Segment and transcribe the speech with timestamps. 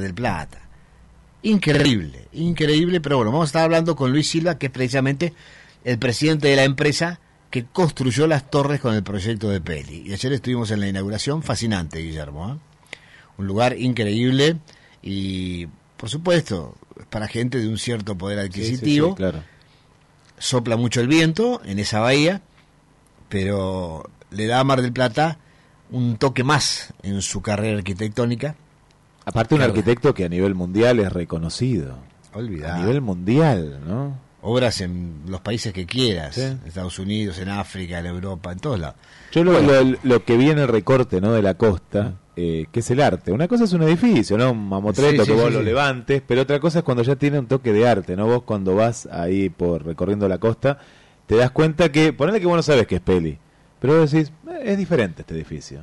[0.00, 0.60] del Plata.
[1.42, 5.34] Increíble, increíble, pero bueno, vamos a estar hablando con Luis Silva, que es precisamente
[5.84, 7.20] el presidente de la empresa
[7.50, 10.02] que construyó las torres con el proyecto de Peli.
[10.06, 12.54] Y ayer estuvimos en la inauguración, fascinante, Guillermo.
[12.54, 12.58] ¿eh?
[13.36, 14.56] Un lugar increíble
[15.02, 15.66] y,
[15.96, 16.74] por supuesto,
[17.10, 19.14] para gente de un cierto poder adquisitivo.
[19.14, 19.42] claro.
[20.36, 22.42] Sopla mucho el viento en esa bahía,
[23.28, 25.38] pero le da a Mar del Plata
[25.90, 28.56] un toque más en su carrera arquitectónica.
[29.24, 29.72] Aparte un Claro.
[29.72, 31.96] arquitecto que a nivel mundial es reconocido.
[32.34, 32.72] Olvidar.
[32.72, 34.18] A nivel mundial, ¿no?
[34.42, 36.42] Obras en los países que quieras, Sí.
[36.42, 38.96] en Estados Unidos, en África, en Europa, en todos lados.
[39.32, 39.72] Yo lo, Bueno.
[39.82, 41.32] lo- lo que vi en el recorte ¿no?
[41.32, 43.32] de la costa, eh, que es el arte.
[43.32, 44.50] Una cosa es un edificio, ¿no?
[44.50, 47.46] Un mamotreto Sí, que vos lo levantes, pero otra cosa es cuando ya tiene un
[47.46, 48.26] toque de arte, ¿no?
[48.26, 50.78] Vos cuando vas ahí por recorriendo la costa,
[51.26, 53.38] te das cuenta que, ponele que vos no sabes que es peli,
[53.80, 55.80] pero vos decís, "Eh, es diferente este edificio.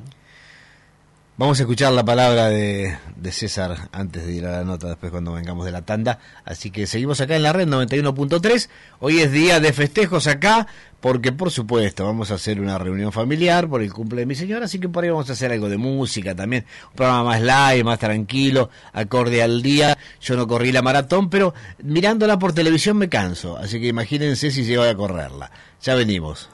[1.37, 5.11] Vamos a escuchar la palabra de, de César antes de ir a la nota, después
[5.11, 6.19] cuando vengamos de la tanda.
[6.45, 8.69] Así que seguimos acá en la red 91.3.
[8.99, 10.67] Hoy es día de festejos acá,
[10.99, 14.65] porque por supuesto vamos a hacer una reunión familiar por el cumple de mi señora,
[14.65, 16.65] así que por ahí vamos a hacer algo de música también.
[16.89, 19.97] Un programa más live, más tranquilo, acorde al día.
[20.21, 23.57] Yo no corrí la maratón, pero mirándola por televisión me canso.
[23.57, 25.49] Así que imagínense si llego a correrla.
[25.81, 26.49] Ya venimos.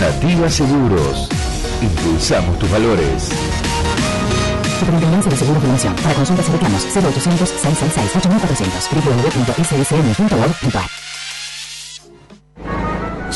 [0.00, 1.28] Nativa Seguros.
[1.82, 3.28] Impulsamos tus valores.
[4.78, 5.94] Superintendencia de Seguros de.
[5.96, 10.88] Para consultas y reclamos 0800 666 8400 www.ssn.org.ar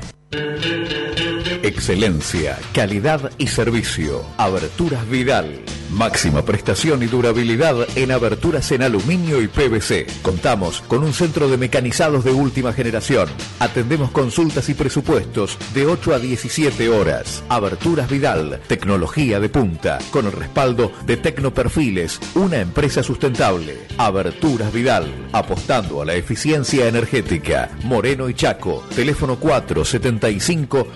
[1.64, 4.26] Excelencia, calidad y servicio.
[4.38, 5.62] Aberturas Vidal.
[5.92, 10.08] Máxima prestación y durabilidad en aberturas en aluminio y PVC.
[10.24, 13.30] Contamos con un centro de mecanizados de última generación.
[13.60, 17.44] Atendemos consultas y presupuestos de 8 a 17 horas.
[17.48, 23.78] Aberturas Vidal, tecnología de punta, con el respaldo de Tecnoperfiles, una empresa sustentable.
[23.98, 27.70] Aberturas Vidal, apostando a la eficiencia energética.
[27.84, 30.88] Moreno y Chaco, teléfono 475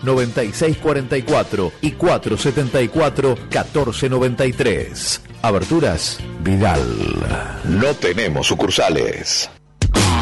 [0.50, 5.22] 9644 y 474 1493.
[5.42, 6.84] Aberturas Vidal.
[7.66, 9.50] No tenemos sucursales.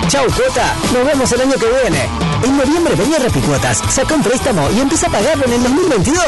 [0.09, 0.73] Chau, Cuota.
[0.93, 2.07] Nos vemos el año que viene.
[2.43, 6.23] En noviembre venía Repicuotas, saca un préstamo y empieza a pagarlo en el 2022.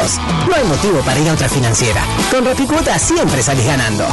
[0.48, 2.04] No hay motivo para ir a otra financiera.
[2.30, 4.06] Con Repicuotas siempre salís ganando.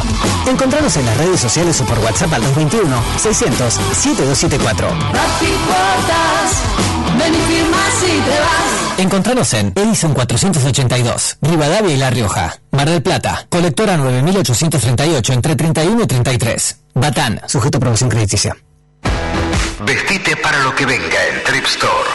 [0.47, 4.89] Encontranos en las redes sociales o por WhatsApp al 221-600-7274.
[7.19, 8.99] Ven y firmas y te vas.
[8.99, 12.57] Encontranos en Edison 482, Rivadavia y La Rioja.
[12.71, 16.77] Mar del Plata, colectora 9838 entre 31 y 33.
[16.95, 18.57] Batán, sujeto a promoción crediticia.
[19.85, 22.11] Vestite para lo que venga en Trip Store.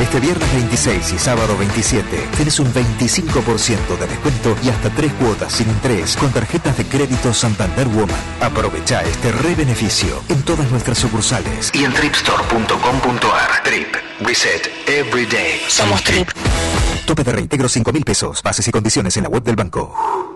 [0.00, 5.52] Este viernes 26 y sábado 27 tienes un 25% de descuento y hasta tres cuotas
[5.52, 8.16] sin interés con tarjetas de crédito Santander Woman.
[8.40, 13.62] Aprovecha este re beneficio en todas nuestras sucursales y en tripstore.com.ar.
[13.62, 13.94] Trip.
[14.20, 15.60] Reset every day.
[15.68, 16.28] Somos Trip.
[17.06, 18.42] Tope de reintegro 5 mil pesos.
[18.42, 20.35] Bases y condiciones en la web del banco.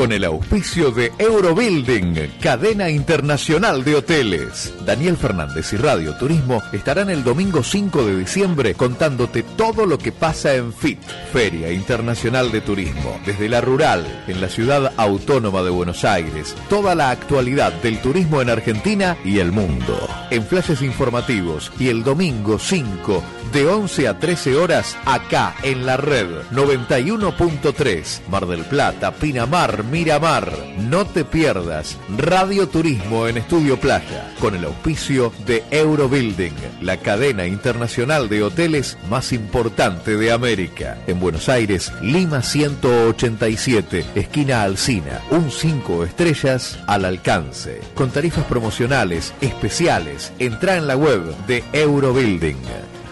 [0.00, 4.72] Con el auspicio de Eurobuilding, cadena internacional de hoteles.
[4.86, 10.10] Daniel Fernández y Radio Turismo estarán el domingo 5 de diciembre contándote todo lo que
[10.10, 11.00] pasa en FIT,
[11.34, 13.20] Feria Internacional de Turismo.
[13.26, 18.40] Desde la rural, en la ciudad autónoma de Buenos Aires, toda la actualidad del turismo
[18.40, 20.08] en Argentina y el mundo.
[20.30, 23.22] En flashes informativos y el domingo 5
[23.52, 28.89] de 11 a 13 horas acá en la red 91.3 Mar del Plata,
[29.20, 30.52] Pinamar, Miramar.
[30.78, 37.46] No te pierdas Radio Turismo en Estudio Playa con el auspicio de Eurobuilding, la cadena
[37.46, 40.98] internacional de hoteles más importante de América.
[41.06, 47.80] En Buenos Aires, Lima 187, esquina Alcina, un 5 estrellas al alcance.
[47.94, 50.32] Con tarifas promocionales especiales.
[50.38, 52.56] Entra en la web de Eurobuilding.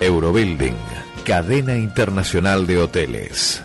[0.00, 0.76] Eurobuilding,
[1.24, 3.62] cadena internacional de hoteles.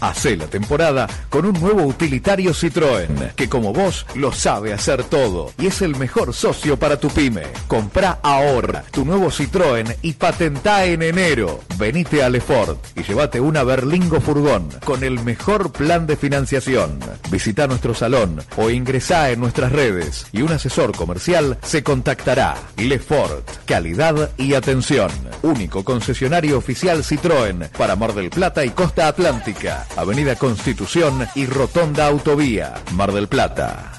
[0.00, 5.52] Hace la temporada con un nuevo utilitario Citroën, que como vos lo sabe hacer todo
[5.58, 7.42] y es el mejor socio para tu pyme.
[7.68, 11.60] Compra ahora tu nuevo Citroën y patentá en enero.
[11.76, 16.98] Venite a Lefort y llévate una Berlingo Furgón con el mejor plan de financiación.
[17.30, 22.56] Visita nuestro salón o ingresá en nuestras redes y un asesor comercial se contactará.
[22.78, 25.10] Lefort, calidad y atención.
[25.42, 29.86] Único concesionario oficial Citroën para Mar del Plata y Costa Atlántica.
[29.96, 33.92] Avenida Constitución y Rotonda Autovía, Mar del Plata.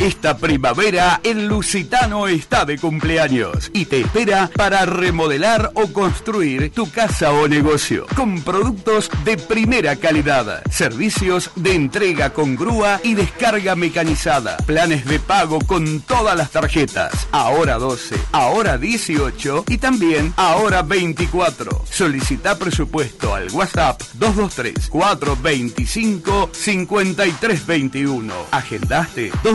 [0.00, 6.90] Esta primavera el Lusitano está de cumpleaños y te espera para remodelar o construir tu
[6.90, 13.76] casa o negocio con productos de primera calidad, servicios de entrega con grúa y descarga
[13.76, 20.82] mecanizada, planes de pago con todas las tarjetas, ahora 12, ahora 18 y también ahora
[20.82, 21.84] 24.
[21.90, 28.34] Solicita presupuesto al WhatsApp 223 425 5321.
[28.50, 29.53] Agendaste 223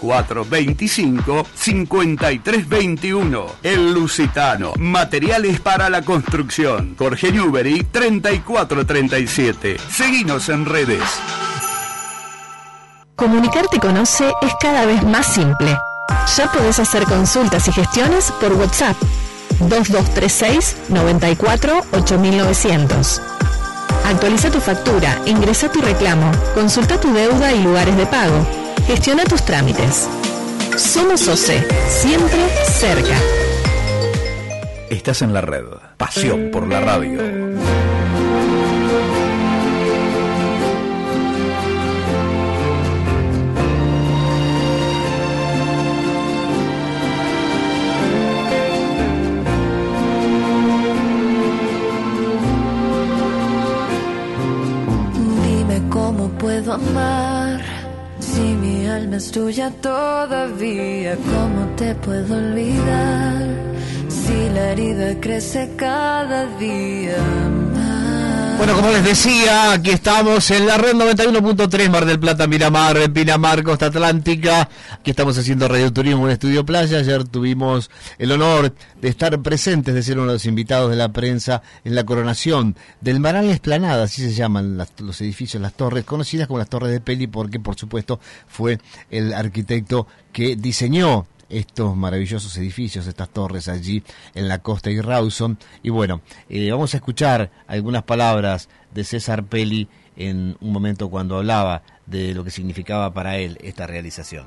[0.00, 3.46] 425 5321.
[3.62, 4.72] El Lusitano.
[4.78, 6.94] Materiales para la construcción.
[6.98, 9.76] Jorge Newbery 3437.
[9.90, 11.02] Seguinos en redes.
[13.14, 15.76] Comunicarte con OCE es cada vez más simple.
[16.36, 18.96] Ya podés hacer consultas y gestiones por WhatsApp
[19.60, 23.22] 2236 94 8900.
[24.04, 28.65] Actualiza tu factura, ingresa tu reclamo, consulta tu deuda y lugares de pago.
[28.86, 30.08] Gestiona tus trámites.
[30.76, 32.38] Somos OCE, siempre
[32.78, 33.16] cerca.
[34.88, 35.64] Estás en la red.
[35.96, 37.55] Pasión por la radio.
[59.36, 61.14] Tuya todavía.
[61.16, 63.42] ¿Cómo te puedo olvidar
[64.08, 67.65] si la herida crece cada día?
[68.56, 73.12] Bueno, como les decía, aquí estamos en la red 91.3 Mar del Plata, Miramar, en
[73.12, 74.68] Pinamar, Costa Atlántica.
[74.92, 76.98] Aquí estamos haciendo Radio Turismo en Estudio Playa.
[76.98, 81.10] Ayer tuvimos el honor de estar presentes, de ser uno de los invitados de la
[81.10, 86.04] prensa en la coronación del Maral Esplanada, así se llaman las- los edificios, las torres,
[86.04, 88.78] conocidas como las torres de Peli, porque por supuesto fue
[89.10, 94.02] el arquitecto que diseñó estos maravillosos edificios, estas torres allí
[94.34, 95.58] en la costa y Rawson.
[95.82, 101.36] Y bueno, eh, vamos a escuchar algunas palabras de César Pelli en un momento cuando
[101.36, 104.46] hablaba de lo que significaba para él esta realización.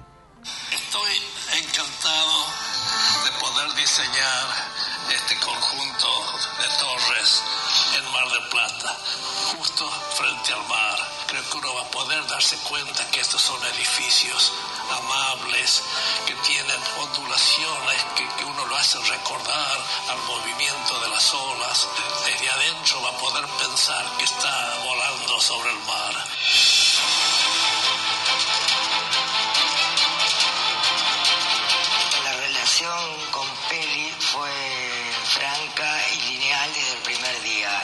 [12.39, 14.53] Darse cuenta que estos son edificios
[14.91, 15.84] amables,
[16.25, 19.77] que tienen ondulaciones, que, uno lo hace recordar
[20.08, 21.89] al movimiento de las olas.
[22.25, 26.13] Desde adentro va a poder pensar que está volando sobre el mar.
[32.24, 37.84] La relación con Peli fue franca y lineal desde el primer día.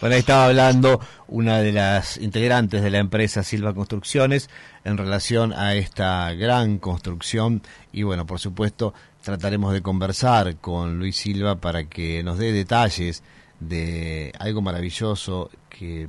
[0.00, 4.48] Bueno, ahí estaba hablando una de las integrantes de la empresa Silva Construcciones
[4.84, 7.62] en relación a esta gran construcción
[7.92, 13.24] y bueno, por supuesto, trataremos de conversar con Luis Silva para que nos dé detalles
[13.58, 16.08] de algo maravilloso que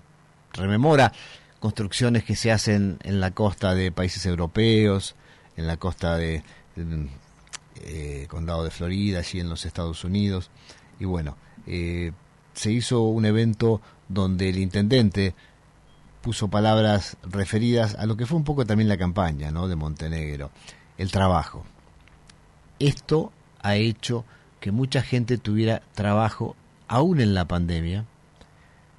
[0.53, 1.11] rememora
[1.59, 5.15] construcciones que se hacen en la costa de países europeos,
[5.57, 6.43] en la costa de,
[7.81, 10.51] eh, condado de Florida, allí en los Estados Unidos.
[10.99, 12.11] Y bueno, eh,
[12.53, 15.35] se hizo un evento donde el intendente
[16.21, 19.67] puso palabras referidas a lo que fue un poco también la campaña ¿no?
[19.67, 20.51] de Montenegro,
[20.97, 21.63] el trabajo.
[22.79, 24.25] Esto ha hecho
[24.59, 26.55] que mucha gente tuviera trabajo
[26.87, 28.05] aún en la pandemia.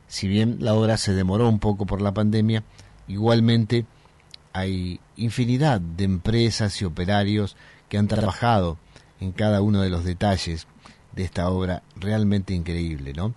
[0.09, 2.65] Si bien la obra se demoró un poco por la pandemia,
[3.09, 3.85] igualmente
[4.53, 7.57] hay infinidad de empresas y operarios
[7.89, 8.79] que han trabajado
[9.21, 10.67] en cada uno de los detalles
[11.13, 13.35] de esta obra realmente increíble, ¿no?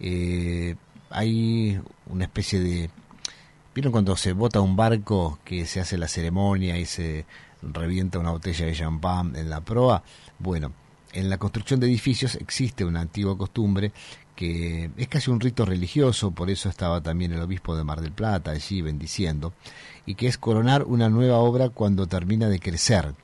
[0.00, 0.76] Eh,
[1.10, 2.90] hay una especie de...
[3.74, 7.24] ¿Vieron cuando se bota un barco que se hace la ceremonia y se
[7.62, 10.04] revienta una botella de champán en la proa?
[10.38, 10.72] Bueno,
[11.12, 13.92] en la construcción de edificios existe una antigua costumbre
[14.34, 18.12] que es casi un rito religioso, por eso estaba también el obispo de Mar del
[18.12, 19.52] Plata allí bendiciendo,
[20.06, 23.14] y que es coronar una nueva obra cuando termina de crecer.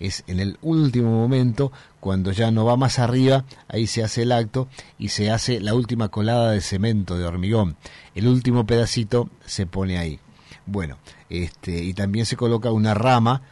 [0.00, 4.32] Es en el último momento, cuando ya no va más arriba, ahí se hace el
[4.32, 4.66] acto
[4.98, 7.76] y se hace la última colada de cemento, de hormigón.
[8.14, 10.18] El último pedacito se pone ahí.
[10.66, 10.96] Bueno,
[11.28, 13.42] este, y también se coloca una rama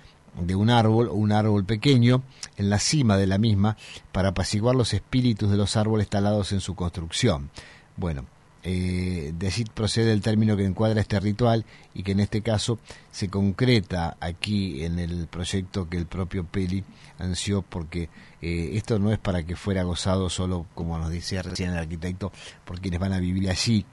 [0.40, 2.22] de un árbol o un árbol pequeño
[2.56, 3.76] en la cima de la misma
[4.12, 7.50] para apaciguar los espíritus de los árboles talados en su construcción.
[7.96, 8.24] Bueno,
[8.64, 12.78] eh, de procede el término que encuadra este ritual y que en este caso
[13.12, 16.82] se concreta aquí en el proyecto que el propio Peli
[17.18, 18.08] ansió porque
[18.42, 22.32] eh, esto no es para que fuera gozado solo, como nos decía recién el arquitecto,
[22.64, 23.84] por quienes van a vivir allí,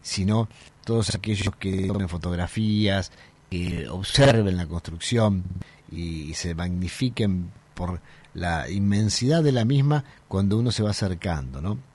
[0.00, 0.48] sino
[0.84, 3.10] todos aquellos que tomen fotografías,
[3.50, 5.42] que observen la construcción
[5.90, 8.00] y, y se magnifiquen por
[8.32, 11.93] la inmensidad de la misma cuando uno se va acercando, ¿no?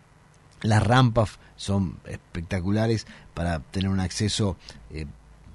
[0.62, 4.58] Las rampas son espectaculares para tener un acceso
[4.92, 5.06] eh,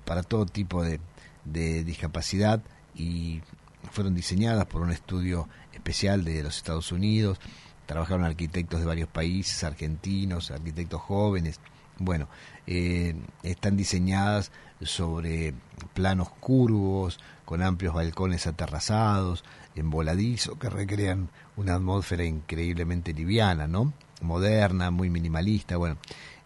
[0.04, 1.00] para todo tipo de,
[1.44, 2.62] de discapacidad
[2.94, 3.42] y
[3.90, 7.38] fueron diseñadas por un estudio especial de los Estados Unidos.
[7.86, 11.60] Trabajaron arquitectos de varios países, argentinos, arquitectos jóvenes.
[11.98, 12.28] Bueno,
[12.66, 15.54] eh, están diseñadas sobre
[15.92, 19.44] planos curvos, con amplios balcones aterrazados,
[19.74, 23.92] en voladizo, que recrean una atmósfera increíblemente liviana, ¿no?
[24.20, 25.96] Moderna, muy minimalista, bueno.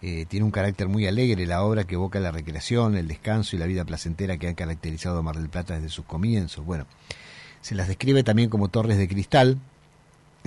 [0.00, 3.58] Eh, tiene un carácter muy alegre la obra que evoca la recreación, el descanso y
[3.58, 6.64] la vida placentera que han caracterizado a Mar del Plata desde sus comienzos.
[6.64, 6.86] Bueno,
[7.60, 9.58] se las describe también como torres de cristal,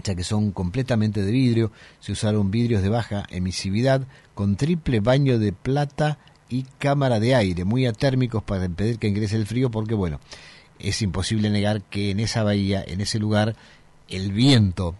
[0.04, 1.72] ya que son completamente de vidrio.
[2.00, 7.66] Se usaron vidrios de baja emisividad con triple baño de plata y cámara de aire,
[7.66, 10.20] muy atérmicos para impedir que ingrese el frío, porque bueno,
[10.80, 13.56] es imposible negar que en esa bahía, en ese lugar,
[14.10, 14.96] el viento,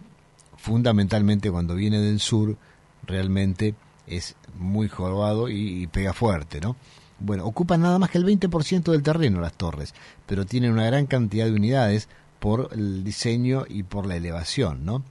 [0.62, 2.56] fundamentalmente cuando viene del sur,
[3.04, 3.74] realmente
[4.06, 6.76] es muy jorobado y, pega fuerte, ¿no?
[7.18, 9.92] Bueno, ocupan nada más que el 20% del terreno las torres,
[10.24, 15.02] pero tienen una gran cantidad de unidades por el diseño y por la elevación, ¿no?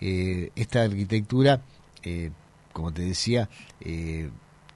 [0.00, 1.60] Eh, esta arquitectura,
[2.02, 2.30] eh,
[2.72, 4.30] como te decía, eh,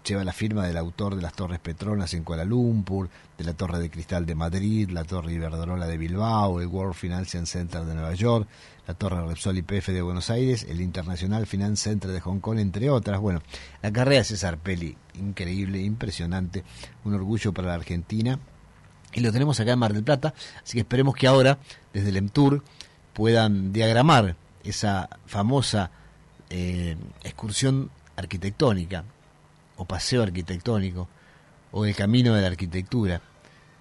[0.05, 3.09] lleva la firma del autor de las Torres Petronas en Kuala Lumpur,
[3.39, 7.47] de la Torre de Cristal de Madrid, la Torre Iberdrola de Bilbao, el World Financial
[7.47, 8.47] Center de Nueva York,
[8.87, 12.91] la Torre Repsol IPF de Buenos Aires, el International Finance Center de Hong Kong, entre
[12.91, 13.19] otras.
[13.19, 13.43] Bueno,
[13.83, 16.65] la carrera César Peli, increíble, impresionante,
[17.05, 18.39] un orgullo para la Argentina.
[19.15, 21.59] Y lo tenemos acá en Mar del Plata, así que esperemos que ahora,
[21.95, 22.63] desde el EMTUR,
[23.15, 25.91] puedan diagramar esa famosa
[26.51, 29.05] eh, excursión arquitectónica
[29.77, 31.09] o paseo arquitectónico
[31.73, 33.21] o el camino de la arquitectura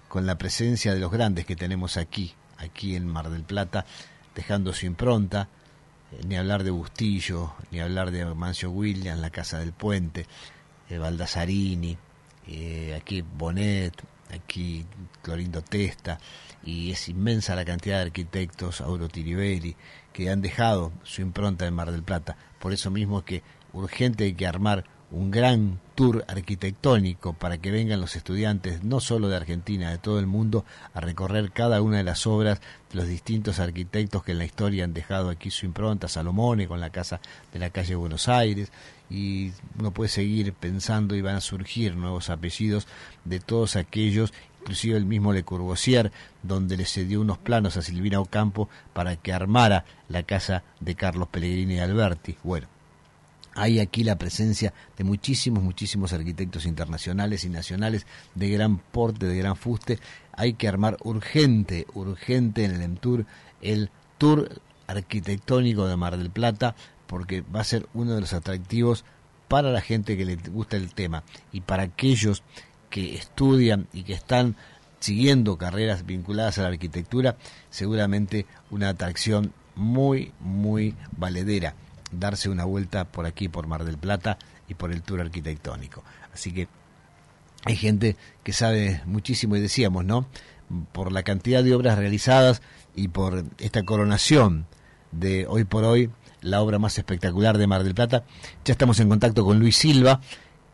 [0.08, 3.84] con la presencia de los grandes que tenemos aquí, aquí en Mar del Plata,
[4.34, 5.48] dejando su impronta,
[6.12, 10.26] eh, ni hablar de Bustillo, ni hablar de Mancio Williams, La Casa del Puente,
[10.88, 11.96] eh, Baldasarini,
[12.46, 13.94] eh, aquí Bonet,
[14.32, 14.86] aquí
[15.22, 16.18] Clorindo Testa,
[16.62, 19.76] y es inmensa la cantidad de arquitectos, Auro Tiribelli,
[20.12, 22.36] que han dejado su impronta en Mar del Plata.
[22.58, 27.70] Por eso mismo es que urgente hay que armar un gran tour arquitectónico para que
[27.70, 31.98] vengan los estudiantes, no solo de Argentina, de todo el mundo, a recorrer cada una
[31.98, 35.66] de las obras de los distintos arquitectos que en la historia han dejado aquí su
[35.66, 37.20] impronta, Salomone con la casa
[37.52, 38.72] de la calle Buenos Aires,
[39.08, 42.88] y uno puede seguir pensando y van a surgir nuevos apellidos
[43.24, 44.32] de todos aquellos
[44.64, 46.10] inclusive el mismo Le Corbusier,
[46.42, 51.28] donde le cedió unos planos a Silvina Ocampo para que armara la casa de Carlos
[51.28, 52.38] Pellegrini y Alberti.
[52.42, 52.66] Bueno,
[53.54, 59.36] hay aquí la presencia de muchísimos, muchísimos arquitectos internacionales y nacionales de gran porte, de
[59.36, 59.98] gran fuste.
[60.32, 63.26] Hay que armar urgente, urgente en el EMTUR
[63.62, 66.74] el tour arquitectónico de Mar del Plata,
[67.06, 69.04] porque va a ser uno de los atractivos
[69.48, 72.42] para la gente que le gusta el tema y para aquellos
[72.90, 74.56] que estudian y que están
[75.00, 77.36] siguiendo carreras vinculadas a la arquitectura,
[77.70, 81.74] seguramente una atracción muy, muy valedera
[82.18, 86.02] darse una vuelta por aquí, por Mar del Plata y por el tour arquitectónico.
[86.32, 86.68] Así que
[87.64, 90.26] hay gente que sabe muchísimo y decíamos, ¿no?
[90.92, 92.62] Por la cantidad de obras realizadas
[92.94, 94.66] y por esta coronación
[95.12, 98.24] de hoy por hoy, la obra más espectacular de Mar del Plata,
[98.64, 100.20] ya estamos en contacto con Luis Silva,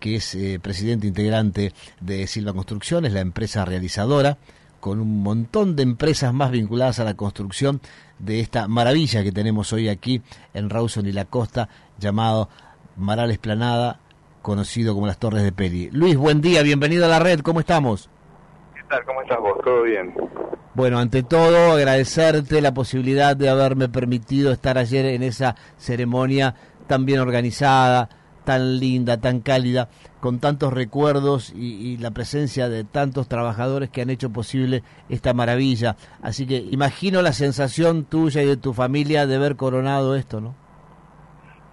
[0.00, 4.38] que es eh, presidente integrante de Silva Construcciones, la empresa realizadora,
[4.80, 7.80] con un montón de empresas más vinculadas a la construcción
[8.18, 10.22] de esta maravilla que tenemos hoy aquí
[10.54, 12.48] en Rawson y la costa, llamado
[12.96, 14.00] Maral Esplanada,
[14.42, 15.90] conocido como las Torres de Peli.
[15.92, 18.08] Luis, buen día, bienvenido a la red, ¿cómo estamos?
[18.74, 19.04] ¿Qué tal?
[19.04, 19.58] ¿Cómo estás vos?
[19.62, 20.14] ¿Todo bien?
[20.74, 26.54] Bueno, ante todo, agradecerte la posibilidad de haberme permitido estar ayer en esa ceremonia
[26.86, 28.08] tan bien organizada,
[28.44, 29.88] tan linda, tan cálida,
[30.20, 35.32] con tantos recuerdos y, y, la presencia de tantos trabajadores que han hecho posible esta
[35.32, 35.96] maravilla.
[36.22, 40.54] Así que imagino la sensación tuya y de tu familia de haber coronado esto, ¿no?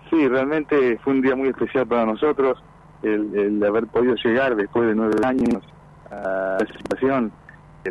[0.10, 2.58] Sí, realmente fue un día muy especial para nosotros
[3.04, 5.62] el, el haber podido llegar después de nueve años
[6.10, 7.32] a la situación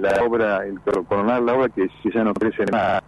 [0.00, 3.02] la obra, el coronar la obra que ya no crece más.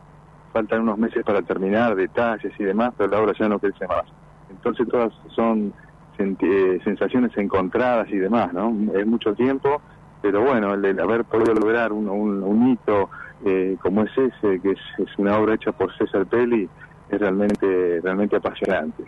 [0.53, 4.05] Faltan unos meses para terminar, detalles y demás, pero la obra ya no crece más
[4.51, 5.73] entonces todas son
[6.19, 8.75] eh, sensaciones encontradas y demás, ¿no?
[8.95, 9.81] Es mucho tiempo,
[10.21, 13.09] pero bueno, el, el haber podido lograr un, un, hito
[13.45, 16.69] eh, como es ese, que es, es, una obra hecha por César Pelli,
[17.09, 19.05] es realmente, realmente apasionante.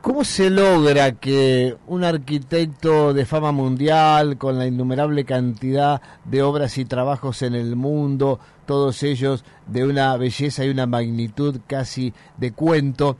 [0.00, 6.78] ¿Cómo se logra que un arquitecto de fama mundial, con la innumerable cantidad de obras
[6.78, 12.52] y trabajos en el mundo, todos ellos de una belleza y una magnitud casi de
[12.52, 13.18] cuento,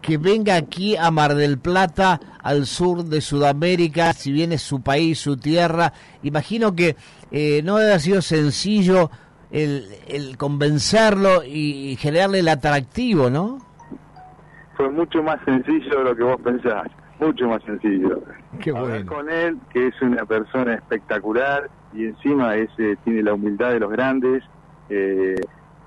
[0.00, 4.80] que venga aquí a Mar del Plata, al sur de Sudamérica, si bien es su
[4.80, 6.96] país, su tierra, imagino que
[7.30, 9.10] eh, no haber sido sencillo
[9.50, 13.70] el, el convencerlo y generarle el atractivo, ¿no?
[14.80, 16.86] fue mucho más sencillo de lo que vos pensás,
[17.18, 18.22] mucho más sencillo.
[18.62, 23.72] Qué Hablar con él, que es una persona espectacular y encima ese tiene la humildad
[23.72, 24.42] de los grandes.
[24.88, 25.34] Eh,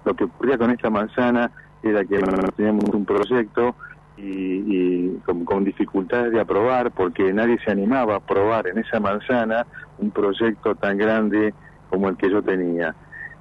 [0.06, 1.50] lo que ocurría con esta manzana
[1.82, 3.76] era que bueno, teníamos un proyecto
[4.18, 9.00] y, y con, con dificultades de aprobar porque nadie se animaba a aprobar en esa
[9.00, 9.66] manzana
[9.98, 11.54] un proyecto tan grande
[11.90, 12.96] como el que yo tenía.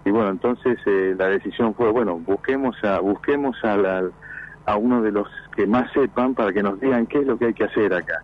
[0.04, 4.02] Y bueno, entonces eh, la decisión fue, bueno, busquemos a busquemos a, la,
[4.66, 7.46] a uno de los que más sepan para que nos digan qué es lo que
[7.46, 8.22] hay que hacer acá.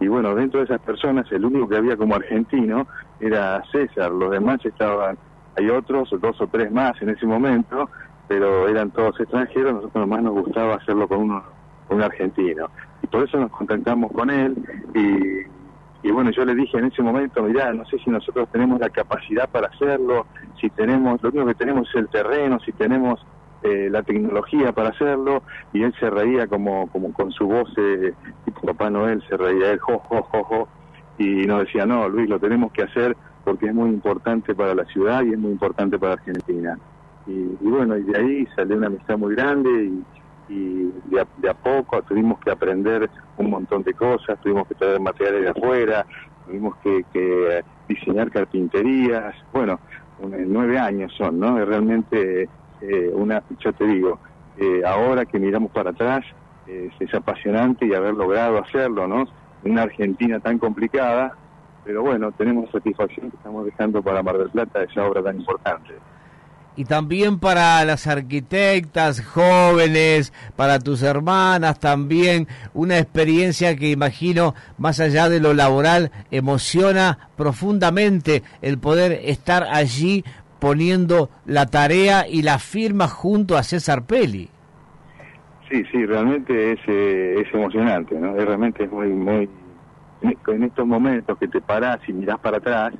[0.00, 2.88] Y bueno, dentro de esas personas, el único que había como argentino
[3.20, 5.16] era César, los demás estaban,
[5.56, 7.88] hay otros, dos o tres más en ese momento,
[8.26, 11.44] pero eran todos extranjeros, nosotros más nos gustaba hacerlo con uno,
[11.92, 12.68] un argentino.
[13.02, 14.56] Y por eso nos contactamos con él
[14.94, 18.80] y, y bueno, yo le dije en ese momento, mirá, no sé si nosotros tenemos
[18.80, 20.26] la capacidad para hacerlo,
[20.60, 23.24] si tenemos, lo único que tenemos es el terreno, si tenemos
[23.62, 28.12] eh, la tecnología para hacerlo y él se reía como como con su voz eh,
[28.44, 30.68] tipo Papá Noel se reía él jo jo jo jo.
[31.16, 34.84] Y nos decía no Luis lo tenemos que hacer porque es muy importante para la
[34.86, 36.76] ciudad y es muy importante para Argentina
[37.24, 40.02] y, y bueno y de ahí salió una amistad muy grande y,
[40.48, 44.74] y de, a, de a poco tuvimos que aprender un montón de cosas tuvimos que
[44.74, 46.06] traer materiales de afuera
[46.46, 49.78] tuvimos que, que diseñar carpinterías bueno
[50.28, 52.48] nueve años son no Y realmente
[52.80, 54.18] eh, una, yo te digo,
[54.56, 56.24] eh, ahora que miramos para atrás,
[56.66, 59.24] es apasionante y haber logrado hacerlo, ¿no?
[59.64, 61.36] Una Argentina tan complicada,
[61.84, 65.94] pero bueno, tenemos satisfacción que estamos dejando para Mar del Plata esa obra tan importante.
[66.76, 75.00] Y también para las arquitectas jóvenes, para tus hermanas también, una experiencia que imagino, más
[75.00, 80.24] allá de lo laboral, emociona profundamente el poder estar allí
[80.58, 84.48] poniendo la tarea y la firma junto a César Peli.
[85.68, 88.36] Sí, sí, realmente es, eh, es emocionante, ¿no?
[88.36, 89.48] Es realmente es muy, muy...
[90.22, 92.92] En estos momentos que te parás y mirás para atrás,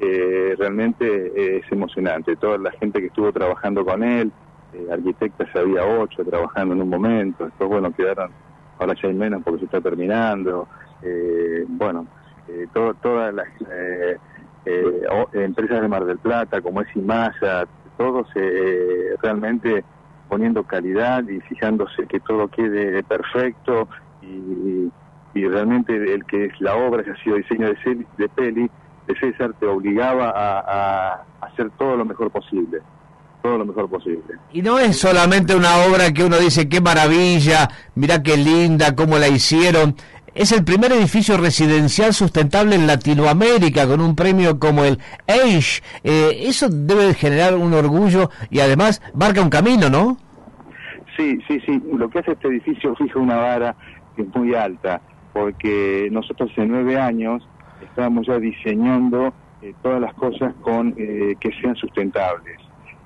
[0.00, 2.36] eh, realmente es emocionante.
[2.36, 4.30] Toda la gente que estuvo trabajando con él,
[4.72, 8.30] eh, arquitectas había ocho trabajando en un momento, después, bueno, quedaron,
[8.78, 10.68] ahora ya hay menos porque se está terminando.
[11.02, 12.06] Eh, bueno,
[12.48, 14.16] eh, todo, todas las eh,
[14.66, 19.84] eh, empresas de Mar del Plata, como es Imasa, todos eh, realmente
[20.28, 23.88] poniendo calidad y fijándose que todo quede perfecto
[24.20, 24.90] y,
[25.34, 28.70] y realmente el que es la obra que ha sido diseño de Peli,
[29.06, 32.78] de César, te obligaba a, a hacer todo lo mejor posible,
[33.42, 34.34] todo lo mejor posible.
[34.52, 39.18] Y no es solamente una obra que uno dice, qué maravilla, mira qué linda, cómo
[39.18, 39.94] la hicieron.
[40.34, 45.82] Es el primer edificio residencial sustentable en Latinoamérica con un premio como el AGE.
[46.04, 50.18] Eh, eso debe generar un orgullo y además marca un camino, ¿no?
[51.16, 51.82] Sí, sí, sí.
[51.90, 53.74] Lo que hace este edificio fija una vara
[54.14, 55.00] que es muy alta,
[55.32, 57.42] porque nosotros en nueve años
[57.96, 59.32] estábamos ya diseñando
[59.62, 62.58] eh, todas las cosas con eh, que sean sustentables.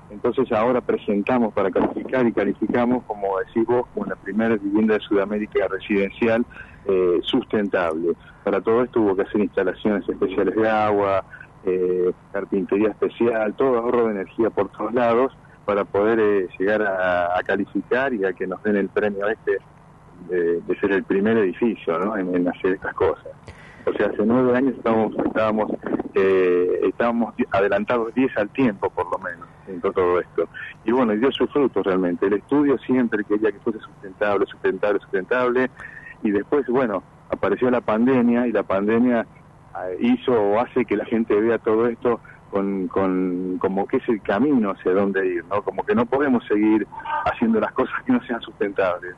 [0.09, 4.99] Entonces ahora presentamos para calificar y calificamos, como decís vos, como la primera vivienda de
[4.99, 6.45] Sudamérica residencial
[6.85, 8.11] eh, sustentable.
[8.43, 11.23] Para todo esto hubo que hacer instalaciones especiales de agua,
[11.63, 15.31] eh, carpintería especial, todo ahorro de energía por todos lados
[15.63, 19.59] para poder eh, llegar a, calificar y a que nos den el premio este
[20.27, 22.17] de, ser el primer edificio ¿no?
[22.17, 23.31] en hacer estas cosas.
[23.85, 25.71] O sea, hace nueve años estábamos, estábamos,
[26.15, 30.47] eh, estábamos adelantados diez al tiempo, por lo menos, en todo esto.
[30.85, 32.27] Y bueno, y dio sus frutos realmente.
[32.27, 35.71] El estudio siempre quería que fuese sustentable, sustentable, sustentable.
[36.23, 41.05] Y después, bueno, apareció la pandemia y la pandemia eh, hizo o hace que la
[41.05, 42.19] gente vea todo esto
[42.51, 45.63] con, con como que es el camino hacia dónde ir, ¿no?
[45.63, 46.85] Como que no podemos seguir
[47.25, 49.15] haciendo las cosas que no sean sustentables.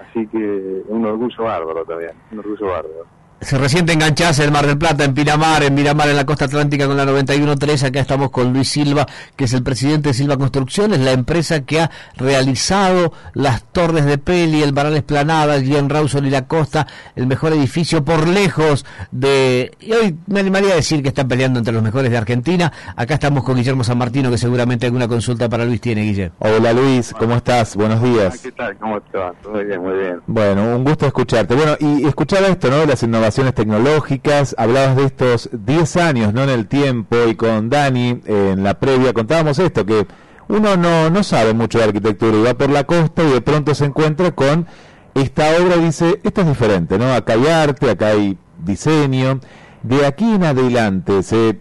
[0.00, 3.19] Así que un orgullo bárbaro también, un orgullo bárbaro.
[3.40, 6.44] Se recién te enganchás en Mar del Plata, en Pinamar, en Miramar, en la costa
[6.44, 7.84] atlántica con la 91.3.
[7.84, 11.80] Acá estamos con Luis Silva, que es el presidente de Silva Construcciones, la empresa que
[11.80, 16.86] ha realizado las torres de Peli, el Baral Esplanada, el Guion Rawson y la costa,
[17.16, 19.72] el mejor edificio por lejos de...
[19.80, 22.70] Y hoy me animaría a decir que están peleando entre los mejores de Argentina.
[22.94, 26.36] Acá estamos con Guillermo San Martino, que seguramente alguna consulta para Luis tiene, Guillermo.
[26.40, 27.74] Hola Luis, ¿cómo estás?
[27.74, 28.38] Buenos días.
[28.38, 28.76] ¿Qué tal?
[28.76, 29.32] ¿Cómo va?
[29.50, 30.20] Muy bien, muy bien.
[30.26, 31.54] Bueno, un gusto escucharte.
[31.54, 32.84] Bueno, y escuchar esto, ¿no?
[32.84, 36.42] Las innovaciones tecnológicas, hablabas de estos 10 años, ¿no?
[36.42, 40.06] En el tiempo, y con Dani, eh, en la previa, contábamos esto, que
[40.48, 43.74] uno no, no sabe mucho de arquitectura y va por la costa y de pronto
[43.74, 44.66] se encuentra con
[45.14, 47.12] esta obra dice, esto es diferente, ¿no?
[47.12, 49.40] Acá hay arte, acá hay diseño.
[49.82, 51.58] De aquí en adelante, ¿se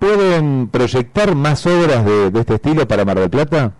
[0.00, 3.72] pueden proyectar más obras de, de este estilo para Mar del Plata?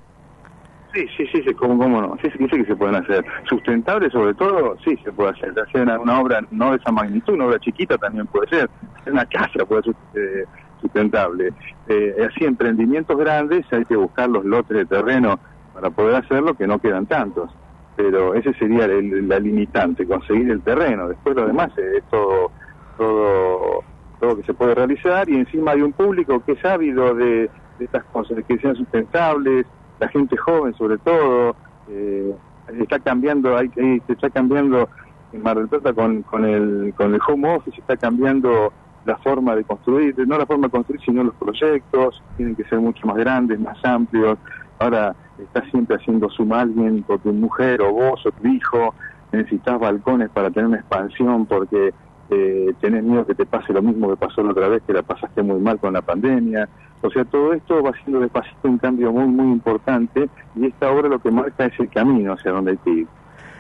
[0.95, 2.17] Sí, sí, sí, sí, ¿cómo, cómo no?
[2.23, 3.25] Sí, sí, sí que se pueden hacer.
[3.49, 5.53] Sustentable sobre todo, sí se puede hacer.
[5.59, 8.71] Hacer una, obra no de esa magnitud, una obra chiquita también puede ser.
[9.07, 10.47] Una casa puede ser eh,
[10.81, 11.53] sustentable.
[11.87, 15.41] Eh, así, emprendimientos grandes hay que buscar los lotes de terreno
[15.73, 17.51] para poder hacerlo, que no quedan tantos.
[17.97, 21.09] Pero ese sería el- la limitante, conseguir el terreno.
[21.09, 22.53] Después lo demás es todo,
[22.97, 23.85] todo,
[24.21, 27.85] todo que se puede realizar y encima hay un público que es ávido de, de
[27.85, 29.67] estas cosas, de que sean sustentables,
[30.05, 31.57] la gente joven sobre todo,
[31.89, 32.35] eh,
[32.79, 33.71] está cambiando, hay,
[34.07, 34.89] se está cambiando
[35.33, 38.73] en Mar del Plata con, con el con el home office, está cambiando
[39.07, 42.81] la forma de construir, no la forma de construir, sino los proyectos, tienen que ser
[42.81, 44.39] mucho más grandes, más amplios.
[44.79, 48.95] Ahora está siempre haciendo suma alguien, por tu mujer o vos o tu hijo,
[49.33, 51.93] necesitas balcones para tener una expansión porque
[52.31, 55.03] eh, tenés miedo que te pase lo mismo que pasó la otra vez, que la
[55.03, 56.69] pasaste muy mal con la pandemia.
[57.05, 61.09] O sea, todo esto va siendo despacito un cambio muy, muy importante y esta obra
[61.09, 63.07] lo que marca es el camino hacia donde hay que ir.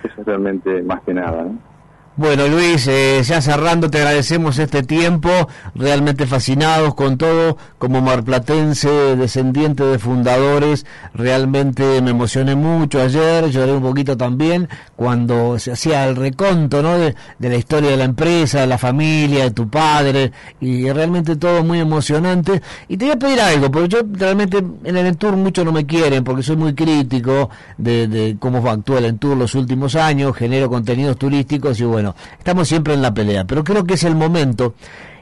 [0.03, 1.45] Eso es realmente más que nada.
[1.45, 1.74] ¿no?
[2.17, 5.29] Bueno, Luis, eh, ya cerrando, te agradecemos este tiempo,
[5.75, 13.73] realmente fascinados con todo, como marplatense, descendiente de fundadores, realmente me emocioné mucho ayer, lloré
[13.73, 16.97] un poquito también cuando se hacía el reconto ¿no?
[16.99, 21.35] de, de la historia de la empresa, de la familia, de tu padre, y realmente
[21.35, 22.63] todo muy emocionante.
[22.87, 25.85] Y te voy a pedir algo, porque yo realmente en el Entour mucho no me
[25.85, 30.71] quieren, porque soy muy crítico de, de cómo actúa el Entour los últimos años, genero
[30.71, 32.04] contenidos turísticos y bueno,
[32.39, 34.75] estamos siempre en la pelea, pero creo que es el momento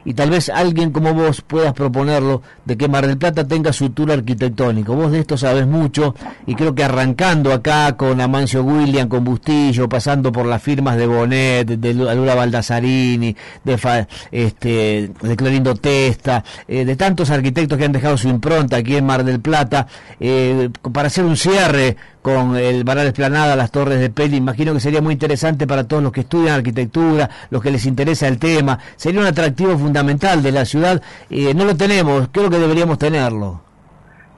[0.05, 3.91] y tal vez alguien como vos puedas proponerlo de que Mar del Plata tenga su
[3.91, 4.95] tour arquitectónico.
[4.95, 6.13] Vos de esto sabes mucho
[6.45, 11.07] y creo que arrancando acá con Amancio William, con Bustillo, pasando por las firmas de
[11.07, 17.85] Bonet, de Lula Baldasarini, de, Fa- este, de Clorindo Testa, eh, de tantos arquitectos que
[17.85, 19.87] han dejado su impronta aquí en Mar del Plata,
[20.19, 24.79] eh, para hacer un cierre con el Baral Esplanada, las Torres de Peli, imagino que
[24.79, 28.79] sería muy interesante para todos los que estudian arquitectura, los que les interesa el tema,
[28.95, 33.61] sería un atractivo fundamental de la ciudad, eh, no lo tenemos, creo que deberíamos tenerlo.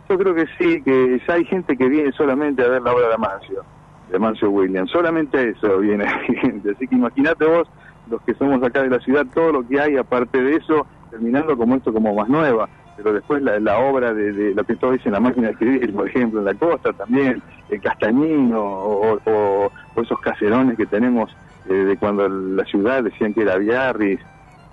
[0.10, 3.08] Yo creo que sí, que ya hay gente que viene solamente a ver la obra
[3.08, 3.63] de Amancio,
[4.10, 4.91] de Amancio Williams.
[4.91, 6.06] Solamente eso viene.
[6.76, 7.67] Así que imagínate vos,
[8.10, 11.58] los que somos acá de la ciudad, todo lo que hay aparte de eso, terminando
[11.58, 12.69] como esto como más nueva.
[12.95, 15.93] Pero después la, la obra de, de lo que todos dicen, la máquina de escribir,
[15.93, 21.36] por ejemplo, en la costa también, el castañino o, esos caserones que tenemos
[21.69, 24.21] eh, de cuando la ciudad decían que era Biarritz.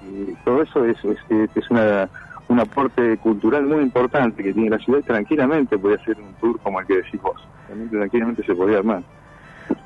[0.02, 2.08] Y todo eso es, es, una,
[2.48, 6.80] un aporte cultural muy importante que tiene la ciudad tranquilamente puede hacer un tour como
[6.80, 7.40] el que decís vos.
[7.68, 9.02] Realmente tranquilamente se podría armar.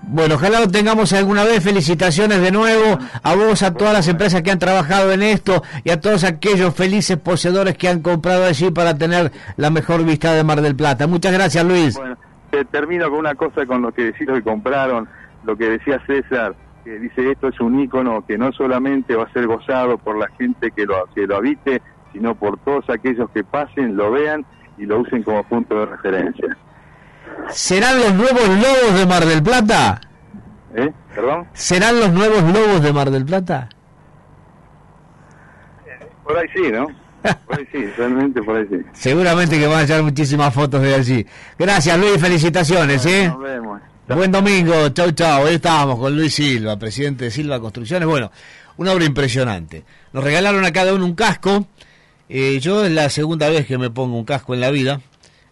[0.03, 1.62] Bueno, ojalá lo tengamos alguna vez.
[1.62, 5.90] Felicitaciones de nuevo a vos, a todas las empresas que han trabajado en esto y
[5.90, 10.44] a todos aquellos felices poseedores que han comprado allí para tener la mejor vista de
[10.44, 11.07] Mar del Plata.
[11.07, 11.96] Muchas gracias, Luis.
[11.96, 12.16] Bueno,
[12.51, 15.09] te termino con una cosa con lo que decís que compraron,
[15.44, 19.33] lo que decía César, que dice esto es un ícono que no solamente va a
[19.33, 23.44] ser gozado por la gente que lo, que lo habite, sino por todos aquellos que
[23.44, 24.44] pasen, lo vean
[24.79, 26.57] y lo usen como punto de referencia.
[27.51, 30.01] ¿Serán los nuevos lobos de Mar del Plata?
[30.75, 30.93] ¿Eh?
[31.15, 31.47] ¿Perdón?
[31.55, 33.69] ¿Serán los nuevos lobos de Mar del Plata?
[36.25, 36.87] Por ahí sí, ¿no?
[37.47, 38.77] Por ahí sí, realmente por ahí sí.
[38.93, 41.27] Seguramente que van a echar muchísimas fotos de allí.
[41.59, 42.21] Gracias, Luis.
[42.21, 43.29] Felicitaciones, ¿eh?
[43.29, 43.81] Nos vemos.
[44.09, 45.45] Buen domingo, chau chau.
[45.45, 48.09] Hoy estábamos con Luis Silva, presidente de Silva Construcciones.
[48.09, 48.31] Bueno,
[48.77, 49.85] una obra impresionante.
[50.12, 51.67] Nos regalaron a cada uno un casco.
[52.29, 55.01] Eh, yo es la segunda vez que me pongo un casco en la vida.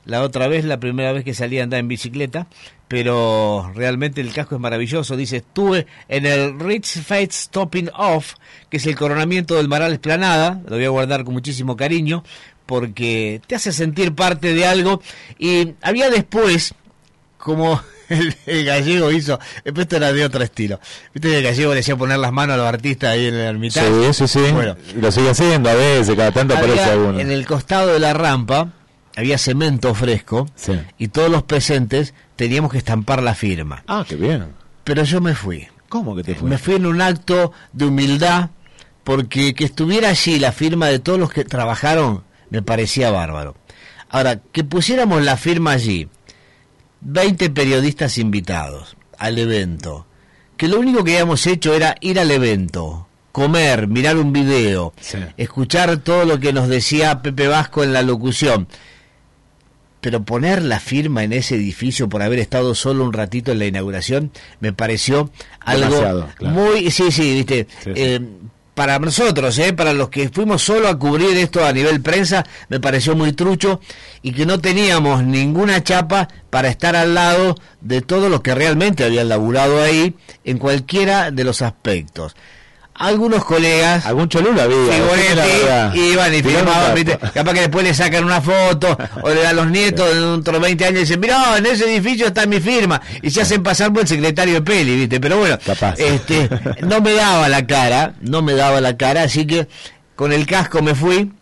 [0.04, 2.46] La otra vez, la primera vez que salí a andar en bicicleta.
[2.88, 5.16] Pero realmente el casco es maravilloso.
[5.16, 8.34] Dice, estuve en el Rich Fate Stopping Off,
[8.68, 10.60] que es el coronamiento del Maral Esplanada.
[10.68, 12.22] Lo voy a guardar con muchísimo cariño
[12.66, 15.02] porque te hace sentir parte de algo.
[15.38, 16.74] Y había después
[17.38, 20.78] como el, el gallego hizo, esto era de otro estilo.
[21.14, 23.40] Viste que el gallego le decía poner las manos a los artistas ahí en el
[23.40, 24.12] ermitaño.
[24.12, 24.52] Sí, sí, sí.
[24.52, 27.18] Bueno, Y lo sigue haciendo a veces, cada tanto aparece alguno.
[27.18, 28.68] en el costado de la rampa
[29.16, 30.72] había cemento fresco Sí.
[30.98, 33.82] y todos los presentes teníamos que estampar la firma.
[33.86, 34.48] Ah, qué bien.
[34.84, 35.66] Pero yo me fui.
[35.88, 36.48] ¿Cómo que te fue?
[36.48, 38.50] Me fui en un acto de humildad
[39.04, 43.54] porque que estuviera allí la firma de todos los que trabajaron me parecía bárbaro.
[44.08, 46.08] Ahora, que pusiéramos la firma allí,
[47.00, 50.06] 20 periodistas invitados al evento,
[50.56, 54.92] que lo único que habíamos hecho era ir al evento, comer, mirar un video,
[55.36, 58.68] escuchar todo lo que nos decía Pepe Vasco en la locución,
[60.04, 63.64] pero poner la firma en ese edificio por haber estado solo un ratito en la
[63.64, 66.54] inauguración me pareció algo Demasiado, claro.
[66.54, 67.92] muy sí sí viste Sí, sí.
[67.96, 68.20] Eh,
[68.74, 72.80] para nosotros eh, para los que fuimos solo a cubrir esto a nivel prensa me
[72.80, 73.80] pareció muy trucho
[74.20, 79.04] y que no teníamos ninguna chapa para estar al lado de todos los que realmente
[79.04, 80.14] habían laburado ahí
[80.44, 82.36] en cualquiera de los aspectos
[82.94, 84.96] algunos colegas Algún cholulo había.
[85.94, 87.30] Iban y capo.
[87.34, 90.84] capaz que después le sacan una foto o le dan los nietos de otros 20
[90.84, 94.02] años y dicen, mirá, en ese edificio está mi firma y se hacen pasar por
[94.02, 95.20] el secretario de Peli, ¿viste?
[95.20, 95.58] Pero bueno,
[95.98, 96.48] este
[96.82, 99.66] no me daba la cara, no me daba la cara, así que
[100.14, 101.32] con el casco me fui,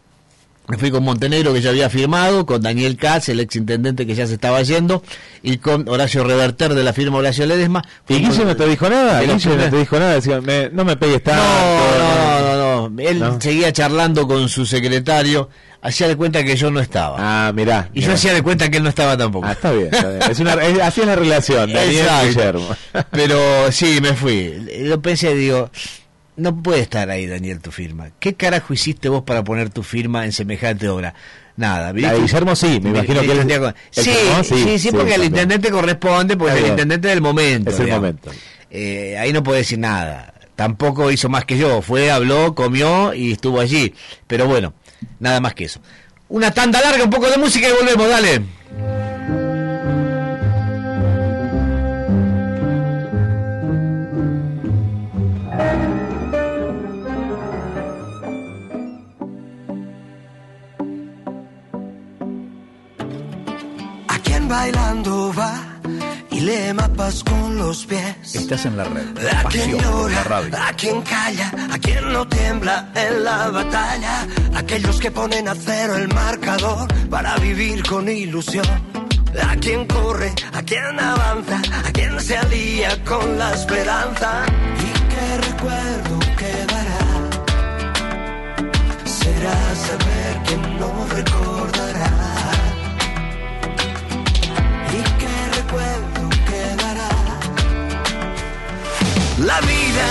[0.69, 4.15] me fui con Montenegro que ya había firmado, con Daniel Katz, el ex intendente que
[4.15, 5.03] ya se estaba yendo,
[5.43, 7.83] y con Horacio Reverter de la firma Horacio Ledesma.
[8.09, 9.21] ¿Y Guille no te dijo nada?
[9.23, 10.15] Guille no te dijo nada.
[10.15, 11.43] Decía, me- no me pegues tanto.
[11.43, 13.03] no, no, no.
[13.03, 13.41] Él ¿No?
[13.41, 15.49] seguía charlando con su secretario,
[15.83, 17.17] hacía de cuenta que yo no estaba.
[17.19, 17.91] Ah, mirá.
[17.93, 19.47] y yo hacía de cuenta que él no estaba tampoco.
[19.47, 19.89] Ah, está bien.
[19.93, 20.23] Está bien.
[20.31, 21.73] Es una, es- así es la relación.
[21.73, 22.07] Daniel.
[22.29, 22.69] Guillermo.
[23.11, 24.55] Pero sí, me fui.
[24.81, 25.71] Lo pensé, digo,
[26.37, 28.11] no puede estar ahí, Daniel, tu firma.
[28.19, 31.15] ¿Qué carajo hiciste vos para poner tu firma en semejante obra?
[31.57, 35.71] Nada, de Guillermo sí, me imagino que intendente- él Sí, sí, sí, porque al intendente
[35.71, 37.71] corresponde, porque es el intendente del momento.
[37.71, 38.01] Es el digamos.
[38.03, 38.31] momento.
[38.71, 40.33] Eh, ahí no puedo decir nada.
[40.57, 41.83] Tampoco hizo más que yo.
[41.83, 43.93] Fue, habló, comió y estuvo allí.
[44.27, 44.73] Pero bueno,
[45.21, 45.81] nada más que eso.
[46.31, 48.41] Una tanda larga, un poco de música y volvemos, dale.
[64.53, 65.53] Bailando va
[66.31, 68.35] y lee mapas con los pies.
[68.35, 69.09] Estás en la red.
[69.41, 70.23] A quien llora,
[70.69, 74.15] a quien calla, a quien no tiembla en la batalla.
[74.55, 78.67] Aquellos que ponen a cero el marcador para vivir con ilusión.
[79.53, 84.31] A quien corre, a quien avanza, a quien se alía con la esperanza.
[84.87, 87.05] Y qué recuerdo quedará.
[89.19, 91.52] Será saber que no recordará.
[99.45, 100.09] La vida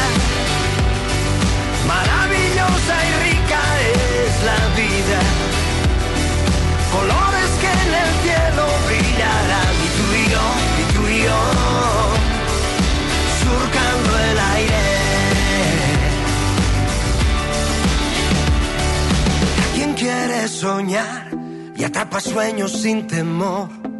[1.88, 3.62] maravillosa y rica
[3.96, 5.20] es la vida.
[6.92, 10.46] Colores que en el cielo brillarán y tú y yo,
[10.80, 11.42] y tú y yo,
[13.44, 14.84] surcando el aire.
[19.76, 21.30] ¿Quién quiere soñar
[21.78, 23.91] y atrapa sueños sin temor?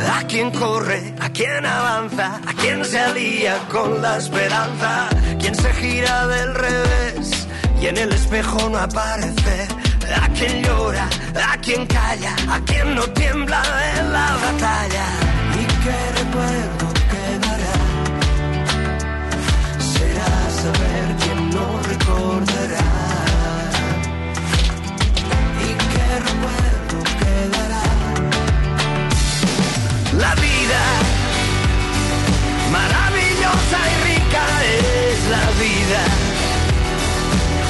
[0.00, 5.08] A quien corre, a quien avanza, a quien se alía con la esperanza,
[5.40, 7.48] quien se gira del revés
[7.80, 9.68] y en el espejo no aparece,
[10.20, 11.08] a quien llora,
[11.52, 13.62] a quien calla, a quien no tiembla
[13.98, 15.06] en la batalla.
[15.54, 17.76] Y qué recuerdo quedará,
[19.78, 22.77] será saber quién no recordará.
[33.70, 36.02] Y rica es la vida.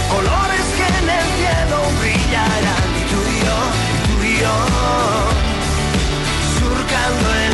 [0.09, 3.59] Colores que en el cielo brillarán y tú y yo,
[3.93, 4.57] y tú y yo,
[6.59, 7.48] surcando el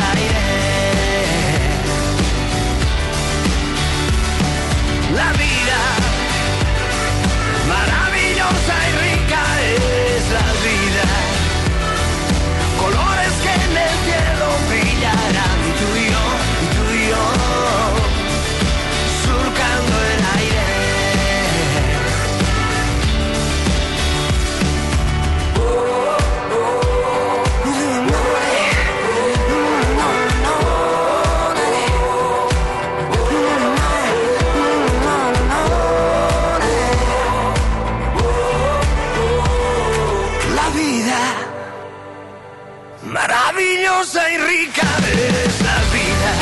[44.04, 46.32] hermosa y rica es la vida.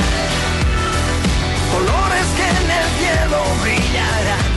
[1.72, 4.52] Colores que en el cielo brillarán.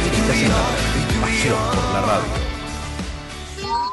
[1.22, 2.34] Pasión por la radio.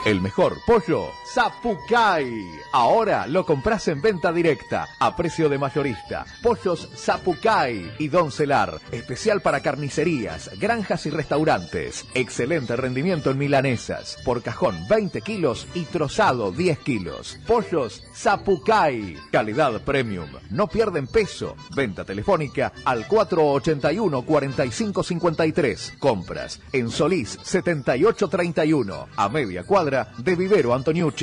[0.05, 2.47] El mejor pollo Zapucay.
[2.73, 6.27] Ahora lo compras en venta directa, a precio de mayorista.
[6.43, 12.05] Pollos Zapucay y Don Celar, especial para carnicerías, granjas y restaurantes.
[12.13, 17.39] Excelente rendimiento en milanesas, por cajón 20 kilos y trozado 10 kilos.
[17.47, 21.57] Pollos Zapucay, calidad premium, no pierden peso.
[21.75, 25.97] Venta telefónica al 481-4553.
[25.99, 31.22] Compras en Solís 7831, a media cuadra de Vivero Antoniucci.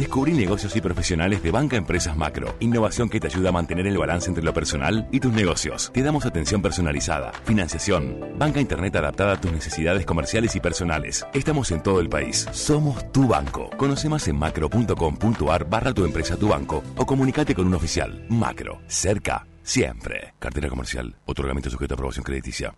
[0.00, 2.56] Descubrí negocios y profesionales de Banca Empresas Macro.
[2.60, 5.90] Innovación que te ayuda a mantener el balance entre lo personal y tus negocios.
[5.92, 11.26] Te damos atención personalizada, financiación, banca internet adaptada a tus necesidades comerciales y personales.
[11.34, 12.48] Estamos en todo el país.
[12.52, 13.68] Somos tu banco.
[13.76, 18.24] Conoce más en macro.com.ar barra tu empresa tu banco o comunícate con un oficial.
[18.30, 18.80] Macro.
[18.86, 19.46] Cerca.
[19.62, 20.32] Siempre.
[20.38, 21.14] Cartera comercial.
[21.26, 22.74] Otorgamiento sujeto a aprobación crediticia.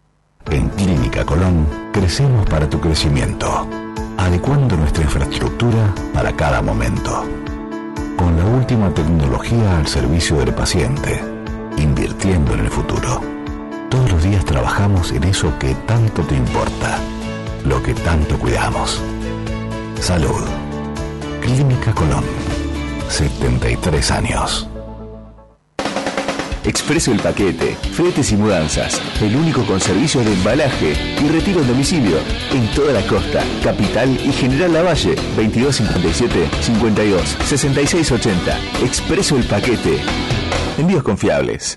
[0.51, 3.67] En Clínica Colón crecemos para tu crecimiento,
[4.23, 7.25] adecuando nuestra infraestructura para cada momento.
[8.17, 11.21] Con la última tecnología al servicio del paciente,
[11.77, 13.21] invirtiendo en el futuro.
[13.91, 16.99] Todos los días trabajamos en eso que tanto te importa,
[17.65, 19.03] lo que tanto cuidamos.
[20.01, 20.45] Salud.
[21.41, 22.25] Clínica Colón.
[23.09, 24.72] 73 años.
[26.65, 31.69] Expreso el Paquete, Fretes y Mudanzas, el único con servicios de embalaje y retiro en
[31.69, 32.19] domicilio
[32.53, 38.59] en toda la costa, capital y General Lavalle, 2257 52 66 80.
[38.85, 40.01] Expreso el Paquete.
[40.79, 41.77] Envíos confiables.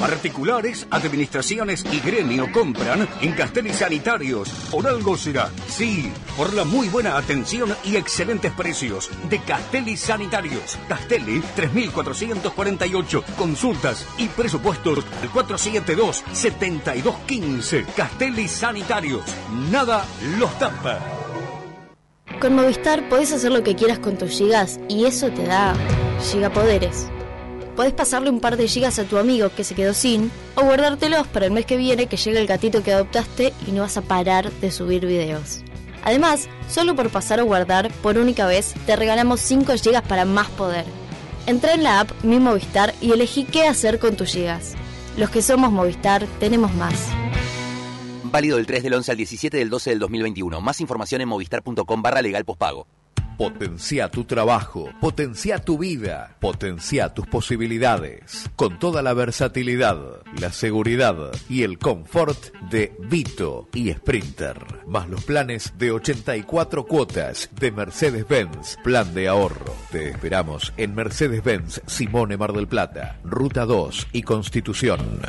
[0.00, 4.48] Particulares, administraciones y gremio compran en Castelli Sanitarios.
[4.70, 5.50] Por algo será.
[5.68, 10.78] Sí, por la muy buena atención y excelentes precios de Castelli Sanitarios.
[10.88, 13.24] Castelli 3448.
[13.36, 17.84] Consultas y presupuestos al 472-7215.
[17.94, 19.24] Castelli Sanitarios.
[19.70, 20.06] Nada
[20.38, 20.98] los tapa.
[22.40, 25.74] Con Movistar podés hacer lo que quieras con tus gigas y eso te da
[26.22, 27.10] gigapoderes.
[27.80, 31.26] Podés pasarle un par de gigas a tu amigo que se quedó sin o guardártelos
[31.28, 34.02] para el mes que viene que llegue el gatito que adoptaste y no vas a
[34.02, 35.62] parar de subir videos.
[36.04, 40.50] Además, solo por pasar o guardar por única vez te regalamos 5 gigas para más
[40.50, 40.84] poder.
[41.46, 44.74] Entra en la app Mi Movistar y elegí qué hacer con tus gigas.
[45.16, 47.08] Los que somos Movistar tenemos más.
[48.24, 50.60] Válido del 3 del 11 al 17 del 12 del 2021.
[50.60, 52.86] Más información en movistar.com barra legal pospago.
[53.40, 59.96] Potencia tu trabajo, potencia tu vida, potencia tus posibilidades, con toda la versatilidad,
[60.38, 61.16] la seguridad
[61.48, 68.76] y el confort de Vito y Sprinter, más los planes de 84 cuotas de Mercedes-Benz,
[68.84, 69.74] plan de ahorro.
[69.90, 75.22] Te esperamos en Mercedes-Benz Simone Mar del Plata, Ruta 2 y Constitución.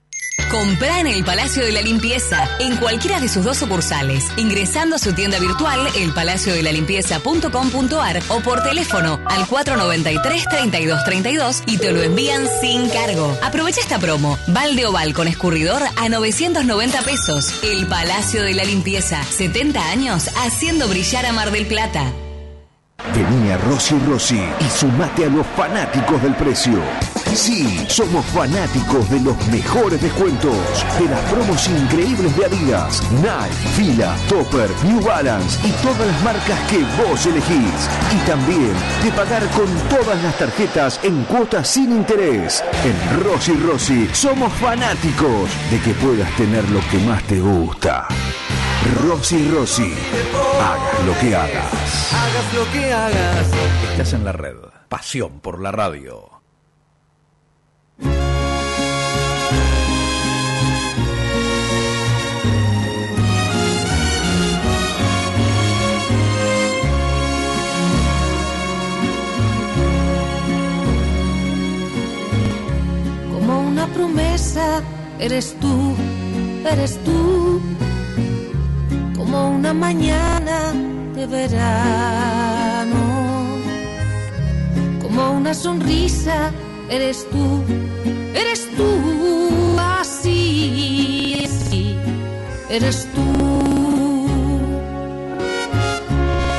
[0.49, 4.99] Comprá en el Palacio de la Limpieza, en cualquiera de sus dos sucursales, ingresando a
[4.99, 13.37] su tienda virtual elpalaciodelalimpieza.com.ar o por teléfono al 493-3232 y te lo envían sin cargo.
[13.43, 14.39] Aprovecha esta promo.
[14.47, 17.61] Balde oval con escurridor a 990 pesos.
[17.61, 22.13] El Palacio de la Limpieza, 70 años haciendo brillar a Mar del Plata.
[22.99, 26.79] Vení a Rossi Rossi y sumate a los fanáticos del precio.
[27.33, 30.55] Sí, somos fanáticos de los mejores descuentos,
[30.99, 36.59] de las promos increíbles de Adidas, Nike, Fila, Topper, New Balance y todas las marcas
[36.69, 37.89] que vos elegís.
[38.13, 38.73] Y también
[39.03, 42.63] de pagar con todas las tarjetas en cuotas sin interés.
[42.83, 48.07] En Rossi Rossi somos fanáticos de que puedas tener lo que más te gusta.
[49.01, 49.93] Rossi Rossi,
[50.59, 51.71] hagas lo que hagas.
[52.91, 53.47] Hagas.
[53.91, 54.55] Estás en la red.
[54.89, 56.29] Pasión por la radio.
[73.31, 74.81] Como una promesa,
[75.19, 75.95] eres tú,
[76.69, 77.61] eres tú.
[79.15, 80.92] Como una mañana
[81.27, 83.01] verano.
[85.01, 86.51] Como una sonrisa,
[86.89, 87.63] eres tú,
[88.33, 88.87] eres tú.
[89.79, 91.95] Así, así,
[92.69, 93.21] eres tú.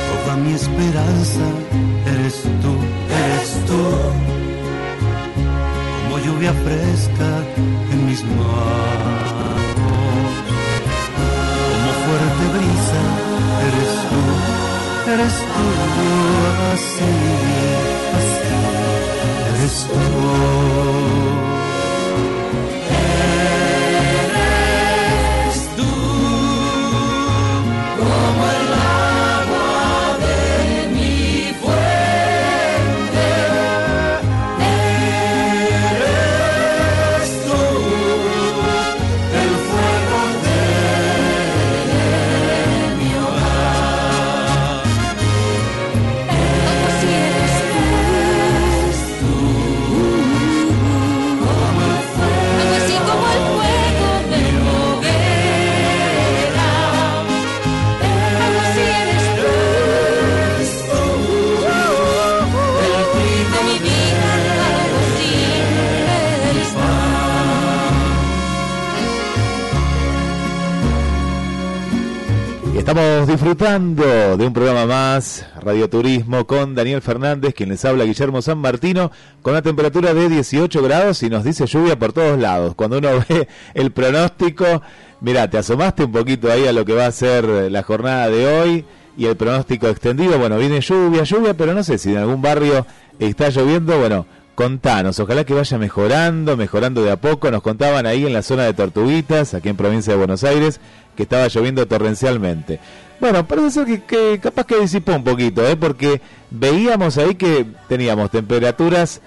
[0.09, 1.45] Toda mi esperanza
[2.07, 2.73] eres tú,
[3.21, 3.81] eres tú.
[6.03, 7.43] Como lluvia fresca
[7.91, 9.34] en mis manos.
[15.07, 15.65] Eres tú.
[16.73, 17.03] Así,
[18.17, 18.47] así,
[19.49, 21.04] eres tú.
[72.95, 78.41] Estamos disfrutando de un programa más, Radio Turismo, con Daniel Fernández, quien les habla Guillermo
[78.41, 82.73] San Martino, con una temperatura de 18 grados y nos dice lluvia por todos lados.
[82.73, 84.81] Cuando uno ve el pronóstico,
[85.19, 88.47] mira, te asomaste un poquito ahí a lo que va a ser la jornada de
[88.47, 88.85] hoy
[89.17, 90.39] y el pronóstico extendido.
[90.39, 92.87] Bueno, viene lluvia, lluvia, pero no sé si en algún barrio
[93.19, 93.99] está lloviendo.
[93.99, 94.25] Bueno,
[94.55, 97.51] contanos, ojalá que vaya mejorando, mejorando de a poco.
[97.51, 100.79] Nos contaban ahí en la zona de Tortuguitas, aquí en provincia de Buenos Aires,
[101.15, 102.79] que estaba lloviendo torrencialmente.
[103.19, 105.75] Bueno, parece ser que, que capaz que disipó un poquito, ¿eh?
[105.75, 109.21] porque veíamos ahí que teníamos temperaturas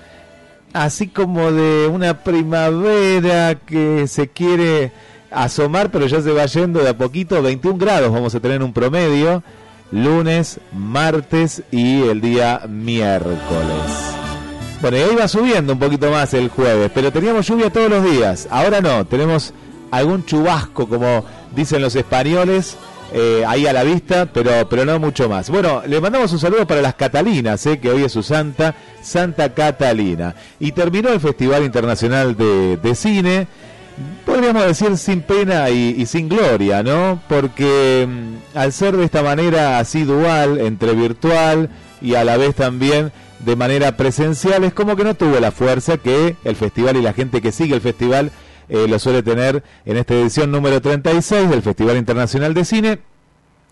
[0.73, 4.93] así como de una primavera que se quiere
[5.31, 7.41] asomar, pero ya se va yendo de a poquito.
[7.43, 9.43] 21 grados vamos a tener un promedio,
[9.91, 14.18] lunes, martes y el día miércoles.
[14.81, 18.05] Bueno, y ahí va subiendo un poquito más el jueves, pero teníamos lluvia todos los
[18.05, 18.47] días.
[18.51, 19.53] Ahora no, tenemos
[19.91, 21.25] algún chubasco, como
[21.55, 22.77] dicen los españoles,
[23.13, 25.51] eh, ahí a la vista, pero, pero no mucho más.
[25.51, 29.53] Bueno, le mandamos un saludo para las Catalinas, eh, que hoy es su santa, Santa
[29.53, 30.37] Catalina.
[30.61, 33.49] Y terminó el Festival Internacional de, de Cine,
[34.25, 37.21] podríamos decir sin pena y, sin gloria, ¿no?
[37.29, 41.71] Porque mm, al ser de esta manera así dual, entre virtual
[42.01, 43.11] y a la vez también
[43.41, 47.13] de manera presencial, es como que no tuvo la fuerza que el festival y la
[47.13, 48.33] gente que sigue el festival
[48.69, 52.99] eh, lo suele tener en esta edición número 36 del Festival Internacional de Cine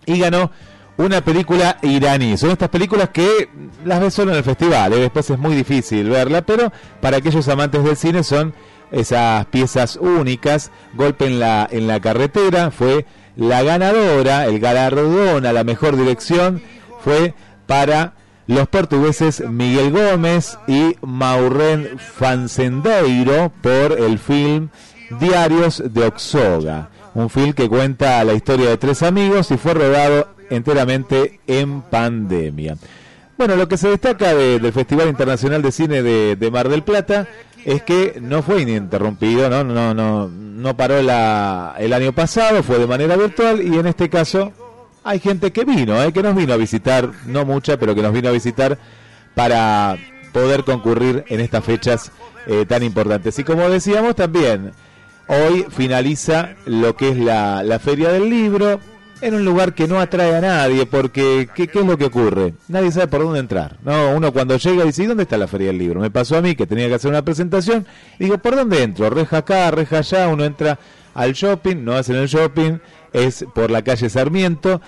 [0.05, 0.51] y ganó
[0.97, 2.35] una película iraní.
[2.37, 3.49] Son estas películas que
[3.85, 4.99] las ves solo en el festival, ¿eh?
[4.99, 8.53] después es muy difícil verla, pero para aquellos amantes del cine son
[8.91, 10.71] esas piezas únicas.
[10.95, 13.05] Golpe en la, en la carretera fue
[13.35, 16.61] la ganadora, el galardón a la mejor dirección
[17.03, 17.35] fue
[17.67, 18.15] para
[18.47, 24.69] los portugueses Miguel Gómez y Maurren Fancendeiro por el film
[25.19, 30.29] Diarios de Oxoga, un film que cuenta la historia de tres amigos y fue rodado
[30.49, 32.77] enteramente en pandemia.
[33.37, 36.83] Bueno, lo que se destaca de- del Festival Internacional de Cine de, de Mar del
[36.83, 37.27] Plata
[37.65, 42.79] es que no fue ininterrumpido, no, no, no, no paró la, el año pasado, fue
[42.79, 44.51] de manera virtual y en este caso
[45.07, 48.11] hay gente que vino, eh, que nos vino a visitar, no mucha, pero que nos
[48.11, 48.77] vino a visitar
[49.35, 49.97] para
[50.33, 52.11] poder concurrir en estas fechas
[52.45, 53.39] eh, tan importantes.
[53.39, 54.73] Y como decíamos también,
[55.27, 58.81] hoy finaliza lo que es la, Feria del Libro
[59.21, 62.55] en un lugar que no atrae a nadie, porque ¿qué, ¿qué, es lo que ocurre?
[62.67, 63.77] Nadie sabe por dónde entrar.
[63.85, 66.01] No, uno cuando llega dice, ¿y dónde está la feria del libro?
[66.01, 67.87] Me pasó a mí que tenía que hacer una presentación,
[68.19, 69.09] digo, ¿por dónde entro?
[69.09, 70.77] Reja acá, reja allá, uno entra
[71.13, 72.79] al shopping, no es en el shopping,
[73.13, 74.81] es por la calle Sarmiento,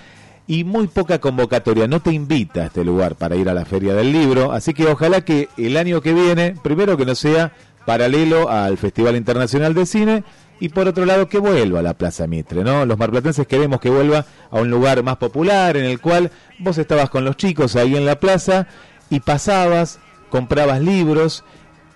[0.46, 3.94] y muy poca convocatoria, no te invita a este lugar para ir a la feria
[3.94, 7.52] del libro, así que ojalá que el año que viene, primero que no sea
[7.86, 10.24] paralelo al Festival Internacional de Cine,
[10.58, 12.84] y por otro lado que vuelva a la Plaza Mitre, ¿no?
[12.84, 17.10] Los marplatenses queremos que vuelva a un lugar más popular en el cual vos estabas
[17.10, 18.66] con los chicos ahí en la plaza
[19.08, 21.44] y pasabas, comprabas libros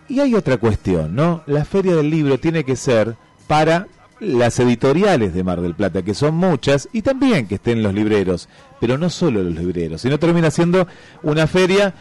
[0.08, 1.42] y hay otra cuestión, ¿no?
[1.46, 3.16] La feria del libro tiene que ser
[3.46, 3.88] para
[4.20, 8.48] las editoriales de Mar del Plata, que son muchas, y también que estén los libreros,
[8.80, 10.86] pero no solo los libreros, sino termina siendo
[11.22, 11.94] una feria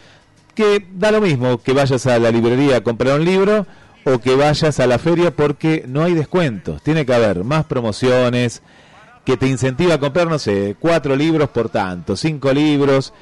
[0.54, 3.66] que da lo mismo que vayas a la librería a comprar un libro
[4.04, 6.82] o que vayas a la feria porque no hay descuentos.
[6.82, 8.62] Tiene que haber más promociones
[9.24, 13.12] que te incentiva a comprar, no sé, cuatro libros por tanto, cinco libros.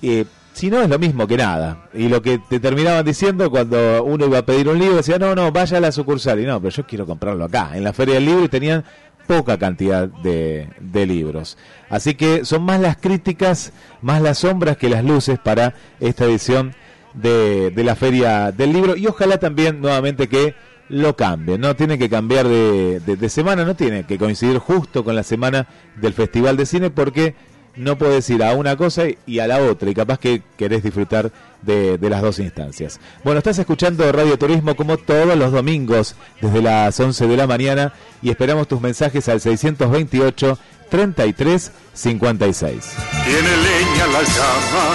[0.00, 0.24] Eh,
[0.58, 1.88] si no es lo mismo que nada.
[1.94, 5.34] Y lo que te terminaban diciendo cuando uno iba a pedir un libro, decía, no,
[5.34, 6.40] no, vaya a la sucursal.
[6.40, 8.84] Y no, pero yo quiero comprarlo acá, en la feria del libro, y tenían
[9.28, 11.58] poca cantidad de, de libros.
[11.88, 16.74] Así que son más las críticas, más las sombras que las luces para esta edición
[17.14, 20.54] de, de la Feria del Libro y ojalá también nuevamente que
[20.88, 25.14] lo cambien, no tiene que cambiar de, de, semana, no tiene que coincidir justo con
[25.14, 27.34] la semana del Festival de Cine porque
[27.78, 31.30] no puedes ir a una cosa y a la otra y capaz que querés disfrutar
[31.62, 33.00] de, de, las dos instancias.
[33.24, 37.92] Bueno, estás escuchando Radio Turismo como todos los domingos desde las 11 de la mañana
[38.22, 40.58] y esperamos tus mensajes al 628
[40.88, 42.96] 33 56.
[43.24, 44.94] Tiene leña la llama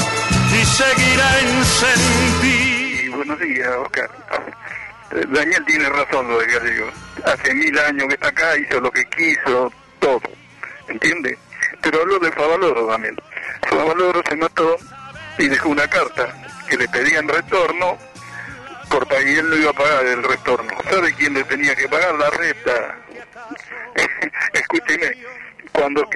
[0.51, 3.17] y seguirá encendido.
[3.17, 4.09] Buenos días, Oscar.
[5.31, 6.87] Daniel tiene razón lo que digo.
[7.25, 10.21] Hace mil años que está acá, hizo lo que quiso, todo.
[10.87, 11.37] ¿Entiende?
[11.83, 13.15] Pero hablo de Favaloro también.
[13.69, 14.77] Favaloro se mató
[15.37, 16.33] y dejó una carta
[16.69, 17.97] que le pedían retorno
[18.93, 20.71] corta y él no iba a pagar el retorno.
[20.89, 22.13] ¿Sabe quién le tenía que pagar?
[22.15, 22.97] La reta.
[24.53, 25.17] Escúcheme,
[25.71, 26.07] cuando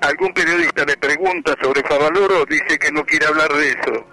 [0.00, 4.06] algún periodista le pregunta sobre Favaloro, dice que no quiere hablar de eso.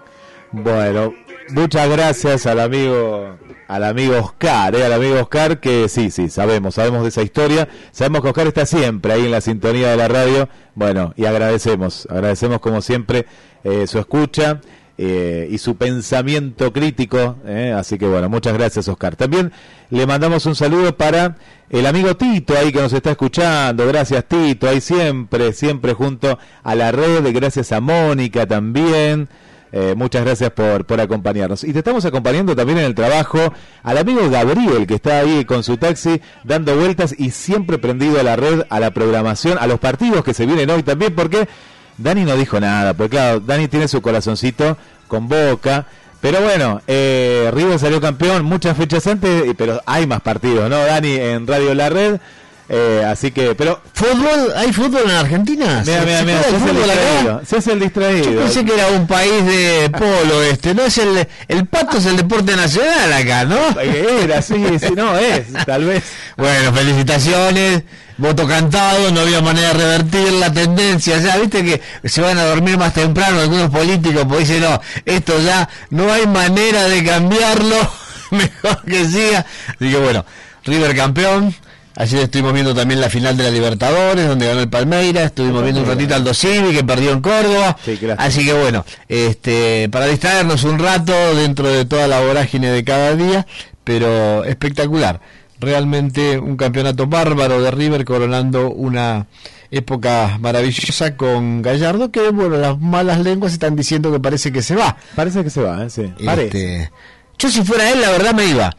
[0.52, 1.14] Bueno,
[1.50, 3.36] muchas gracias al amigo
[3.72, 4.84] al amigo Oscar, ¿eh?
[4.84, 8.66] al amigo Oscar, que sí, sí, sabemos, sabemos de esa historia, sabemos que Oscar está
[8.66, 13.24] siempre ahí en la sintonía de la radio, bueno, y agradecemos, agradecemos como siempre
[13.64, 14.60] eh, su escucha
[14.98, 19.16] eh, y su pensamiento crítico, eh, así que bueno, muchas gracias Oscar.
[19.16, 19.52] También
[19.88, 21.36] le mandamos un saludo para
[21.70, 26.74] el amigo Tito ahí que nos está escuchando, gracias Tito, ahí siempre, siempre junto a
[26.74, 29.30] la red, gracias a Mónica también.
[29.72, 31.64] Eh, muchas gracias por, por acompañarnos.
[31.64, 33.38] Y te estamos acompañando también en el trabajo
[33.82, 38.22] al amigo Gabriel, que está ahí con su taxi dando vueltas y siempre prendido a
[38.22, 41.48] la red, a la programación, a los partidos que se vienen hoy también, porque
[41.96, 44.76] Dani no dijo nada, porque claro, Dani tiene su corazoncito
[45.08, 45.86] con boca.
[46.20, 51.14] Pero bueno, eh, River salió campeón muchas fechas antes, pero hay más partidos, ¿no, Dani?
[51.16, 52.20] En Radio La Red.
[52.68, 53.80] Eh, así que, pero.
[53.92, 54.52] ¿Fútbol?
[54.56, 55.82] ¿Hay fútbol en Argentina?
[55.84, 58.30] Mira, mira, mira, se, el distraído, se hace el distraído.
[58.32, 60.84] Yo pensé que era un país de polo este, ¿no?
[60.84, 63.80] es El, el pato es el deporte nacional acá, ¿no?
[63.80, 66.04] Era, sí, sí, no, es, tal vez.
[66.36, 67.82] Bueno, felicitaciones,
[68.16, 72.44] voto cantado, no había manera de revertir la tendencia, ya, viste que se van a
[72.44, 77.76] dormir más temprano algunos políticos, porque dicen, no, esto ya no hay manera de cambiarlo,
[78.30, 79.44] mejor que siga.
[79.68, 80.24] Así que bueno,
[80.64, 81.54] River campeón
[82.02, 85.82] Ayer estuvimos viendo también la final de la Libertadores, donde ganó el Palmeiras, estuvimos viendo
[85.82, 87.76] un ratito al Dosivi, que perdió en Córdoba.
[88.18, 93.14] Así que bueno, este, para distraernos un rato dentro de toda la vorágine de cada
[93.14, 93.46] día,
[93.84, 95.20] pero espectacular.
[95.60, 99.28] Realmente un campeonato bárbaro de River coronando una
[99.70, 104.74] época maravillosa con Gallardo, que bueno, las malas lenguas están diciendo que parece que se
[104.74, 104.96] va.
[105.14, 105.88] Parece que se va, ¿eh?
[105.88, 106.12] sí.
[106.18, 106.90] Este,
[107.38, 108.74] yo si fuera él, la verdad me iba.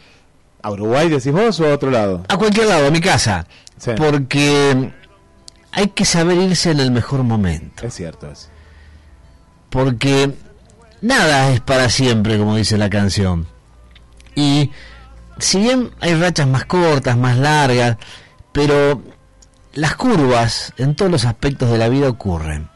[0.64, 2.24] ¿A Uruguay decís vos o a otro lado?
[2.30, 3.46] A cualquier lado, a mi casa.
[3.98, 4.94] Porque
[5.74, 7.86] hay que saber irse en el mejor momento.
[7.86, 8.48] Es cierto eso.
[9.70, 10.32] Porque
[11.02, 13.46] nada es para siempre, como dice la canción.
[14.36, 14.72] Y
[15.38, 17.98] si bien hay rachas más cortas, más largas,
[18.54, 19.02] pero
[19.74, 22.70] las curvas en todos los aspectos de la vida ocurren.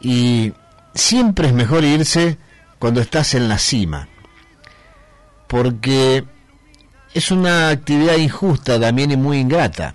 [0.00, 0.52] Y
[0.94, 2.38] siempre es mejor irse
[2.78, 4.06] cuando estás en la cima.
[5.48, 6.24] Porque
[7.18, 9.94] es una actividad injusta también y muy ingrata.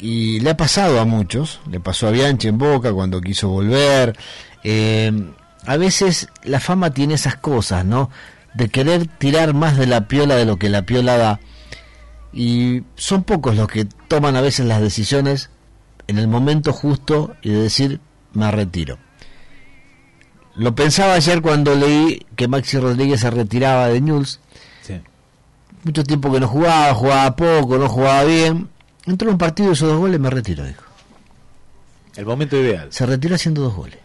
[0.00, 4.16] Y le ha pasado a muchos, le pasó a Bianchi en Boca cuando quiso volver.
[4.62, 5.10] Eh,
[5.66, 8.10] a veces la fama tiene esas cosas, ¿no?
[8.54, 11.40] De querer tirar más de la piola de lo que la piola da.
[12.32, 15.50] Y son pocos los que toman a veces las decisiones
[16.06, 18.00] en el momento justo y de decir,
[18.32, 18.98] me retiro.
[20.54, 24.40] Lo pensaba ayer cuando leí que Maxi Rodríguez se retiraba de News.
[25.84, 28.68] Mucho tiempo que no jugaba, jugaba poco, no jugaba bien.
[29.06, 30.82] Entró en un partido, hizo dos goles, me retiro, dijo.
[32.16, 32.88] El momento ideal.
[32.90, 33.98] Se retiró haciendo dos goles.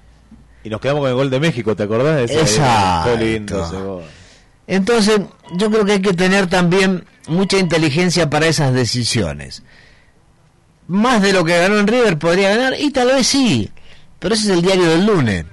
[0.63, 2.15] Y nos quedamos con el gol de México, ¿te acordás?
[2.15, 3.17] De ese, Exacto.
[3.17, 4.03] Lindo ese gol.
[4.67, 5.19] Entonces,
[5.55, 9.63] yo creo que hay que tener también mucha inteligencia para esas decisiones.
[10.87, 13.71] Más de lo que ganó en River podría ganar, y tal vez sí,
[14.19, 15.45] pero ese es el diario del lunes.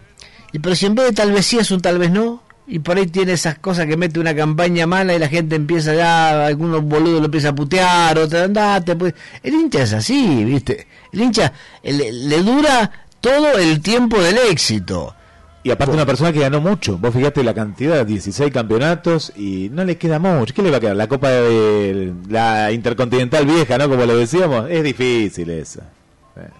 [0.53, 2.79] Y pero si en vez de tal vez sí es un tal vez no, y
[2.79, 6.47] por ahí tiene esas cosas que mete una campaña mala y la gente empieza ya,
[6.47, 9.15] algunos boludos lo empieza a putear, otra andate, pues.
[9.43, 10.87] El hincha es así, ¿viste?
[11.13, 11.53] El hincha
[11.83, 12.91] le, le dura
[13.21, 15.15] todo el tiempo del éxito.
[15.63, 16.97] Y aparte una persona que ganó mucho.
[16.97, 20.55] Vos fijate la cantidad, 16 campeonatos y no le queda mucho.
[20.55, 20.97] ¿Qué le va a quedar?
[20.97, 23.89] La Copa de la Intercontinental vieja, ¿no?
[23.89, 24.71] Como lo decíamos.
[24.71, 25.83] Es difícil esa.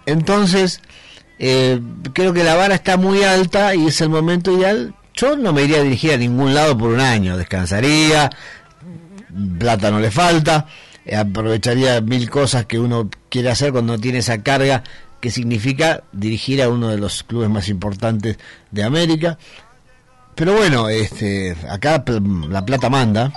[0.05, 0.81] Entonces,
[1.39, 1.81] eh,
[2.13, 4.93] creo que la vara está muy alta y es el momento ideal.
[5.13, 7.37] Yo no me iría a dirigir a ningún lado por un año.
[7.37, 8.29] Descansaría,
[9.59, 10.67] plata no le falta,
[11.05, 14.83] eh, aprovecharía mil cosas que uno quiere hacer cuando tiene esa carga
[15.19, 18.37] que significa dirigir a uno de los clubes más importantes
[18.71, 19.37] de América.
[20.35, 22.03] Pero bueno, este, acá
[22.49, 23.31] la plata manda,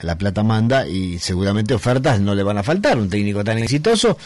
[0.00, 4.16] la plata manda y seguramente ofertas no le van a faltar, un técnico tan exitoso,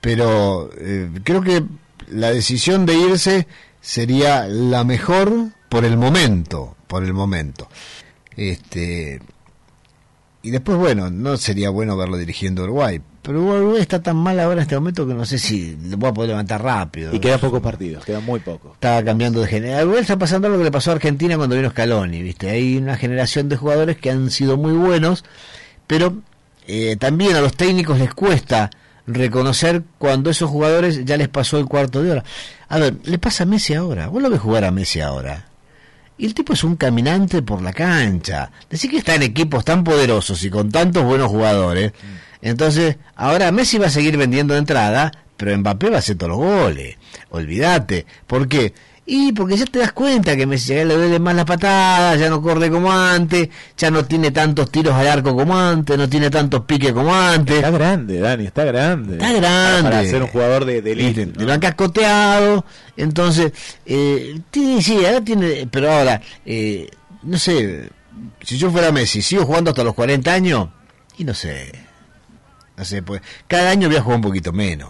[0.00, 1.64] pero eh, creo que
[2.08, 3.48] la decisión de irse
[3.80, 7.68] sería la mejor por el momento, por el momento.
[8.36, 9.20] Este,
[10.40, 14.58] y después, bueno, no sería bueno verlo dirigiendo Uruguay, pero Uruguay está tan mal ahora
[14.58, 17.12] en este momento que no sé si lo voy a poder levantar rápido.
[17.12, 18.74] Y quedan pocos partidos, quedan muy pocos.
[18.74, 19.88] Está cambiando de generación.
[19.88, 22.50] Uruguay está pasando lo que le pasó a Argentina cuando vino Scaloni, ¿viste?
[22.50, 25.24] Hay una generación de jugadores que han sido muy buenos,
[25.88, 26.14] pero
[26.68, 28.70] eh, también a los técnicos les cuesta
[29.08, 32.24] reconocer cuando esos jugadores ya les pasó el cuarto de hora.
[32.68, 34.06] A ver, le pasa a Messi ahora.
[34.06, 35.48] Vos lo ves jugar a Messi ahora.
[36.16, 38.50] Y el tipo es un caminante por la cancha.
[38.70, 41.92] Decir que está en equipos tan poderosos y con tantos buenos jugadores.
[42.40, 46.38] Entonces, ahora Messi va a seguir vendiendo entrada, pero Mbappé va a hacer todos los
[46.38, 46.96] goles.
[47.30, 48.06] Olvídate.
[48.26, 48.72] ¿Por qué?
[49.06, 52.30] Y porque ya te das cuenta que Messi ya le duele más la patada, ya
[52.30, 56.30] no corre como antes, ya no tiene tantos tiros al arco como antes, no tiene
[56.30, 57.56] tantos piques como antes.
[57.56, 59.12] Está grande, Dani, está grande.
[59.14, 59.82] Está grande.
[59.82, 61.44] Para ser un jugador de, de elite, ¿no?
[61.44, 62.64] Lo han cascoteado,
[62.96, 63.52] entonces,
[63.84, 66.88] eh, tiene, sí, ahora tiene, pero ahora, eh,
[67.24, 67.90] no sé,
[68.42, 70.68] si yo fuera Messi, sigo jugando hasta los 40 años,
[71.18, 71.72] y no sé,
[72.78, 74.88] no sé, pues cada año voy a jugar un poquito menos.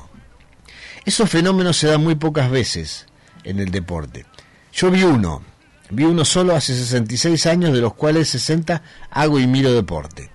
[1.05, 3.07] Esos fenómenos se dan muy pocas veces
[3.45, 4.27] en el deporte.
[4.73, 5.43] Yo vi uno,
[5.91, 10.31] vi uno solo hace 66 años, de los cuales 60 hago y miro deporte.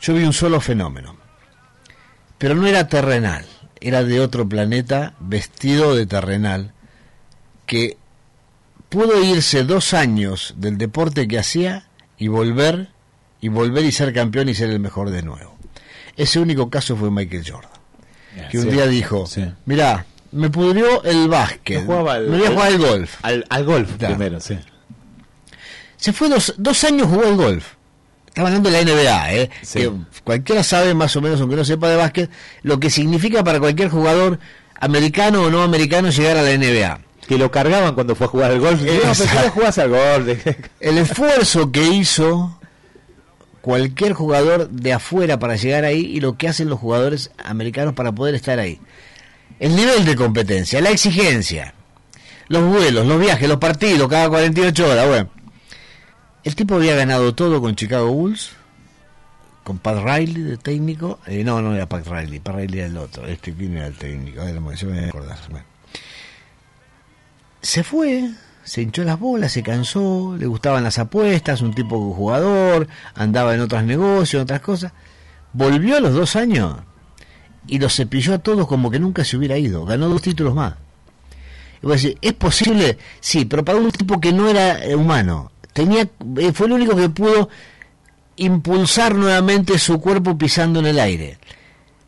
[0.00, 1.16] Yo vi un solo fenómeno,
[2.38, 3.46] pero no era terrenal,
[3.80, 6.72] era de otro planeta vestido de terrenal,
[7.66, 7.96] que
[8.88, 12.88] pudo irse dos años del deporte que hacía y volver,
[13.40, 15.56] y volver y ser campeón y ser el mejor de nuevo.
[16.16, 17.70] Ese único caso fue Michael Jordan,
[18.50, 19.44] que un Sí, día dijo, sí.
[19.66, 23.14] mirá, me pudrió el básquet, No jugaba al- me voy a jugar al golf.
[23.22, 24.08] Al, al golf Ya.
[24.08, 24.58] primero, sí.
[25.96, 27.66] Se fue dos, dos años jugó al golf.
[28.28, 29.50] Estaba hablando de la NBA, ¿eh?
[29.72, 29.90] Que
[30.22, 32.30] cualquiera sabe más o menos, aunque no sepa de básquet,
[32.62, 34.38] lo que significa para cualquier jugador
[34.78, 37.00] americano o no americano llegar a la NBA.
[37.26, 38.80] Que lo cargaban cuando fue a jugar al golf.
[38.80, 39.42] No, pero Exacto.
[39.42, 40.46] ¿qué jugás al golf?
[40.80, 42.58] El esfuerzo que hizo
[43.60, 48.12] cualquier jugador de afuera para llegar ahí y lo que hacen los jugadores americanos para
[48.12, 48.80] poder estar ahí.
[49.58, 51.74] El nivel de competencia, la exigencia,
[52.46, 55.08] los vuelos, los viajes, los partidos cada 48 horas.
[55.08, 55.30] Bueno,
[56.44, 58.52] el tipo había ganado todo con Chicago Bulls,
[59.64, 61.18] con Pat Riley de técnico.
[61.26, 63.26] Eh, no, no era Pat Riley, Pat Riley era el otro.
[63.26, 64.44] Este, ¿quién era el técnico?
[64.44, 65.38] Ver, yo me voy a acordar.
[65.50, 65.66] Bueno.
[67.60, 68.30] Se fue,
[68.62, 73.60] se hinchó las bolas, se cansó, le gustaban las apuestas, un tipo jugador, andaba en
[73.60, 74.92] otros negocios, otras cosas.
[75.52, 76.76] Volvió a los dos años
[77.68, 79.84] y los cepilló a todos como que nunca se hubiera ido.
[79.84, 80.74] Ganó dos títulos más.
[82.20, 82.98] ¿es posible?
[83.20, 85.52] Sí, pero para un tipo que no era eh, humano.
[85.72, 86.08] Tenía,
[86.38, 87.48] eh, fue el único que pudo
[88.36, 91.38] impulsar nuevamente su cuerpo pisando en el aire.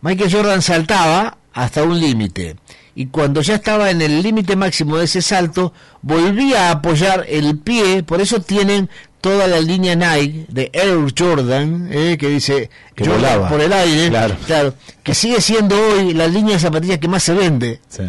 [0.00, 2.56] Michael Jordan saltaba hasta un límite
[2.94, 5.72] y cuando ya estaba en el límite máximo de ese salto
[6.02, 11.88] volvía a apoyar el pie, por eso tienen toda la línea Nike de Air Jordan,
[11.92, 13.48] eh, que dice Que Jordan volaba.
[13.48, 14.08] por el aire,
[14.46, 14.74] Claro.
[15.02, 17.80] que sigue siendo hoy la línea de zapatillas que más se vende.
[17.88, 18.02] Sí.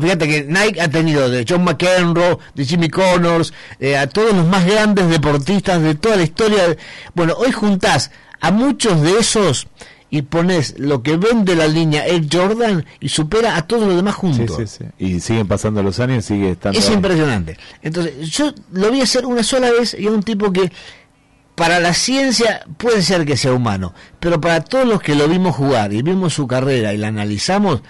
[0.00, 4.46] Fíjate que Nike ha tenido de John McEnroe, de Jimmy Connors, eh, a todos los
[4.46, 6.76] más grandes deportistas de toda la historia.
[7.14, 8.10] Bueno, hoy juntás
[8.40, 9.66] a muchos de esos
[10.08, 14.14] y pones lo que vende la línea Air Jordan y supera a todos los demás
[14.14, 14.56] juntos.
[14.56, 15.04] Sí, sí, sí.
[15.04, 16.78] Y siguen pasando los años y sigue estando.
[16.78, 17.58] Es impresionante.
[17.82, 20.70] Entonces, yo lo vi hacer una sola vez y a un tipo que
[21.56, 25.56] para la ciencia puede ser que sea humano, pero para todos los que lo vimos
[25.56, 27.80] jugar y vimos su carrera y la analizamos,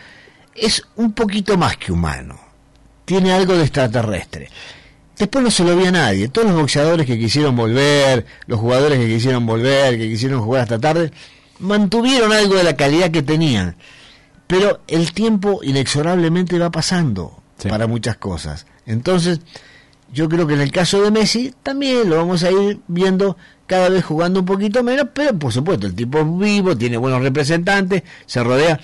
[0.54, 2.38] es un poquito más que humano.
[3.04, 4.48] Tiene algo de extraterrestre.
[5.18, 6.28] Después no se lo vio a nadie.
[6.28, 10.78] Todos los boxeadores que quisieron volver, los jugadores que quisieron volver, que quisieron jugar hasta
[10.78, 11.10] tarde,
[11.58, 13.76] mantuvieron algo de la calidad que tenían.
[14.46, 18.66] Pero el tiempo inexorablemente va pasando para muchas cosas.
[18.86, 19.40] Entonces,
[20.12, 23.36] yo creo que en el caso de Messi también lo vamos a ir viendo
[23.66, 27.22] cada vez jugando un poquito menos, pero por supuesto, el tipo es vivo, tiene buenos
[27.22, 28.78] representantes, se rodea.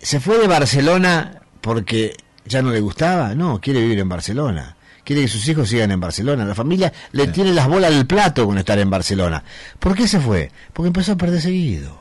[0.00, 4.77] Se fue de Barcelona porque ya no le gustaba, no, quiere vivir en Barcelona
[5.08, 6.44] quiere que sus hijos sigan en Barcelona.
[6.44, 9.42] La familia le tiene las bolas del plato con estar en Barcelona.
[9.78, 10.52] ¿Por qué se fue?
[10.74, 11.98] Porque empezó a perder seguido.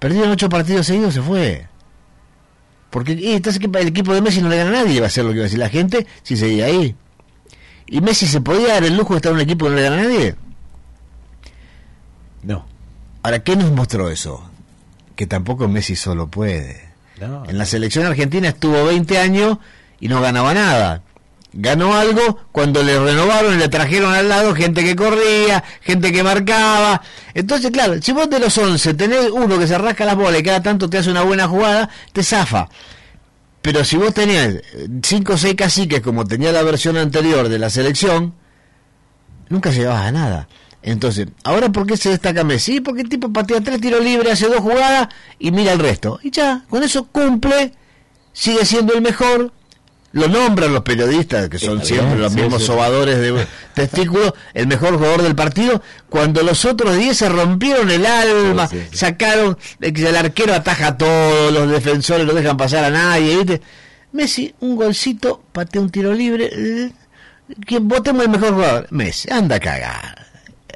[0.00, 1.68] Perdieron ocho partidos seguidos, se fue.
[2.90, 5.30] Porque entonces el equipo de Messi no le gana a nadie, va a ser lo
[5.30, 6.96] que iba a decir la gente si seguía ahí.
[7.86, 9.82] ¿Y Messi se podía dar el lujo de estar en un equipo que no le
[9.82, 10.34] gana a nadie?
[12.42, 12.66] No.
[13.22, 14.50] Ahora, ¿qué nos mostró eso?
[15.14, 16.90] Que tampoco Messi solo puede.
[17.20, 19.58] en la selección argentina estuvo 20 años
[20.00, 21.04] y no ganaba nada
[21.52, 26.22] ganó algo cuando le renovaron y le trajeron al lado gente que corría, gente que
[26.22, 27.02] marcaba.
[27.34, 30.44] Entonces, claro, si vos de los 11 tenés uno que se rasca las bolas y
[30.44, 32.68] cada tanto te hace una buena jugada, te zafa.
[33.62, 34.54] Pero si vos tenías
[35.02, 38.34] 5 o 6 caciques como tenía la versión anterior de la selección,
[39.48, 40.48] nunca llegabas a nada.
[40.82, 42.80] Entonces, ¿ahora por qué se destaca Messi?
[42.80, 46.18] Porque el tipo patea tres tiros libres, hace dos jugadas y mira el resto.
[46.22, 47.74] Y ya, con eso cumple,
[48.32, 49.52] sigue siendo el mejor,
[50.12, 55.22] lo nombran los periodistas, que son siempre los mismos sobadores de testículos, el mejor jugador
[55.22, 60.98] del partido, cuando los otros 10 se rompieron el alma, sacaron, el arquero ataja a
[60.98, 63.62] todos, los defensores no dejan pasar a nadie, ¿viste?
[64.12, 66.92] Messi, un golcito, patea un tiro libre,
[67.64, 68.86] ¿quién votemos el mejor jugador?
[68.90, 70.26] Messi, anda a cagar.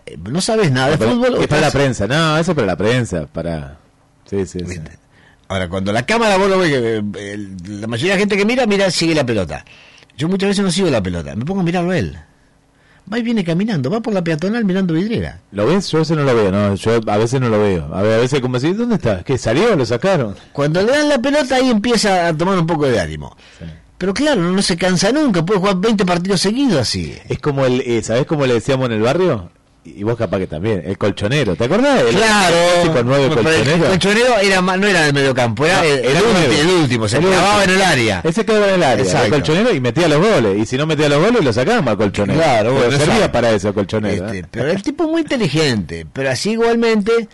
[0.07, 1.39] Eh, no sabes nada de fútbol.
[1.41, 3.79] Es para la prensa, no, eso es para la prensa, para...
[4.31, 4.81] Sí, sí, sí.
[5.55, 8.67] Ahora, cuando la cámara, vos lo ves, eh, la mayoría de la gente que mira,
[8.67, 9.65] mira, sigue la pelota.
[10.17, 12.19] Yo muchas veces no sigo la pelota, me pongo a mirarlo a él.
[13.11, 15.43] Va y viene caminando, va por la peatonal mirando vidriera.
[15.53, 15.89] ¿Lo ves?
[15.93, 17.89] Yo a veces no lo veo, no, yo a veces no lo veo.
[17.95, 19.23] A, ver, a veces como así, ¿dónde está?
[19.23, 19.77] ¿Qué salió?
[19.77, 20.35] ¿Lo sacaron?
[20.53, 23.37] Cuando le dan la pelota ahí empieza a tomar un poco de ánimo.
[23.97, 27.15] Pero claro, no, se cansa nunca, puede jugar 20 partidos seguidos así.
[27.29, 29.53] Es como el, eh, ¿sabés cómo le decíamos en el barrio?
[29.85, 32.01] Y vos capaz que también, el colchonero, ¿te acordás?
[32.01, 37.65] El, claro, el colchonero era no era del medio campo, era, el, último, se quedaba
[37.65, 38.21] en el área.
[38.25, 41.09] Ese quedaba en el área, el colchonero y metía los goles, y si no metía
[41.11, 42.41] los goles lo sacábamos al colchonero.
[42.41, 44.25] Claro, bueno, servía para eso el colchonero.
[44.27, 44.47] Este, ¿eh?
[44.51, 47.29] Pero el tipo es muy inteligente, pero así igualmente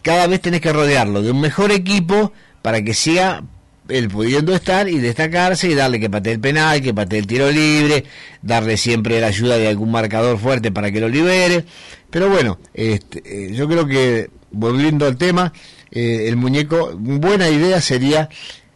[0.00, 3.42] cada vez tenés que rodearlo de un mejor equipo para que siga
[3.88, 7.50] él pudiendo estar y destacarse y darle que patee el penal, que patee el tiro
[7.50, 8.04] libre,
[8.42, 11.64] darle siempre la ayuda de algún marcador fuerte para que lo libere.
[12.10, 15.52] Pero bueno, este, eh, yo creo que, volviendo al tema,
[15.90, 18.28] eh, el muñeco, buena idea sería,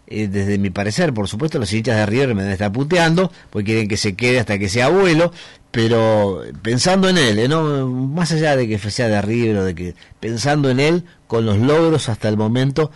[0.07, 3.89] eh, desde mi parecer, por supuesto, los hinchas de River me están puteando, porque quieren
[3.89, 5.33] que se quede hasta que sea abuelo,
[5.71, 7.87] pero pensando en él, ¿no?
[7.89, 11.59] más allá de que sea de River o de que, pensando en él, con los
[11.59, 12.91] logros hasta el momento,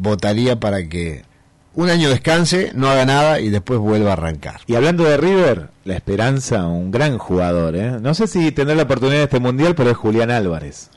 [0.00, 1.22] votaría para que
[1.74, 4.60] un año descanse, no haga nada y después vuelva a arrancar.
[4.66, 7.98] Y hablando de River, la esperanza, un gran jugador, ¿eh?
[8.00, 10.90] No sé si tendrá la oportunidad de este mundial, pero es Julián Álvarez.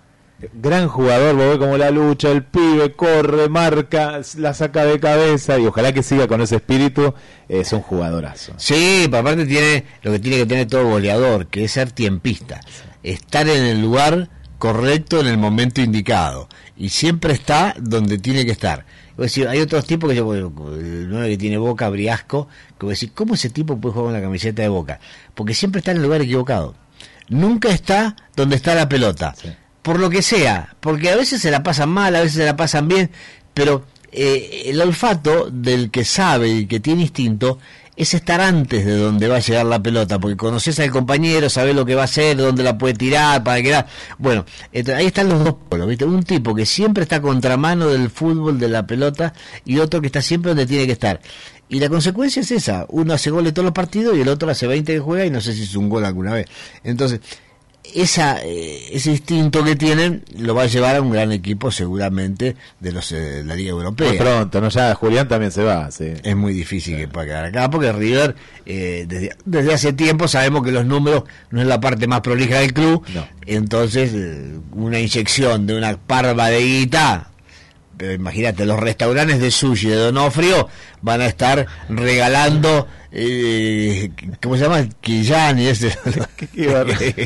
[0.54, 5.58] Gran jugador, vos ves como la lucha, el pibe corre, marca, la saca de cabeza
[5.58, 7.14] y ojalá que siga con ese espíritu,
[7.48, 8.54] es un jugadorazo.
[8.58, 12.60] Sí, aparte tiene lo que tiene que tener todo goleador, que es ser tiempista,
[13.04, 18.52] estar en el lugar correcto en el momento indicado y siempre está donde tiene que
[18.52, 18.86] estar.
[19.18, 22.48] Decir, hay otros tipos que yo, el 9 que tiene boca, briasco,
[22.80, 25.00] que voy a decir, ¿cómo ese tipo puede jugar con la camiseta de boca?
[25.36, 26.76] Porque siempre está en el lugar equivocado.
[27.30, 29.36] Nunca está donde está la pelota.
[29.84, 32.56] Por lo que sea, porque a veces se la pasan mal, a veces se la
[32.56, 33.12] pasan bien,
[33.54, 37.60] pero eh, el olfato del que sabe y que tiene instinto
[37.96, 41.76] es estar antes de donde va a llegar la pelota, porque conoces al compañero, sabes
[41.76, 43.88] lo que va a hacer, dónde la puede tirar, para quedar.
[44.18, 46.06] Bueno, ahí están los dos polos, ¿viste?
[46.06, 49.34] Un tipo que siempre está contramano del fútbol, de la pelota,
[49.66, 51.22] y otro que está siempre donde tiene que estar.
[51.70, 54.68] Y la consecuencia es esa, uno hace goles todos los partidos y el otro hace
[54.68, 56.48] 20 que juega y no sé si es un gol alguna vez.
[56.84, 57.22] Entonces,
[57.84, 62.56] esa, eh, ese instinto que tienen lo va a llevar a un gran equipo seguramente
[62.80, 64.10] de los eh, de la Liga Europea.
[64.10, 64.70] Muy pronto, ¿no?
[64.70, 66.14] Ya Julián también se va, sí.
[66.24, 70.64] Es muy difícil que pueda quedar acá porque River, eh, desde, desde hace tiempo sabemos
[70.64, 73.04] que los números no es la parte más prolija del club,
[73.46, 77.33] entonces eh, una inyección de una parva de guita
[78.04, 80.68] pero imagínate, los restaurantes de sushi de Donofrio
[81.02, 84.86] van a estar regalando, eh, ¿cómo se llama?
[85.00, 85.98] Quillani, ese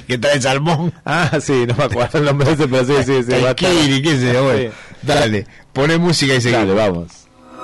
[0.07, 0.93] que trae salmón.
[1.03, 3.41] Ah, sí, no me acuerdo el nombre ese, pero sí, sí, sí.
[3.41, 4.69] Taikiri, qué sé yo, bueno.
[5.01, 6.67] Dale, pone música y seguimos.
[6.67, 7.07] Dale, vamos.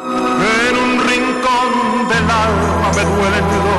[0.02, 3.73] En un rincón del alma me duelen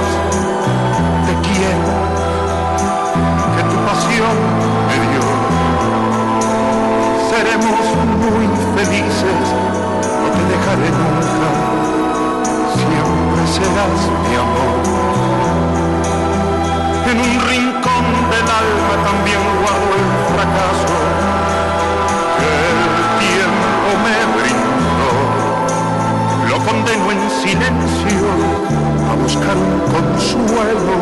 [29.25, 29.57] buscar
[29.91, 30.97] consuelo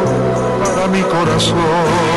[0.63, 2.12] para mi corazón.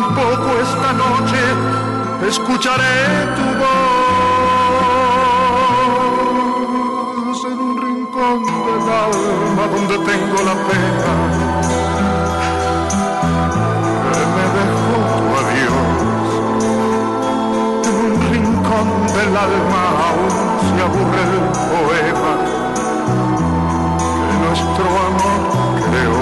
[0.00, 1.40] Tampoco esta noche
[2.28, 2.98] escucharé
[3.36, 3.78] tu voz
[7.50, 11.12] en un rincón del alma donde tengo la pena
[14.12, 16.28] que me dejó tu adiós.
[17.88, 20.36] En un rincón del alma aún
[20.66, 21.36] se aburre el
[21.72, 22.32] poema
[24.26, 25.40] que nuestro amor
[25.90, 26.17] creó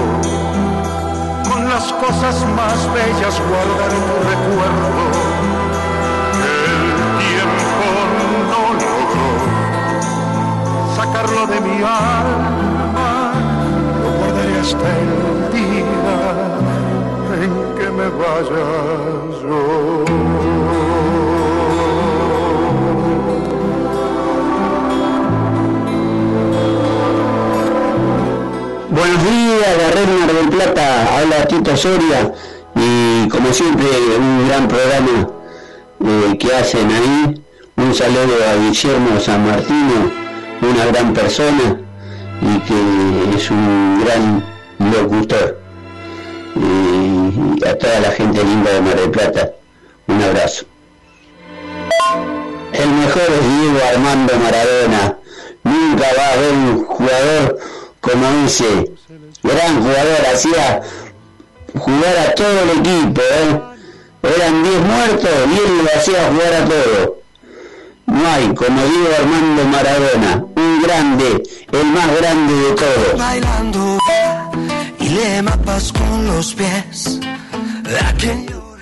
[1.99, 5.03] cosas más bellas guardar tu recuerdo.
[6.43, 6.81] El
[7.23, 8.97] tiempo no logró
[10.95, 13.13] sacarlo de mi alma.
[14.01, 15.11] Lo guardaré hasta el
[15.53, 16.19] día
[17.43, 18.65] en que me vaya
[19.41, 20.26] yo
[28.97, 32.33] Buenos días, la Red Mar del Plata, habla Tito Soria
[32.75, 33.85] y como siempre
[34.17, 35.29] un gran programa
[36.03, 37.43] eh, que hacen ahí.
[37.75, 40.11] Un saludo a Guillermo San Martino,
[40.63, 41.79] una gran persona
[42.41, 44.43] y que es un gran
[44.91, 45.59] locutor.
[46.55, 49.51] Y a toda la gente linda de Mar del Plata,
[50.07, 50.65] un abrazo.
[52.73, 55.17] El mejor es Diego Armando Maradona.
[55.63, 57.59] Nunca va a haber un jugador
[58.07, 58.91] como ese.
[59.43, 60.81] Gran jugador, hacía
[61.77, 63.21] jugar a todo el equipo.
[63.21, 63.61] ¿eh?
[64.35, 67.21] Eran 10 muertos y él lo hacía jugar a todo.
[68.07, 73.17] No hay, como Diego Armando Maradona, un grande, el más grande de todos.
[73.17, 73.97] Bailando
[74.99, 77.19] y le mapas con los pies.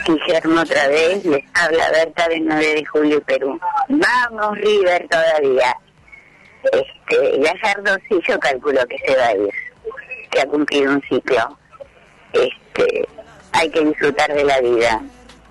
[0.07, 3.59] Guillermo otra vez, les habla Berta del 9 de julio, Perú.
[3.89, 5.75] Vamos River todavía.
[6.71, 9.53] Este, Gallardo sí yo calculo que se va a ir,
[10.31, 11.57] que ha cumplido un ciclo.
[12.33, 13.07] Este,
[13.51, 15.01] hay que disfrutar de la vida,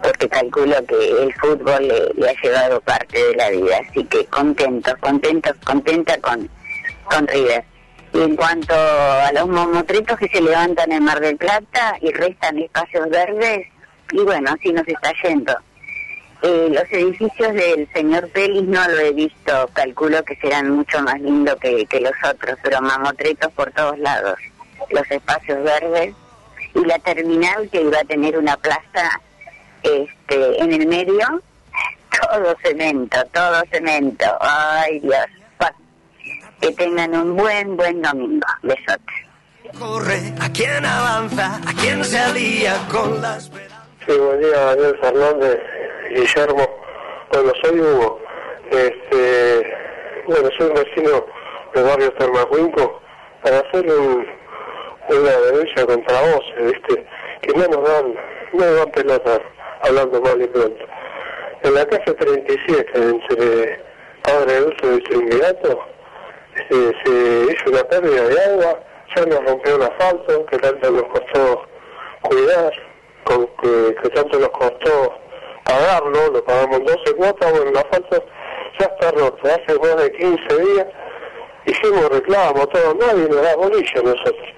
[0.03, 4.95] porque calculo que el fútbol le, ha llevado parte de la vida, así que contentos,
[5.01, 6.49] contentos, contenta con,
[7.05, 7.65] con River.
[8.13, 12.59] Y en cuanto a los momotritos que se levantan en Mar del Plata y restan
[12.59, 13.67] espacios verdes,
[14.13, 15.55] y bueno, así nos está yendo.
[16.47, 21.19] Eh, los edificios del señor Pelis no lo he visto, calculo que serán mucho más
[21.19, 24.39] lindos que, que los otros, pero mamotretos por todos lados.
[24.91, 26.15] Los espacios verdes
[26.75, 29.23] y la terminal que iba a tener una plaza
[29.83, 31.43] este, en el medio,
[32.21, 34.27] todo cemento, todo cemento.
[34.39, 35.27] Ay Dios,
[36.61, 38.47] que tengan un buen, buen domingo.
[38.63, 39.79] Besotes.
[39.79, 43.51] Corre, a quien avanza, a quien se alía con las
[44.07, 45.61] Sí, buen día, Daniel Fernández,
[46.15, 46.65] Guillermo.
[47.33, 48.21] Bueno, soy Hugo.
[48.71, 49.77] Este,
[50.27, 51.27] bueno, soy un vecino
[51.75, 53.01] del barrio Termacuinco
[53.43, 54.27] para hacer un,
[55.09, 57.07] una denuncia contra vos, ¿viste?
[57.43, 58.15] Que no nos dan,
[58.53, 59.41] no nos dan pelota
[59.83, 60.85] hablando mal y pronto.
[61.63, 63.81] En la casa 37, entre
[64.23, 65.59] Padre Dulce y Trinidad,
[66.71, 68.81] eh, se hizo una pérdida de agua,
[69.17, 71.67] ya nos rompió el asfalto, que tanto nos costó
[72.23, 72.73] cuidar,
[73.25, 75.24] con, que tanto nos costó
[75.65, 78.25] pagarlo, lo pagamos 12 cuotas, bueno, el asfalto
[78.79, 80.87] ya está roto, hace más de 15 días,
[81.67, 84.49] hicimos reclamo, todo, nadie nos da bolilla nosotros.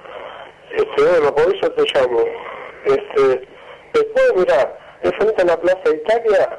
[0.71, 2.25] Este, bueno, por eso te llamo.
[2.85, 3.49] Este,
[3.93, 6.59] después, mirá, enfrente a la Plaza Italia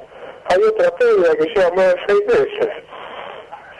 [0.49, 2.69] hay otra pérdida que lleva más de seis meses.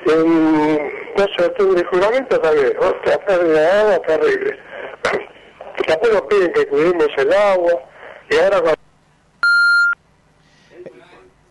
[0.05, 4.59] En 12 de octubre y juramento también, otra pérdida de agua terrible.
[5.87, 7.73] Después nos piden que cuidemos el agua,
[8.29, 8.86] y ahora cuando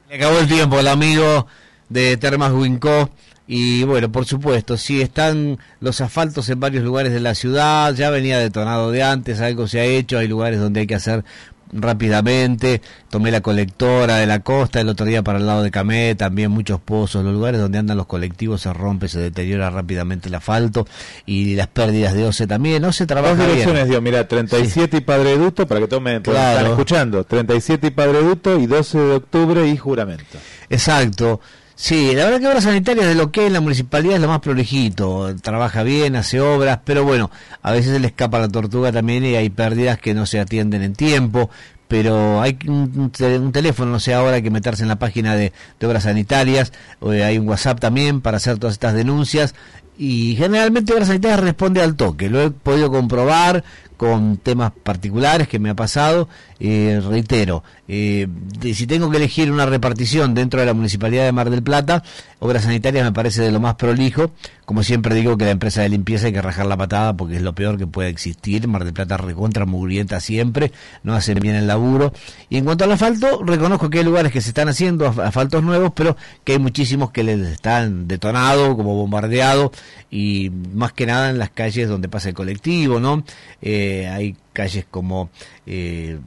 [0.09, 1.47] Le acabó el tiempo el amigo
[1.89, 3.11] de Termas Huincó.
[3.49, 8.11] Y bueno, por supuesto, sí están los asfaltos en varios lugares de la ciudad, ya
[8.11, 11.25] venía detonado de antes, algo se ha hecho, hay lugares donde hay que hacer
[11.73, 16.15] rápidamente, tomé la colectora de la costa el otro día para el lado de Camé,
[16.15, 20.35] también muchos pozos, los lugares donde andan los colectivos se rompe, se deteriora rápidamente el
[20.35, 20.87] asfalto
[21.25, 23.91] y las pérdidas de OCE también, no se trabaja Dos direcciones bien.
[23.91, 26.59] dio, mira, 37 y Padre Duto, para que tomen, Claro.
[26.59, 30.39] están escuchando, 37 y Padre Duto y 12 de octubre y juramento.
[30.71, 31.41] Exacto.
[31.79, 34.41] Sí, la verdad que obras sanitarias de lo que es la municipalidad es lo más
[34.41, 39.27] prolijito, trabaja bien, hace obras, pero bueno, a veces se le escapa la tortuga también
[39.27, 41.51] y hay pérdidas que no se atienden en tiempo,
[41.87, 44.99] pero hay un, un te- un teléfono, no sé ahora, hay que meterse en la
[44.99, 49.55] página de, de obras sanitarias, o hay un WhatsApp también para hacer todas estas denuncias.
[49.99, 53.65] Y generalmente obras sanitarias responde al toque, lo he podido comprobar
[53.97, 56.29] con temas particulares que me ha pasado,
[56.61, 58.29] eh, reitero, eh,
[58.75, 62.03] si tengo que elegir una repartición dentro de la Municipalidad de Mar del Plata,
[62.47, 64.31] Obras Sanitarias me parece de lo más prolijo,
[64.65, 67.43] como siempre digo que la empresa de limpieza hay que rajar la patada porque es
[67.43, 70.71] lo peor que puede existir, Mar del Plata recontra mugrienta siempre,
[71.03, 72.13] no hacen bien el laburo,
[72.49, 75.91] y en cuanto al asfalto, reconozco que hay lugares que se están haciendo asfaltos nuevos,
[75.95, 79.73] pero que hay muchísimos que les están detonado, como bombardeado,
[80.09, 83.25] y más que nada en las calles donde pasa el colectivo, ¿no?
[83.61, 85.31] Eh, hay calles como
[85.67, 86.19] eh,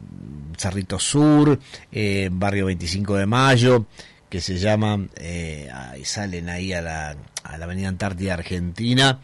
[0.58, 1.58] Cerrito Sur,
[1.92, 3.86] eh, Barrio 25 de Mayo,
[4.30, 9.20] que se llaman, eh, ahí salen ahí a la, a la Avenida Antártida Argentina,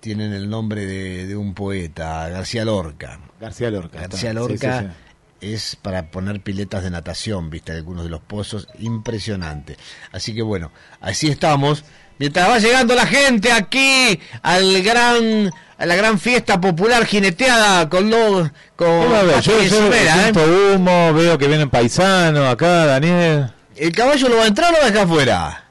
[0.00, 3.20] tienen el nombre de, de un poeta, García Lorca.
[3.40, 4.00] García Lorca.
[4.00, 4.32] García.
[4.32, 4.90] Lorca Sí, sí,
[5.40, 5.52] sí.
[5.52, 9.76] es para poner piletas de natación, viste, algunos de los pozos, impresionante.
[10.10, 11.84] Así que bueno, así estamos.
[12.18, 18.08] Mientras va llegando la gente aquí al gran a la gran fiesta popular jineteada con
[18.08, 19.10] los con.
[19.10, 20.74] Yo, de yo Cimera, ¿eh?
[20.74, 23.50] humo, veo que vienen paisanos acá, Daniel.
[23.82, 25.64] ¿El caballo lo va a entrar o lo deja afuera?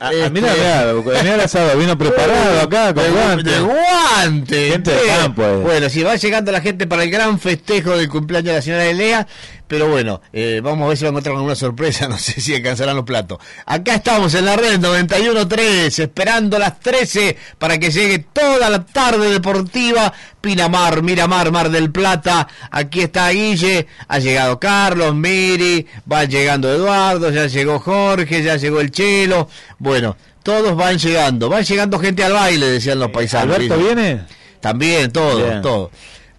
[0.00, 3.44] Ah, Este- mira, mira, Daniel Asado vino preparado acá con guantes.
[3.52, 4.70] de guante.
[4.72, 5.16] Gente de Bien.
[5.18, 5.56] campo, eh.
[5.56, 8.82] Bueno, si va llegando la gente para el gran festejo del cumpleaños de la señora
[8.82, 9.26] de Lea,
[9.68, 12.54] pero bueno, eh, vamos a ver si va a encontrar alguna sorpresa, no sé si
[12.54, 13.38] alcanzarán los platos.
[13.66, 19.30] Acá estamos en la red 91.3, esperando las 13 para que llegue toda la tarde
[19.30, 20.12] deportiva.
[20.40, 27.30] Pinamar, Miramar, Mar del Plata, aquí está Guille, ha llegado Carlos, Miri, va llegando Eduardo,
[27.30, 29.48] ya llegó Jorge, ya llegó el Chelo,
[29.78, 33.56] bueno, todos van llegando, van llegando gente al baile, decían los paisanos.
[33.56, 34.20] ¿Alberto viene?
[34.60, 35.60] También, todo, Bien.
[35.60, 35.90] todo.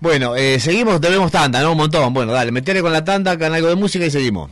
[0.01, 1.73] Bueno, eh, seguimos, debemos tanda, ¿no?
[1.73, 2.13] Un montón.
[2.13, 4.49] Bueno, dale, metele con la tanda, con algo de música y seguimos.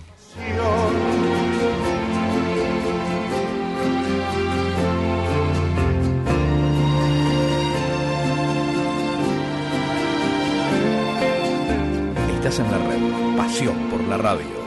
[12.35, 13.37] Estás en la red.
[13.37, 14.66] Pasión por la radio.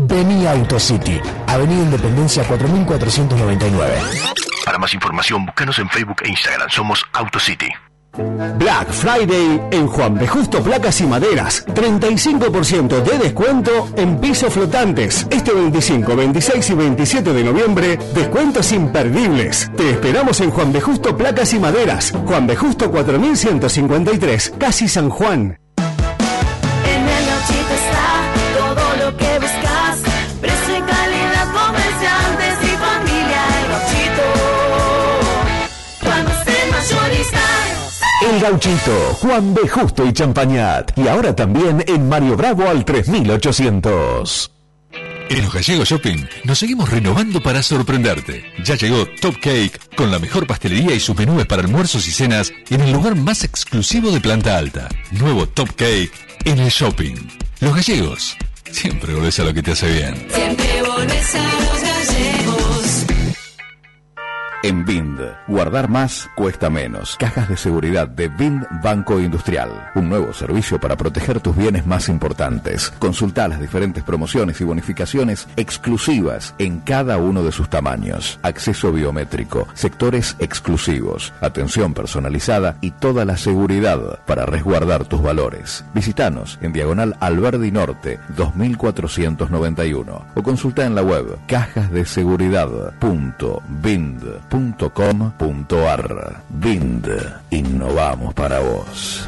[0.02, 1.20] Vení a AutoCity.
[1.48, 3.94] Avenida Independencia 4499.
[4.66, 6.70] Para más información, búscanos en Facebook e Instagram.
[6.70, 7.68] Somos AutoCity.
[8.58, 10.28] Black Friday en Juan B.
[10.28, 11.66] Justo Placas y Maderas.
[11.68, 15.28] 35% de descuento en pisos flotantes.
[15.30, 19.70] Este 25, 26 y 27 de noviembre, descuentos imperdibles.
[19.78, 20.82] Te esperamos en Juan B.
[20.82, 22.12] Justo Placas y Maderas.
[22.26, 22.56] Juan B.
[22.56, 25.60] Justo 4153, Casi San Juan.
[38.38, 39.68] El Gauchito, Juan B.
[39.68, 40.96] Justo y Champañat.
[40.96, 44.52] Y ahora también en Mario Bravo al 3800.
[45.30, 48.46] En los Gallegos Shopping nos seguimos renovando para sorprenderte.
[48.64, 52.54] Ya llegó Top Cake con la mejor pastelería y sus menús para almuerzos y cenas
[52.70, 54.88] en el lugar más exclusivo de planta alta.
[55.10, 56.12] Nuevo Top Cake
[56.46, 57.16] en el shopping.
[57.60, 58.38] Los Gallegos,
[58.70, 60.28] siempre volvés a lo que te hace bien.
[60.32, 62.47] Siempre volvés a los gallegos.
[64.64, 67.16] En Bind, guardar más cuesta menos.
[67.18, 69.92] Cajas de seguridad de Bind Banco Industrial.
[69.94, 72.92] Un nuevo servicio para proteger tus bienes más importantes.
[72.98, 78.40] Consulta las diferentes promociones y bonificaciones exclusivas en cada uno de sus tamaños.
[78.42, 85.86] Acceso biométrico, sectores exclusivos, atención personalizada y toda la seguridad para resguardar tus valores.
[85.94, 91.38] Visítanos en Diagonal Alberdi Norte 2491 o consulta en la web
[94.50, 97.08] cajasdeseguridad.bind.com.ar Bind,
[97.52, 99.28] innovamos para vos.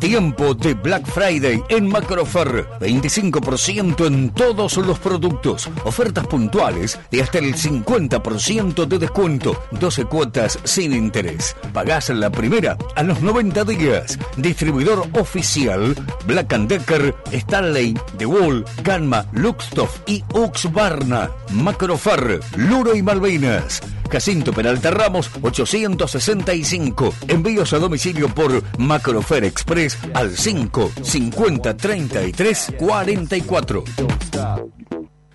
[0.00, 2.68] Tiempo de Black Friday en Macrofer.
[2.78, 5.70] 25% en todos los productos.
[5.84, 9.62] Ofertas puntuales de hasta el 50% de descuento.
[9.70, 11.56] 12 cuotas sin interés.
[11.72, 14.18] Pagás la primera a los 90 días.
[14.36, 15.94] Distribuidor oficial
[16.26, 21.30] Black Decker, Stanley, The Wall, Ganma, Luxtoff y Uxbarna.
[21.50, 23.80] Macrofer, Luro y Malvinas.
[24.12, 27.14] Jacinto Peralta Ramos 865.
[27.28, 33.84] Envíos a domicilio por Macrofer Express al 5 50 33 44.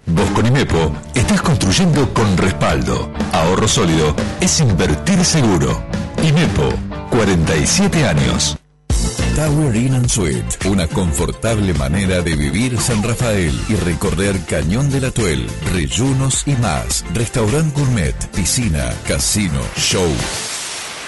[0.08, 3.12] Vos con IMEPO estás construyendo con respaldo.
[3.34, 5.84] Ahorro sólido es invertir seguro.
[6.24, 6.74] IMEPO,
[7.10, 8.58] 47 años.
[9.36, 15.06] Tower Inn and Suite, una confortable manera de vivir San Rafael y recorrer Cañón del
[15.06, 17.06] Atuel, Reyunos y más.
[17.14, 20.10] Restaurant gourmet, piscina, casino, show.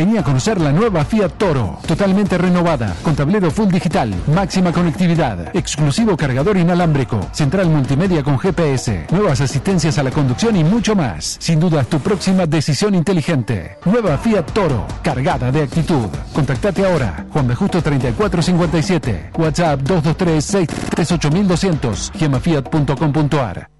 [0.00, 5.54] Vení a conocer la nueva Fiat Toro, totalmente renovada, con tablero full digital, máxima conectividad,
[5.54, 11.36] exclusivo cargador inalámbrico, central multimedia con GPS, nuevas asistencias a la conducción y mucho más.
[11.38, 13.76] Sin duda, tu próxima decisión inteligente.
[13.84, 16.08] Nueva Fiat Toro, cargada de actitud.
[16.32, 17.54] Contactate ahora, Juan B.
[17.54, 23.79] Justo 3457, WhatsApp 223-638-200, gemafiat.com.ar.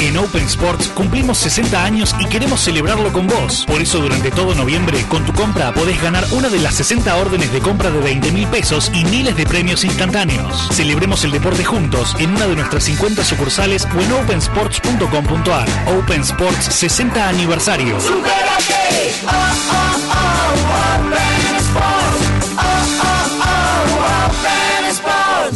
[0.00, 3.64] En Open Sports cumplimos 60 años y queremos celebrarlo con vos.
[3.66, 7.52] Por eso durante todo noviembre, con tu compra podés ganar una de las 60 órdenes
[7.52, 10.68] de compra de 20 mil pesos y miles de premios instantáneos.
[10.72, 15.68] Celebremos el deporte juntos en una de nuestras 50 sucursales o en opensports.com.ar.
[15.96, 17.96] Open Sports 60 aniversario.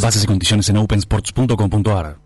[0.05, 2.19] Bases y condiciones en opensports.com.ar.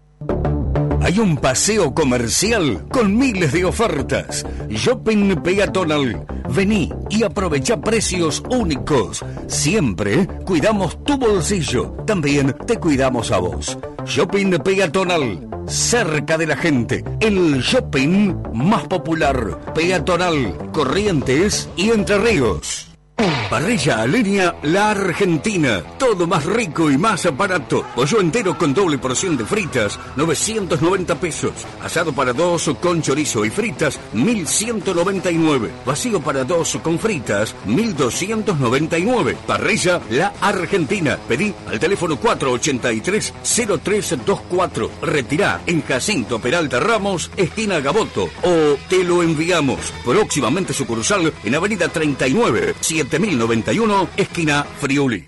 [1.01, 4.45] Hay un paseo comercial con miles de ofertas.
[4.67, 6.25] Shopping Peatonal.
[6.49, 9.23] Vení y aprovecha precios únicos.
[9.47, 11.91] Siempre cuidamos tu bolsillo.
[12.05, 13.77] También te cuidamos a vos.
[14.05, 15.47] Shopping Peatonal.
[15.65, 17.05] Cerca de la gente.
[17.21, 19.57] El shopping más popular.
[19.73, 20.69] Peatonal.
[20.73, 22.88] Corrientes y Entre Ríos.
[23.49, 25.83] Parrilla a leña La Argentina.
[25.97, 27.83] Todo más rico y más barato.
[27.93, 31.51] Pollo entero con doble porción de fritas, 990 pesos.
[31.83, 35.69] Asado para dos con chorizo y fritas, 1199.
[35.85, 39.35] Vacío para dos con fritas, 1299.
[39.45, 41.19] Parrilla La Argentina.
[41.27, 44.89] Pedí al teléfono 483-0324.
[45.01, 48.29] Retirá en Jacinto Peralta Ramos, esquina Gaboto.
[48.43, 49.91] O te lo enviamos.
[50.05, 52.75] Próximamente sucursal en Avenida 39,
[53.09, 55.27] 7091, esquina Friuli.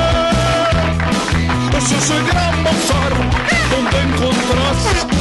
[1.89, 3.13] es el gran bazar
[3.71, 4.77] donde encontrás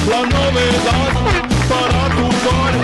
[0.08, 1.12] la novedad
[1.68, 2.74] para tu bar,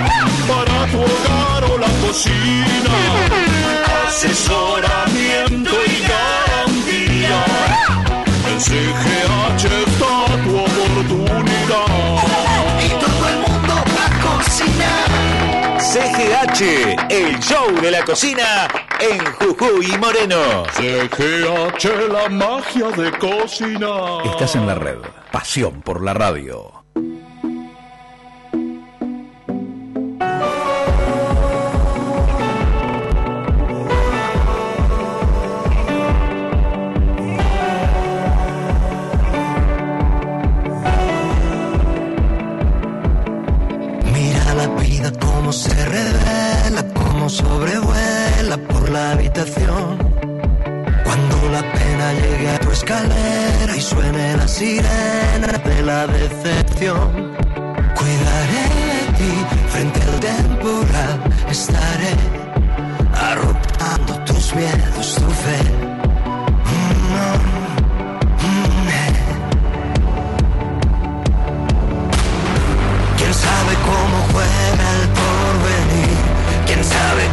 [0.48, 2.94] para tu hogar o la cocina.
[4.06, 7.44] Asesoramiento y garantía.
[8.50, 9.85] En CGH
[15.86, 18.66] CGH, el show de la cocina
[18.98, 20.64] en Jujuy y Moreno.
[20.72, 24.26] CGH, la magia de cocinar.
[24.26, 24.98] Estás en la red.
[25.30, 26.75] Pasión por la radio.
[45.56, 49.96] Se revela, como sobrevuela por la habitación.
[51.04, 57.34] Cuando la pena llegue a tu escalera y suene la sirena de la decepción.
[57.98, 59.32] Cuidaré de ti
[59.72, 61.20] frente al temporal,
[61.50, 62.14] estaré
[63.14, 65.85] arropando tus miedos, tu fe.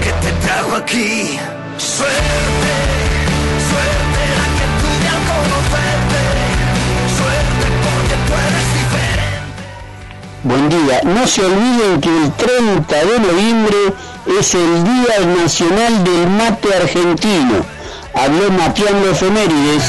[0.04, 1.40] Qué te trajo aquí?
[1.78, 2.74] Suerte,
[3.70, 6.22] suerte la que tuve al conocerte.
[7.18, 9.48] Suerte porque tú eres diferente.
[10.44, 11.02] Buen día.
[11.04, 13.78] No se olviden que el 30 de noviembre
[14.40, 17.66] es el Día Nacional del Mate Argentino.
[18.14, 19.84] Habló Mateando Efemérides.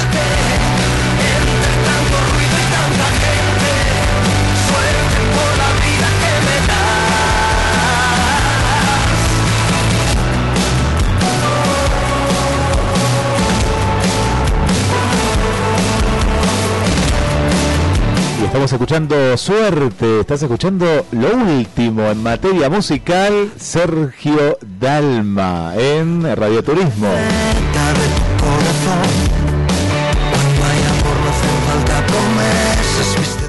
[18.73, 27.09] Escuchando Suerte, estás escuchando lo último en materia musical, Sergio Dalma en Radio Turismo.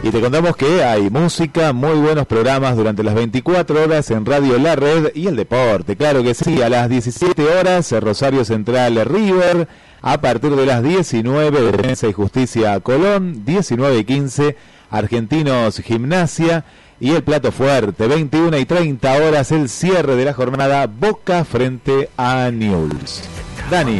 [0.04, 4.60] Y te contamos que hay música, muy buenos programas durante las 24 horas en Radio
[4.60, 5.96] La Red y el deporte.
[5.96, 9.68] Claro que sí, a las 17 horas Rosario Central River,
[10.02, 16.66] a partir de las 19 Defensa y Justicia Colón, 19 y 15 Argentinos Gimnasia
[17.00, 22.10] Y el plato fuerte, 21 y 30 horas, el cierre de la jornada, Boca frente
[22.18, 23.22] a Newell's.
[23.70, 24.00] Dani.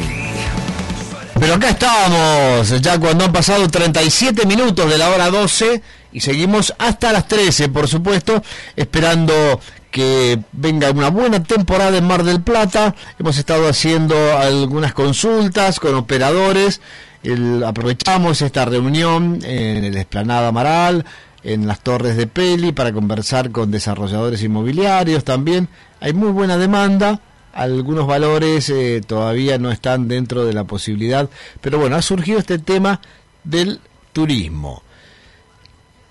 [1.40, 5.82] Pero acá estábamos, ya cuando han pasado 37 minutos de la hora 12
[6.14, 8.42] y seguimos hasta las 13, por supuesto,
[8.78, 9.60] esperando
[9.92, 12.96] que venga una buena temporada en Mar del Plata.
[13.20, 16.82] Hemos estado haciendo algunas consultas con operadores.
[17.26, 21.06] El- aprovechamos esta reunión en el Esplanada Amaral,
[21.44, 25.68] en las Torres de Peli, para conversar con desarrolladores inmobiliarios también.
[26.00, 27.20] Hay muy buena demanda.
[27.54, 31.30] Algunos valores eh, todavía no están dentro de la posibilidad,
[31.62, 33.00] pero bueno, ha surgido este tema
[33.44, 33.80] del
[34.12, 34.84] turismo.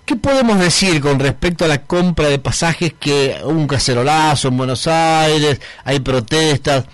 [0.05, 4.87] ¿Qué podemos decir con respecto a la compra de pasajes que un cacerolazo en Buenos
[4.87, 6.85] Aires, hay protestas,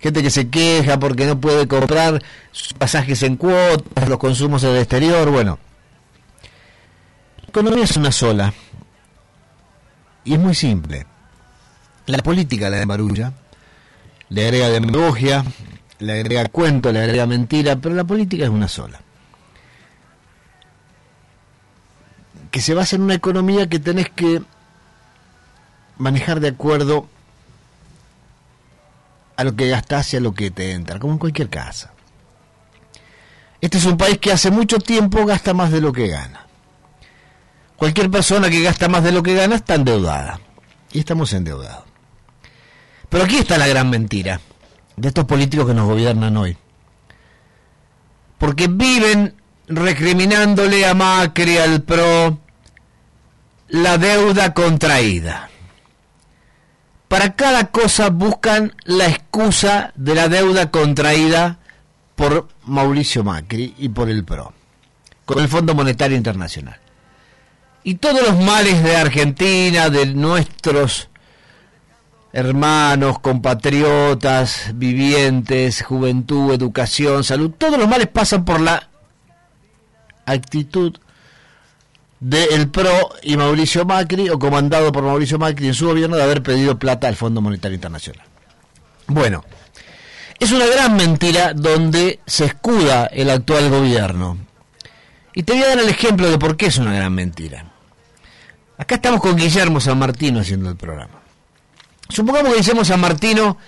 [0.00, 4.70] gente que se queja porque no puede comprar sus pasajes en cuotas, los consumos en
[4.70, 5.30] el exterior?
[5.30, 5.58] Bueno,
[7.42, 8.52] la economía es una sola
[10.24, 11.06] y es muy simple.
[12.06, 13.32] La política la marulla,
[14.30, 15.44] le agrega demagogia,
[15.98, 19.00] le agrega cuento, le agrega mentira, pero la política es una sola.
[22.50, 24.42] que se basa en una economía que tenés que
[25.98, 27.08] manejar de acuerdo
[29.40, 31.92] a lo que gastás y a lo que te entra, como en cualquier casa.
[33.62, 36.46] Este es un país que hace mucho tiempo gasta más de lo que gana.
[37.76, 40.40] Cualquier persona que gasta más de lo que gana está endeudada.
[40.92, 41.84] Y estamos endeudados.
[43.08, 44.40] Pero aquí está la gran mentira
[44.96, 46.58] de estos políticos que nos gobiernan hoy.
[48.36, 49.34] Porque viven
[49.68, 52.38] recriminándole a Macri, al PRO,
[53.68, 55.49] la deuda contraída.
[57.10, 61.58] Para cada cosa buscan la excusa de la deuda contraída
[62.14, 64.52] por Mauricio Macri y por el PRO,
[65.24, 66.78] con el Fondo Monetario Internacional.
[67.82, 71.08] Y todos los males de Argentina, de nuestros
[72.32, 78.88] hermanos, compatriotas, vivientes, juventud, educación, salud, todos los males pasan por la
[80.26, 80.96] actitud
[82.20, 86.42] del PRO y Mauricio Macri, o comandado por Mauricio Macri en su gobierno, de haber
[86.42, 88.26] pedido plata al Fondo Monetario Internacional.
[89.06, 89.44] Bueno,
[90.38, 94.38] es una gran mentira donde se escuda el actual gobierno.
[95.34, 97.64] Y te voy a dar el ejemplo de por qué es una gran mentira.
[98.76, 101.20] Acá estamos con Guillermo San Martino haciendo el programa.
[102.08, 103.58] Supongamos que Guillermo San Martino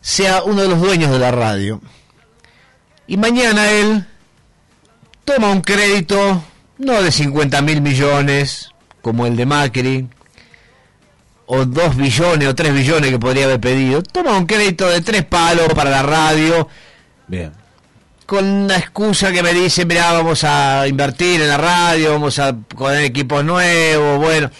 [0.00, 1.80] sea uno de los dueños de la radio.
[3.06, 4.06] Y mañana él
[5.24, 6.42] toma un crédito
[6.78, 8.70] no de 50 mil millones
[9.02, 10.08] como el de Macri,
[11.46, 15.24] o 2 billones o 3 billones que podría haber pedido, toma un crédito de 3
[15.24, 16.68] palos para la radio,
[17.28, 17.52] Bien.
[18.26, 22.52] con una excusa que me dice, mira, vamos a invertir en la radio, vamos a
[22.52, 24.50] poner equipos nuevos, bueno.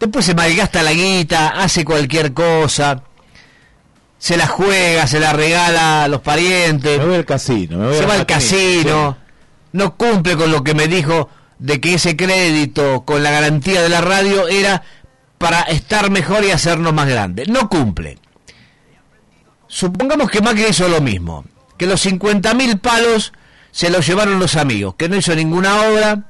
[0.00, 3.02] Después se malgasta la guita, hace cualquier cosa,
[4.18, 6.98] se la juega, se la regala a los parientes.
[6.98, 7.78] Me voy al casino.
[7.78, 9.16] Me voy se va al casino, casino,
[9.72, 13.88] no cumple con lo que me dijo de que ese crédito con la garantía de
[13.88, 14.82] la radio era
[15.38, 17.48] para estar mejor y hacernos más grandes.
[17.48, 18.18] No cumple.
[19.68, 21.44] Supongamos que Macri hizo lo mismo,
[21.76, 23.32] que los 50.000 palos
[23.72, 26.24] se los llevaron los amigos, que no hizo ninguna obra,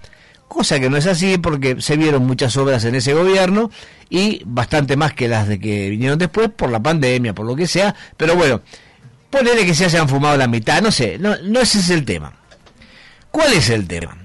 [0.48, 3.70] cosa que no es así porque se vieron muchas obras en ese gobierno
[4.09, 7.66] y bastante más que las de que vinieron después por la pandemia, por lo que
[7.66, 8.62] sea, pero bueno,
[9.31, 12.32] ponele que se hayan fumado la mitad, no sé, no, no ese es el tema.
[13.31, 14.16] ¿Cuál es el tema?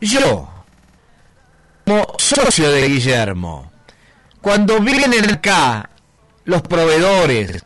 [0.00, 0.48] Yo,
[1.84, 3.70] como socio de Guillermo,
[4.40, 5.90] cuando vienen acá
[6.44, 7.64] los proveedores,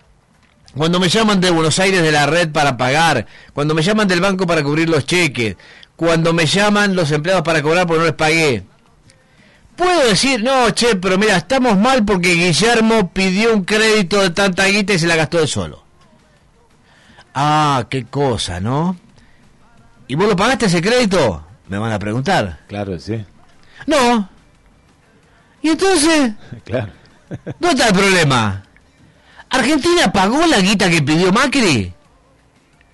[0.77, 4.21] cuando me llaman de Buenos Aires de la red para pagar, cuando me llaman del
[4.21, 5.57] banco para cubrir los cheques,
[5.95, 8.65] cuando me llaman los empleados para cobrar porque no les pagué,
[9.77, 14.65] puedo decir, no, che, pero mira, estamos mal porque Guillermo pidió un crédito de tanta
[14.67, 15.85] guita y se la gastó él solo.
[17.33, 18.97] Ah, qué cosa, ¿no?
[20.09, 21.45] ¿Y vos lo pagaste ese crédito?
[21.69, 22.61] Me van a preguntar.
[22.69, 23.25] Claro, sí.
[23.87, 24.29] No.
[25.63, 26.33] ¿Y entonces?
[26.65, 26.93] Claro.
[27.59, 28.63] ¿Dónde está el problema?
[29.51, 31.93] ¿Argentina pagó la guita que pidió Macri?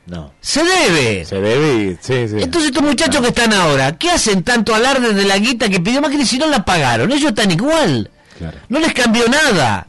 [0.07, 0.33] No.
[0.41, 1.25] Se debe.
[1.25, 1.99] Se debe.
[2.01, 2.37] Sí, sí.
[2.41, 6.01] Entonces estos muchachos que están ahora, ¿qué hacen tanto alarde de la guita que pidió
[6.01, 7.11] Macri si no la pagaron?
[7.13, 8.11] Ellos están igual.
[8.39, 8.59] Claro.
[8.69, 9.87] No les cambió nada.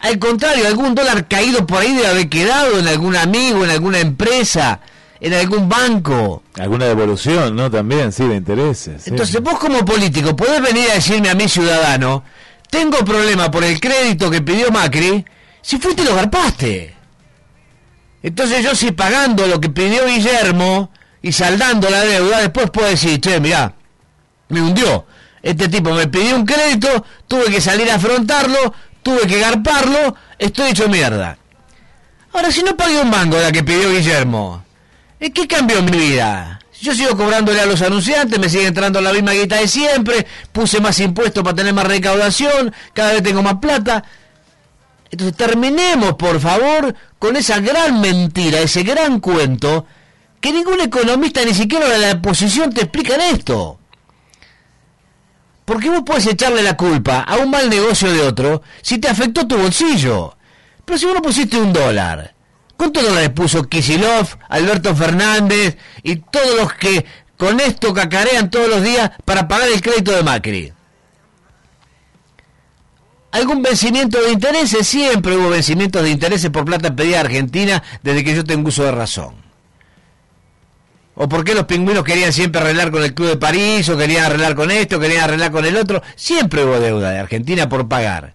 [0.00, 4.00] Al contrario, algún dólar caído por ahí debe haber quedado en algún amigo, en alguna
[4.00, 4.80] empresa,
[5.20, 6.42] en algún banco.
[6.58, 7.70] Alguna devolución, ¿no?
[7.70, 9.02] También, sí, de intereses.
[9.02, 9.10] sí.
[9.10, 12.24] Entonces vos como político podés venir a decirme a mi ciudadano,
[12.70, 15.24] tengo problema por el crédito que pidió Macri,
[15.62, 16.94] si fuiste lo garpaste.
[18.22, 20.90] Entonces yo si pagando lo que pidió Guillermo
[21.22, 23.74] y saldando la deuda, después puedo decir, che, mirá,
[24.48, 25.06] me hundió.
[25.42, 30.70] Este tipo me pidió un crédito, tuve que salir a afrontarlo, tuve que garparlo, estoy
[30.70, 31.36] hecho mierda.
[32.32, 34.63] Ahora, si no pagué un mango la que pidió Guillermo, ¿eh,
[35.32, 36.60] ¿qué cambió en mi vida?
[36.80, 40.80] Yo sigo cobrándole a los anunciantes, me sigue entrando la misma guita de siempre, puse
[40.80, 44.04] más impuestos para tener más recaudación, cada vez tengo más plata.
[45.10, 49.86] Entonces terminemos, por favor, con esa gran mentira, ese gran cuento,
[50.40, 53.78] que ningún economista, ni siquiera de la oposición, te explican esto.
[55.64, 59.46] Porque vos puedes echarle la culpa a un mal negocio de otro si te afectó
[59.46, 60.36] tu bolsillo.
[60.84, 62.34] Pero si vos no pusiste un dólar,
[62.76, 67.04] ¿cuántos dólares puso Kisilov, Alberto Fernández y todos los que
[67.36, 70.72] con esto cacarean todos los días para pagar el crédito de Macri?
[73.32, 74.86] ¿Algún vencimiento de intereses?
[74.86, 78.84] Siempre hubo vencimientos de intereses por plata pedida a Argentina desde que yo tengo uso
[78.84, 79.34] de razón.
[81.16, 83.88] ¿O por qué los pingüinos querían siempre arreglar con el Club de París?
[83.88, 84.98] ¿O querían arreglar con esto?
[84.98, 86.02] ¿Querían arreglar con el otro?
[86.16, 88.34] Siempre hubo deuda de Argentina por pagar.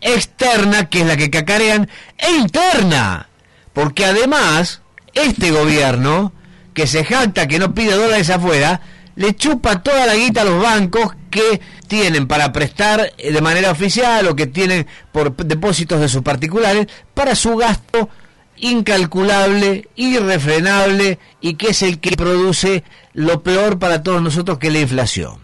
[0.00, 1.88] Externa, que es la que cacarean,
[2.18, 3.28] e interna.
[3.76, 4.80] Porque además,
[5.12, 6.32] este gobierno,
[6.72, 8.80] que se jacta que no pide dólares afuera,
[9.16, 13.70] le chupa toda la guita a los bancos que tienen para prestar eh, de manera
[13.70, 18.08] oficial o que tienen por depósitos de sus particulares para su gasto
[18.56, 22.82] incalculable, irrefrenable y que es el que produce
[23.12, 25.36] lo peor para todos nosotros que es la inflación.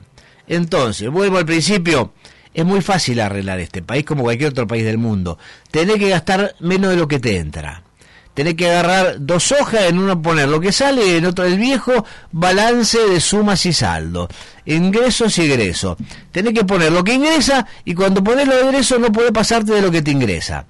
[0.47, 2.15] Entonces, vuelvo al principio,
[2.55, 5.37] es muy fácil arreglar este país como cualquier otro país del mundo.
[5.71, 7.83] Tenés que gastar menos de lo que te entra.
[8.35, 12.07] Tenés que agarrar dos hojas, en uno poner lo que sale en otro el viejo
[12.31, 14.29] balance de sumas y saldos.
[14.65, 15.97] Ingresos y egresos.
[16.31, 19.73] Tenés que poner lo que ingresa y cuando pones lo de ingresos no puede pasarte
[19.73, 20.65] de lo que te ingresa.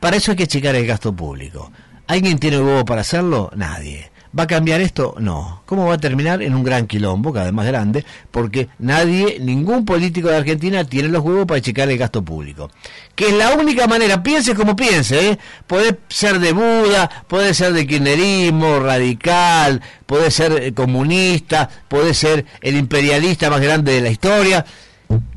[0.00, 1.70] Para eso hay que checar el gasto público.
[2.08, 3.50] ¿Alguien tiene huevo para hacerlo?
[3.54, 4.10] Nadie.
[4.36, 5.14] ¿Va a cambiar esto?
[5.20, 5.62] No.
[5.64, 6.42] ¿Cómo va a terminar?
[6.42, 11.08] En un gran quilombo, cada vez más grande, porque nadie, ningún político de Argentina tiene
[11.08, 12.68] los huevos para checar el gasto público.
[13.14, 15.38] Que es la única manera, piense como piense, ¿eh?
[15.68, 22.44] puede ser de Buda, puede ser de kirchnerismo, radical, puede ser eh, comunista, puede ser
[22.60, 24.66] el imperialista más grande de la historia.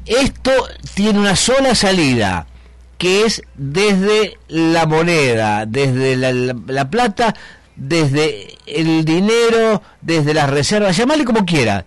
[0.08, 0.52] Esto
[0.96, 2.48] tiene una sola salida
[2.98, 7.36] que es desde la moneda, desde la plata,
[7.78, 11.86] desde el dinero, desde las reservas, llamarle como quiera,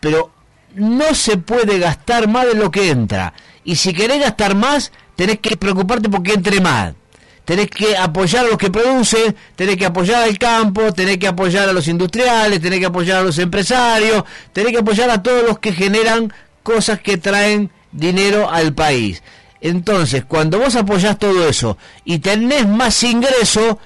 [0.00, 0.32] pero
[0.74, 3.34] no se puede gastar más de lo que entra.
[3.64, 6.94] Y si querés gastar más, tenés que preocuparte porque entre más.
[7.44, 11.66] Tenés que apoyar a los que producen, tenés que apoyar al campo, tenés que apoyar
[11.68, 15.58] a los industriales, tenés que apoyar a los empresarios, tenés que apoyar a todos los
[15.58, 16.30] que generan
[16.62, 19.22] cosas que traen dinero al país.
[19.62, 23.78] Entonces, cuando vos apoyás todo eso y tenés más ingreso,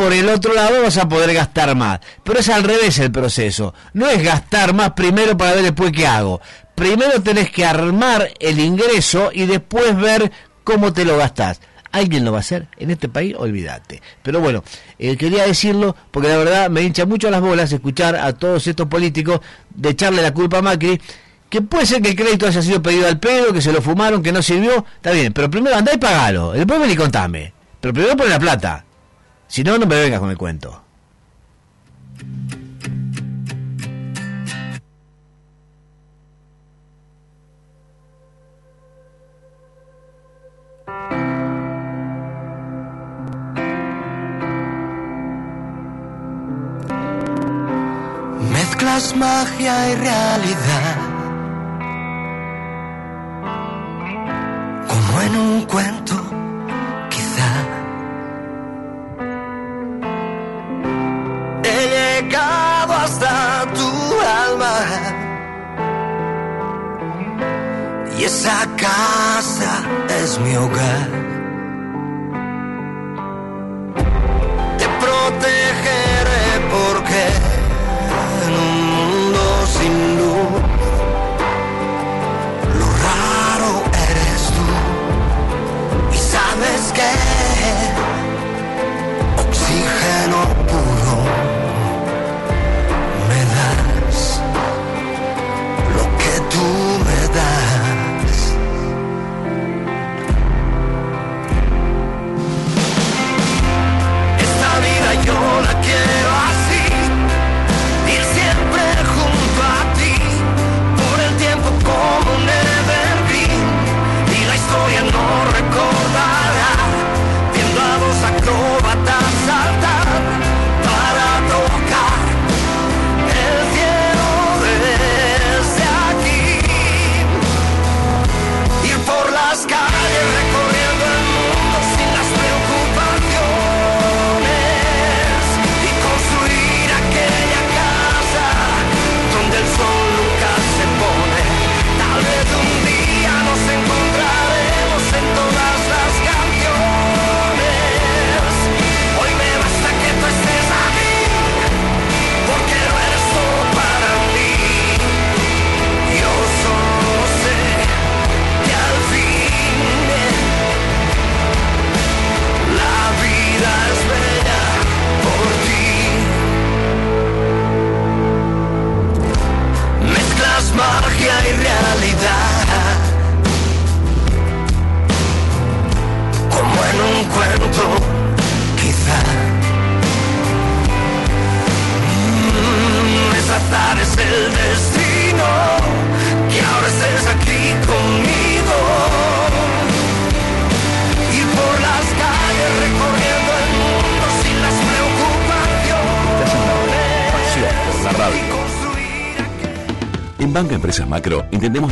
[0.00, 2.00] por el otro lado vas a poder gastar más.
[2.24, 3.74] Pero es al revés el proceso.
[3.92, 6.40] No es gastar más primero para ver después qué hago.
[6.74, 10.32] Primero tenés que armar el ingreso y después ver
[10.64, 11.60] cómo te lo gastás.
[11.92, 12.66] ¿Alguien lo va a hacer?
[12.78, 14.00] En este país, olvídate.
[14.22, 14.64] Pero bueno,
[14.98, 18.86] eh, quería decirlo porque la verdad me hincha mucho las bolas escuchar a todos estos
[18.86, 20.98] políticos de echarle la culpa a Macri.
[21.50, 24.22] Que puede ser que el crédito haya sido pedido al pedo, que se lo fumaron,
[24.22, 24.82] que no sirvió.
[24.96, 26.52] Está bien, pero primero andá y pagalo.
[26.52, 27.52] Después ven y contame.
[27.82, 28.84] Pero primero pon la plata.
[29.50, 30.80] Si no, no me vengas con el cuento.
[48.52, 51.09] Mezclas magia y realidad.
[70.52, 71.19] Es mi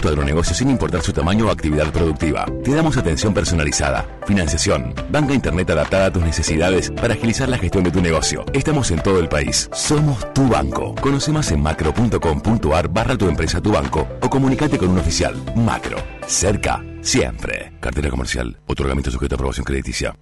[0.01, 2.47] Tu agronegocio sin importar su tamaño o actividad productiva.
[2.63, 7.85] Te damos atención personalizada, financiación, banca internet adaptada a tus necesidades para agilizar la gestión
[7.85, 8.45] de tu negocio.
[8.53, 9.69] Estamos en todo el país.
[9.73, 10.95] Somos tu banco.
[11.01, 15.35] Conoce más en macro.com.ar barra tu empresa tu banco o comunicate con un oficial.
[15.57, 15.99] Macro.
[16.27, 16.85] Cerca.
[17.01, 17.73] Siempre.
[17.81, 18.59] Cartera comercial.
[18.67, 20.15] Otorgamiento sujeto a aprobación crediticia.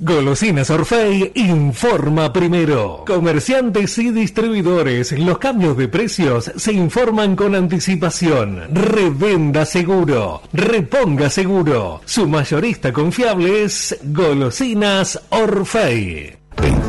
[0.00, 3.04] Golosinas Orfei informa primero.
[3.06, 8.64] Comerciantes y distribuidores, los cambios de precios se informan con anticipación.
[8.74, 12.00] Revenda seguro, reponga seguro.
[12.04, 16.36] Su mayorista confiable es Golosinas Orfei.
[16.56, 16.82] En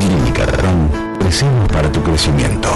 [1.37, 2.69] Crecemos para tu crecimiento,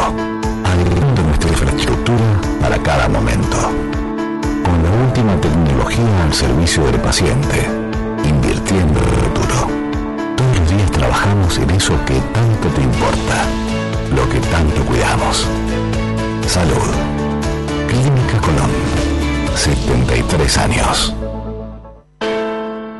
[0.65, 3.55] agregando nuestra infraestructura para cada momento.
[4.65, 7.65] Con la última tecnología al servicio del paciente,
[8.25, 9.67] invirtiendo en el futuro.
[10.35, 13.45] Todos los días trabajamos en eso que tanto te importa,
[14.13, 15.47] lo que tanto cuidamos.
[16.45, 16.91] Salud.
[17.87, 18.71] Clínica Colón.
[19.55, 21.15] 73 años.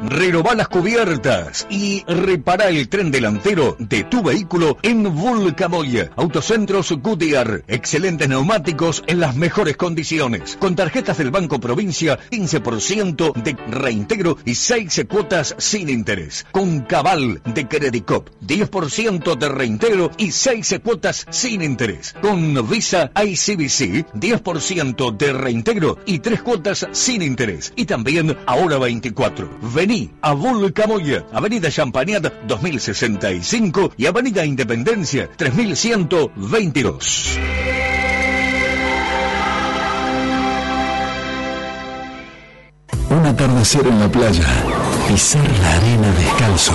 [0.04, 6.12] Renová las cubiertas y repara el tren delantero de tu vehículo en Vulcamoya.
[6.16, 7.64] Autocentros Goodyear.
[7.68, 10.58] Excelentes neumáticos en las mejores condiciones.
[10.60, 16.46] Con tarjetas del Banco Provincia, 15% de reintegro y 6 cuotas sin interés.
[16.52, 22.16] Con Cabal de Credicop, 10% de reintegro y 6 cuotas sin interés.
[22.22, 27.74] Con Visa ICBC, 10% de reintegro y 3 cuotas sin interés.
[27.76, 29.50] Y también Ahora 24.
[29.90, 37.40] Vení a Vulcamoya, Avenida Champagnat 2065 y Avenida Independencia 3122.
[43.10, 44.46] Un atardecer en la playa,
[45.08, 46.74] pisar la arena descalzo,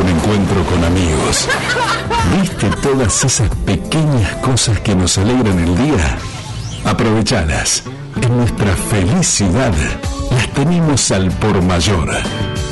[0.00, 1.46] un encuentro con amigos.
[2.40, 6.16] ¿Viste todas esas pequeñas cosas que nos alegran el día?
[6.86, 7.82] Aprovechalas.
[8.22, 9.74] En nuestra felicidad
[10.54, 12.10] tenemos al por mayor.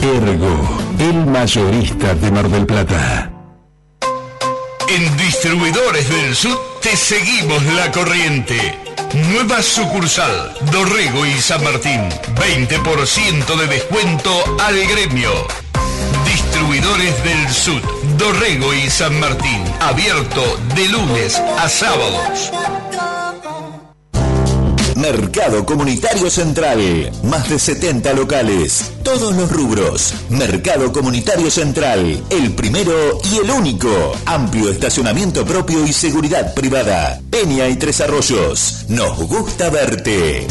[0.02, 3.30] Ergo, el mayorista de Mar del Plata.
[4.88, 8.78] En Distribuidores del Sur te seguimos la corriente.
[9.32, 12.08] Nueva sucursal, Dorrego y San Martín.
[12.36, 14.30] 20% de descuento
[14.60, 15.30] al gremio.
[16.24, 17.82] Distribuidores del Sur,
[18.16, 19.64] Dorrego y San Martín.
[19.80, 20.42] Abierto
[20.74, 22.52] de lunes a sábados.
[24.96, 27.12] Mercado Comunitario Central.
[27.24, 28.92] Más de 70 locales.
[29.02, 30.14] Todos los rubros.
[30.30, 32.22] Mercado Comunitario Central.
[32.30, 33.88] El primero y el único.
[34.24, 37.20] Amplio estacionamiento propio y seguridad privada.
[37.30, 38.86] Peña y Tres Arroyos.
[38.88, 40.46] Nos gusta verte.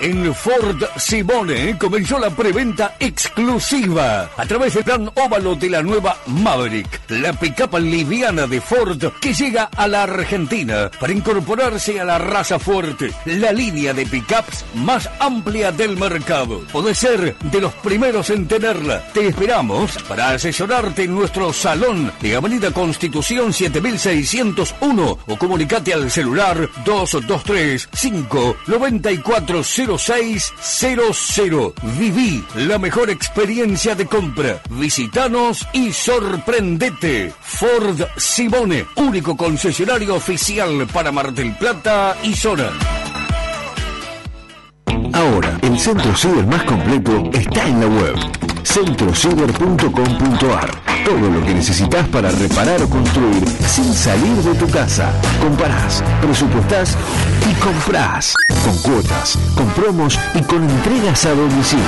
[0.04, 6.18] En Ford Simone comenzó la preventa exclusiva a través del plan óvalo de la nueva
[6.26, 12.18] Maverick, la pickup liviana de Ford que llega a la Argentina para incorporarse a la
[12.18, 16.60] raza fuerte, la línea de pickups más amplia del mercado.
[16.74, 19.08] Podés ser de los primeros en tenerla.
[19.14, 26.70] Te esperamos para asesorarte en nuestro salón de Avenida Constitución 7601 o comunicate al celular
[26.84, 29.64] 223 5 94
[29.98, 31.74] 0600.
[31.98, 34.62] Viví la mejor experiencia de compra.
[34.70, 37.34] Visitanos y sorprendete.
[37.42, 42.72] Ford Simone, único concesionario oficial para Mar del Plata y zona.
[45.14, 48.16] Ahora, el centro ciber más completo está en la web
[48.64, 55.12] centrociber.com.ar todo lo que necesitas para reparar o construir sin salir de tu casa.
[55.42, 56.98] Comparás, presupuestás
[57.50, 58.34] y comprás.
[58.64, 61.84] Con cuotas, con promos y con entregas a domicilio.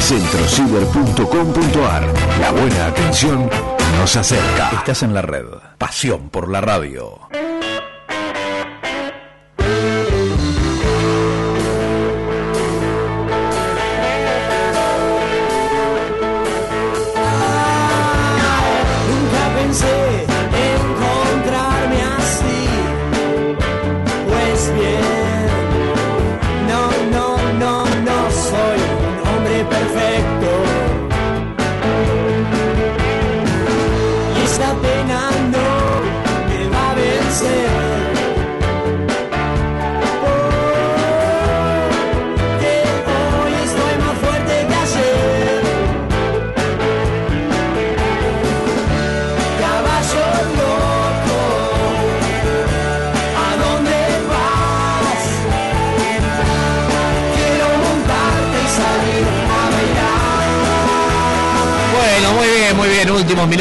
[0.00, 2.06] Centrociber.com.ar
[2.40, 3.50] La buena atención
[3.98, 4.70] nos acerca.
[4.72, 5.46] Estás en la red.
[5.78, 7.20] Pasión por la radio.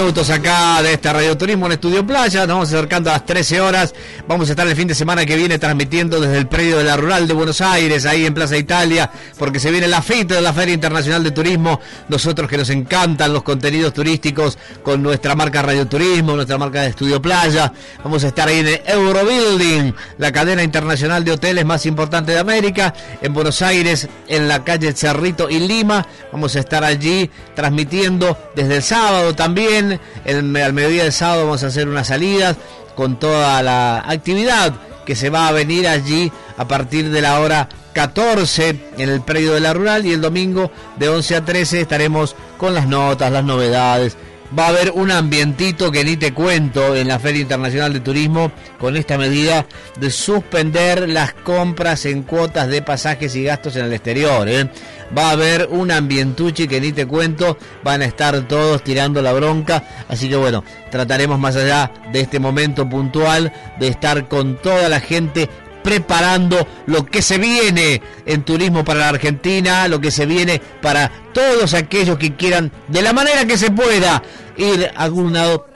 [0.04, 2.42] Minutos acá de este radioturismo en Estudio Playa.
[2.42, 3.96] Nos vamos acercando a las 13 horas.
[4.28, 6.98] Vamos a estar el fin de semana que viene transmitiendo desde el predio de la
[6.98, 9.10] Rural de Buenos Aires, ahí en Plaza Italia,
[9.40, 11.80] porque se viene la FIT de la Feria Internacional de Turismo.
[12.10, 17.22] Nosotros que nos encantan los contenidos turísticos con nuestra marca Radioturismo, nuestra marca de Estudio
[17.22, 17.72] Playa.
[18.04, 22.40] Vamos a estar ahí en el Eurobuilding, la cadena internacional de hoteles más importante de
[22.40, 26.06] América, en Buenos Aires, en la calle Cerrito y Lima.
[26.34, 29.93] Vamos a estar allí transmitiendo desde el sábado también.
[30.26, 32.58] El- al mediodía del sábado vamos a hacer unas salidas
[32.96, 34.74] con toda la actividad
[35.06, 39.54] que se va a venir allí a partir de la hora 14 en el predio
[39.54, 43.44] de la rural y el domingo de 11 a 13 estaremos con las notas, las
[43.44, 44.16] novedades.
[44.58, 48.52] Va a haber un ambientito que ni te cuento en la Feria Internacional de Turismo
[48.78, 49.66] con esta medida
[50.00, 54.48] de suspender las compras en cuotas de pasajes y gastos en el exterior.
[54.48, 54.70] ¿eh?
[55.18, 59.34] Va a haber un ambientuchi que ni te cuento, van a estar todos tirando la
[59.34, 59.84] bronca.
[60.08, 65.00] Así que bueno, trataremos más allá de este momento puntual de estar con toda la
[65.00, 65.50] gente
[65.84, 71.12] preparando lo que se viene en turismo para la Argentina, lo que se viene para
[71.34, 74.24] todos aquellos que quieran, de la manera que se pueda,
[74.58, 75.73] ir a algún lado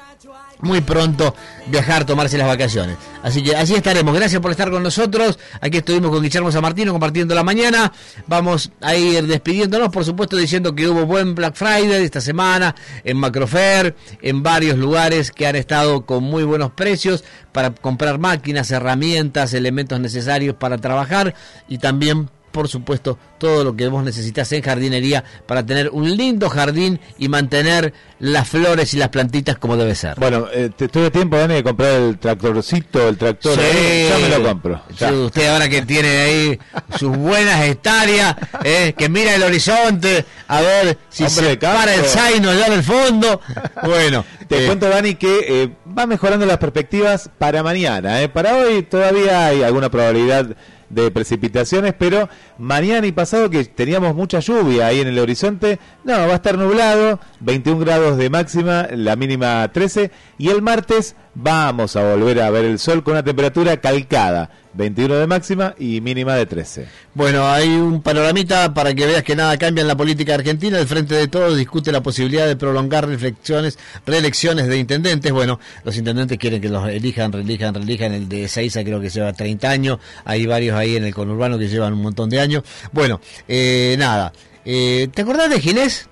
[0.60, 1.36] muy pronto
[1.68, 2.98] viajar, tomarse las vacaciones.
[3.24, 4.16] Así que así estaremos.
[4.16, 5.38] Gracias por estar con nosotros.
[5.62, 7.92] Aquí estuvimos con Guillermo San Martino compartiendo la mañana.
[8.28, 13.18] Vamos a ir despidiéndonos, por supuesto, diciendo que hubo buen Black Friday esta semana en
[13.18, 19.54] Macrofair, en varios lugares que han estado con muy buenos precios para comprar máquinas, herramientas,
[19.54, 21.34] elementos necesarios para trabajar
[21.68, 26.50] y también por supuesto, todo lo que vos necesitas en jardinería para tener un lindo
[26.50, 30.16] jardín y mantener las flores y las plantitas como debe ser.
[30.20, 33.54] Bueno, eh, te tuve tiempo, Dani, de comprar el tractorcito, el tractor.
[33.54, 33.62] Sí.
[33.64, 34.82] eh, ya me lo compro.
[34.98, 35.10] ya.
[35.10, 36.60] Sí, usted ahora que tiene ahí
[36.98, 41.78] sus buenas hectáreas, eh, que mira el horizonte, a ver si Hombre se campo.
[41.78, 43.40] para el zaino allá en el fondo.
[43.84, 48.18] Bueno, Te eh, cuento, Dani, que eh, va mejorando las perspectivas para mañana.
[48.34, 50.48] Para hoy todavía hay alguna probabilidad
[50.90, 56.14] de precipitaciones, pero mañana y pasado que teníamos mucha lluvia ahí en el horizonte, no,
[56.14, 61.96] va a estar nublado, 21 grados de máxima, la mínima 13, y el martes vamos
[61.96, 66.36] a volver a ver el sol con una temperatura calcada, 21 de máxima y mínima
[66.36, 66.88] de 13.
[67.14, 70.80] Bueno, hay un panoramita para que veas que nada cambia en la política argentina.
[70.80, 75.32] El Frente de Todos discute la posibilidad de prolongar reflexiones, reelecciones de intendentes.
[75.32, 78.14] Bueno, los intendentes quieren que los elijan, reelijan, reelijan.
[78.14, 80.00] El de Seiza creo que lleva 30 años.
[80.26, 82.64] Hay varios ahí en el conurbano que llevan un montón de años.
[82.92, 84.32] Bueno, eh, nada.
[84.66, 86.10] Eh, ¿Te acordás de Ginés?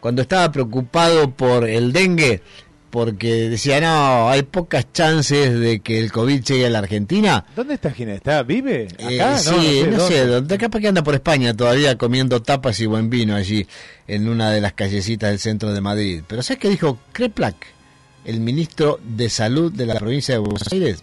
[0.00, 2.42] Cuando estaba preocupado por el dengue,
[2.90, 7.44] porque decía, no, hay pocas chances de que el COVID llegue a la Argentina.
[7.54, 8.16] ¿Dónde está Ginés?
[8.16, 8.42] ¿Está?
[8.42, 8.88] ¿Vive?
[8.98, 9.38] Eh, ¿Acá?
[9.38, 10.34] sí, no, sé, ¿dónde?
[10.34, 13.66] dónde capaz que anda por España todavía comiendo tapas y buen vino allí
[14.06, 16.22] en una de las callecitas del centro de Madrid.
[16.26, 17.56] Pero ¿sabes qué dijo Kreplak,
[18.24, 21.02] el ministro de Salud de la provincia de Buenos Aires?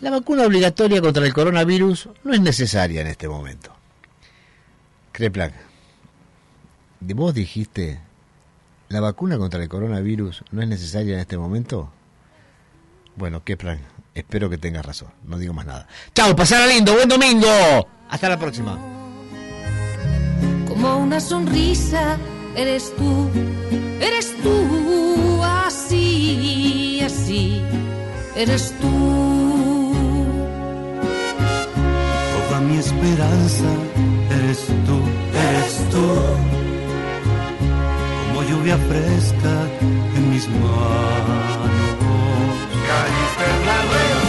[0.00, 3.74] La vacuna obligatoria contra el coronavirus no es necesaria en este momento.
[5.12, 5.54] Kreplak,
[7.00, 8.00] ¿de vos dijiste
[8.88, 11.90] la vacuna contra el coronavirus no es necesaria en este momento?
[13.16, 13.80] Bueno, Kreplak,
[14.14, 15.88] espero que tengas razón, no digo más nada.
[16.14, 17.48] Chao, pasara lindo, buen domingo.
[18.08, 18.78] Hasta la próxima.
[20.68, 22.18] Como una sonrisa,
[22.54, 23.30] eres tú,
[24.00, 27.62] eres tú, así, así,
[28.36, 29.92] eres tú.
[32.48, 33.64] Toda mi esperanza
[34.30, 35.00] eres tú,
[35.34, 36.75] eres tú.
[38.66, 39.54] Lluvia fresca
[40.16, 41.50] en mis manos.
[43.64, 44.20] La red.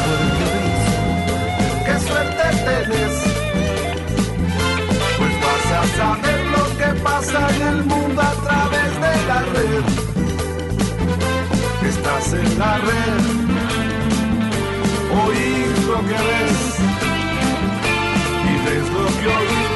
[1.86, 3.16] Qué suerte tenés.
[5.18, 9.86] Pues vas a saber lo que pasa en el mundo a través de la red.
[11.90, 13.24] Estás en la red.
[15.26, 16.62] Oír lo que ves.
[18.46, 19.67] Y ves lo que oís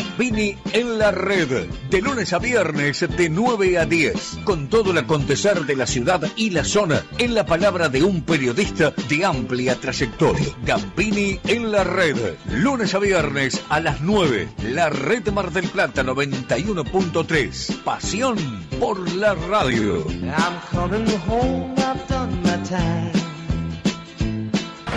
[0.00, 4.98] Gambini en la red, de lunes a viernes de 9 a 10, con todo el
[4.98, 9.74] acontecer de la ciudad y la zona, en la palabra de un periodista de amplia
[9.74, 10.48] trayectoria.
[10.64, 12.16] Gambini en la red,
[12.50, 18.38] lunes a viernes a las 9, la red Mar del Plata 91.3, pasión
[18.78, 20.06] por la radio.
[20.08, 23.29] I'm coming home, I've done my time.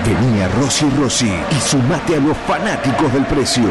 [0.06, 3.70] Vení a Rossi Rossi y sumate a los fanáticos del precio.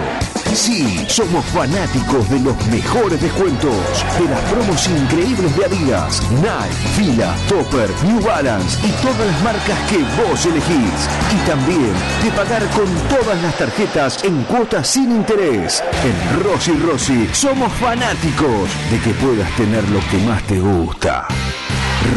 [0.55, 3.75] Sí, somos fanáticos de los mejores descuentos,
[4.19, 9.79] de las promos increíbles de Adidas, Nike, Fila, Topper, New Balance y todas las marcas
[9.91, 11.09] que vos elegís.
[11.35, 11.93] Y también
[12.23, 15.85] de pagar con todas las tarjetas en cuotas sin interés.
[16.03, 21.27] En Rossi Rossi somos fanáticos de que puedas tener lo que más te gusta.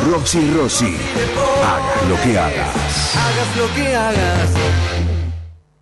[0.06, 0.95] Rossi Rossi,
[1.64, 3.16] hagas lo que hagas.
[3.16, 4.49] Hagas lo que hagas.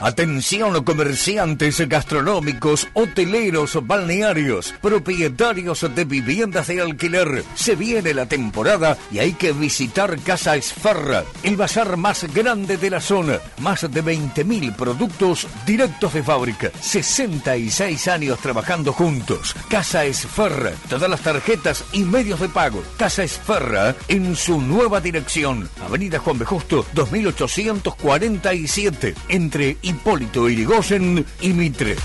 [0.00, 7.44] Atención comerciantes gastronómicos, hoteleros, balnearios, propietarios de viviendas de alquiler.
[7.54, 12.88] Se viene la temporada y hay que visitar Casa Esfarra, el bazar más grande de
[12.88, 13.40] la zona.
[13.58, 16.70] Más de 20.000 productos directos de fábrica.
[16.80, 19.54] 66 años trabajando juntos.
[19.68, 22.82] Casa Esfarra, todas las tarjetas y medios de pago.
[22.96, 25.68] Casa Esfarra en su nueva dirección.
[25.84, 26.46] Avenida Juan B.
[26.46, 31.96] Justo, 2847, entre Hipólito Irigoyen y Mitre.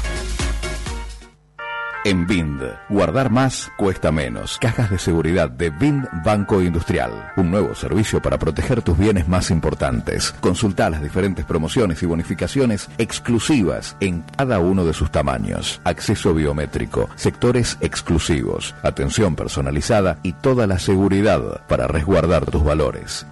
[2.04, 4.58] En BIND, guardar más cuesta menos.
[4.60, 7.32] Cajas de seguridad de BIND Banco Industrial.
[7.38, 10.32] Un nuevo servicio para proteger tus bienes más importantes.
[10.42, 15.80] Consulta las diferentes promociones y bonificaciones exclusivas en cada uno de sus tamaños.
[15.84, 23.28] Acceso biométrico, sectores exclusivos, atención personalizada y toda la seguridad para resguardar tus valores.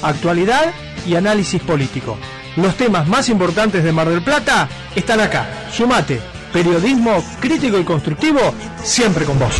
[0.02, 0.74] Actualidad
[1.06, 2.18] y análisis político.
[2.56, 5.70] Los temas más importantes de Mar del Plata están acá.
[5.72, 6.20] Sumate.
[6.52, 8.40] Periodismo crítico y constructivo
[8.84, 9.56] siempre con vos.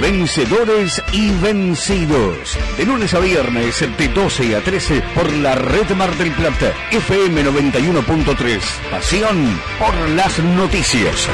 [0.00, 2.58] Vencedores y vencidos.
[2.76, 6.72] De lunes a viernes, de 12 a 13, por la Red Mar del Plata.
[6.90, 8.60] FM 91.3.
[8.90, 11.28] Pasión por las noticias.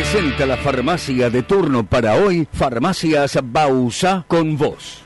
[0.00, 5.02] Presenta la farmacia de turno para hoy, Farmacias Bausa con vos.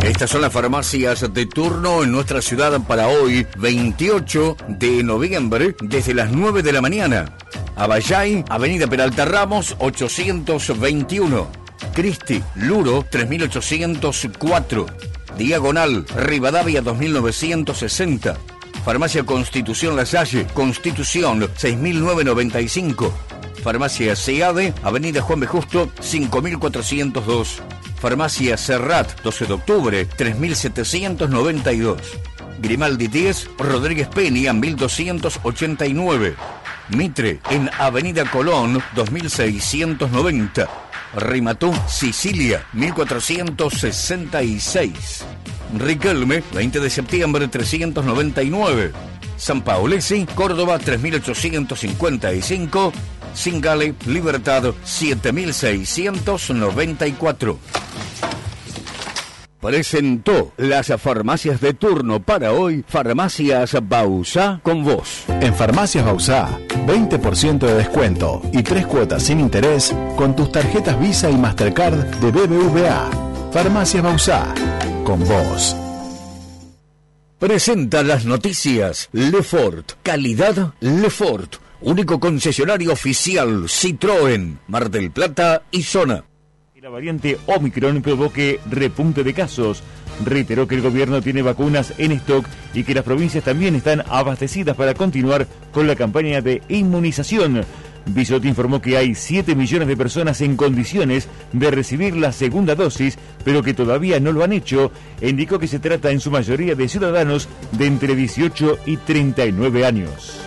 [0.00, 6.14] Estas son las farmacias de turno en nuestra ciudad para hoy, 28 de noviembre, desde
[6.14, 7.36] las 9 de la mañana.
[7.74, 11.48] Abayay, Avenida Peralta Ramos, 821.
[11.92, 14.86] Cristi, Luro, 3804.
[15.36, 18.53] Diagonal, Rivadavia, 2960.
[18.84, 23.14] Farmacia Constitución La Salle, Constitución 6995.
[23.62, 25.46] Farmacia SEADE, Avenida Juan B.
[25.46, 27.62] Justo, 5402.
[27.98, 31.98] Farmacia Serrat, 12 de octubre, 3792.
[32.58, 36.34] Grimaldi 10, Rodríguez Peña, 1289.
[36.90, 40.83] Mitre, en Avenida Colón, 2690.
[41.16, 45.24] Rimatú, Sicilia, 1466.
[45.78, 48.92] Riquelme, 20 de septiembre, 399.
[49.36, 52.92] San Paulesi, Córdoba, 3855.
[53.34, 57.58] Singale, Libertad, 7694.
[59.64, 65.24] Presentó las farmacias de turno para hoy, Farmacias Bausa con vos.
[65.40, 71.30] En Farmacias Bausá, 20% de descuento y tres cuotas sin interés con tus tarjetas Visa
[71.30, 73.10] y Mastercard de BBVA.
[73.52, 74.54] Farmacias Bausá,
[75.02, 75.74] con vos.
[77.38, 79.92] Presenta las noticias Lefort.
[80.02, 81.56] Calidad Lefort.
[81.80, 86.24] Único concesionario oficial Citroën, Mar del Plata y Zona.
[86.84, 89.82] La variante Omicron provoque repunte de casos.
[90.22, 94.76] Reiteró que el gobierno tiene vacunas en stock y que las provincias también están abastecidas
[94.76, 97.64] para continuar con la campaña de inmunización.
[98.04, 103.16] Bisotti informó que hay 7 millones de personas en condiciones de recibir la segunda dosis,
[103.46, 104.92] pero que todavía no lo han hecho.
[105.22, 110.38] Indicó que se trata en su mayoría de ciudadanos de entre 18 y 39 años.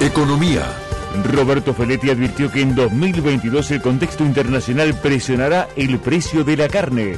[0.00, 0.87] Economía.
[1.24, 7.16] Roberto Feletti advirtió que en 2022 el contexto internacional presionará el precio de la carne.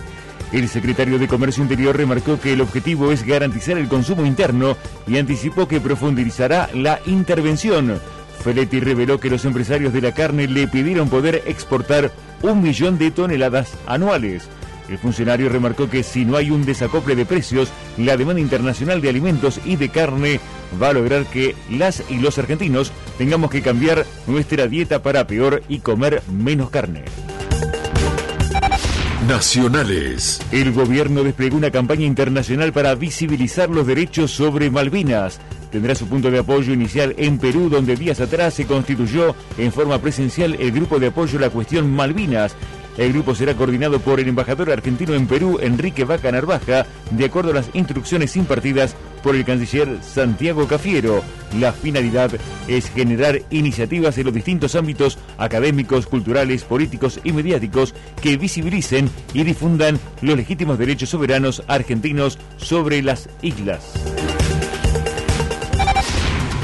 [0.53, 5.19] El secretario de Comercio Interior remarcó que el objetivo es garantizar el consumo interno y
[5.19, 8.01] anticipó que profundizará la intervención.
[8.43, 12.11] Feletti reveló que los empresarios de la carne le pidieron poder exportar
[12.43, 14.49] un millón de toneladas anuales.
[14.91, 19.09] El funcionario remarcó que si no hay un desacople de precios, la demanda internacional de
[19.09, 20.41] alimentos y de carne
[20.83, 25.63] va a lograr que las y los argentinos tengamos que cambiar nuestra dieta para peor
[25.69, 27.05] y comer menos carne.
[29.29, 30.41] Nacionales.
[30.51, 35.39] El gobierno desplegó una campaña internacional para visibilizar los derechos sobre Malvinas.
[35.71, 40.01] Tendrá su punto de apoyo inicial en Perú, donde días atrás se constituyó en forma
[40.01, 42.57] presencial el grupo de apoyo a la cuestión Malvinas.
[43.01, 47.51] El grupo será coordinado por el embajador argentino en Perú, Enrique Vaca Narvaja, de acuerdo
[47.51, 51.25] a las instrucciones impartidas por el canciller Santiago Cafiero.
[51.59, 52.31] La finalidad
[52.69, 59.45] es generar iniciativas en los distintos ámbitos académicos, culturales, políticos y mediáticos que visibilicen y
[59.45, 63.95] difundan los legítimos derechos soberanos argentinos sobre las islas.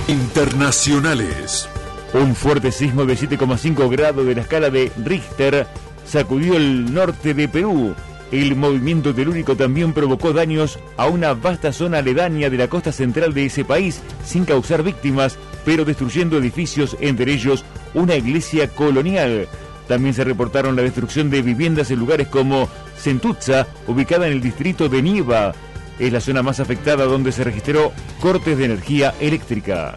[0.06, 1.66] Internacionales.
[2.12, 5.66] Un fuerte sismo de 7,5 grados de la escala de Richter
[6.06, 7.94] sacudió el norte de Perú.
[8.32, 13.32] El movimiento telúrico también provocó daños a una vasta zona aledaña de la costa central
[13.34, 17.64] de ese país, sin causar víctimas, pero destruyendo edificios, entre ellos
[17.94, 19.48] una iglesia colonial.
[19.86, 22.68] También se reportaron la destrucción de viviendas en lugares como
[22.98, 25.54] Centutza, ubicada en el distrito de Nieva.
[25.98, 29.94] Es la zona más afectada donde se registró cortes de energía eléctrica.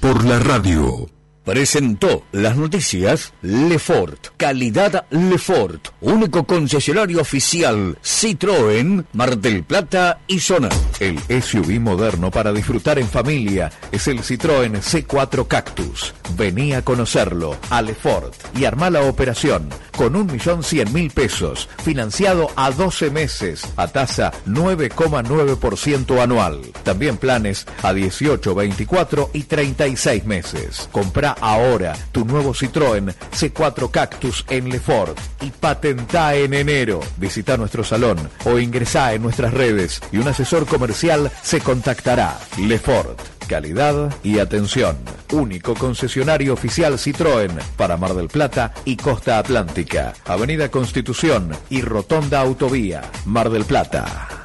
[0.00, 1.19] Por la radio.
[1.44, 4.28] Presentó las noticias Lefort.
[4.36, 5.88] Calidad Lefort.
[6.00, 10.68] Único concesionario oficial Citroën, Mar del Plata y Zona.
[10.98, 16.14] El SUV moderno para disfrutar en familia es el Citroën C4 Cactus.
[16.36, 21.68] Vení a conocerlo a Lefort y armá la operación con un millón cien mil pesos,
[21.84, 26.62] financiado a 12 meses a tasa 9,9% anual.
[26.84, 30.88] También planes a 18, 24 y 36 meses.
[31.40, 37.00] Ahora tu nuevo Citroën C4 Cactus en Lefort y patenta en enero.
[37.16, 42.38] Visita nuestro salón o ingresá en nuestras redes y un asesor comercial se contactará.
[42.58, 43.20] Lefort.
[43.48, 44.96] Calidad y atención.
[45.32, 50.12] Único concesionario oficial Citroën para Mar del Plata y Costa Atlántica.
[50.24, 53.02] Avenida Constitución y Rotonda Autovía.
[53.24, 54.44] Mar del Plata.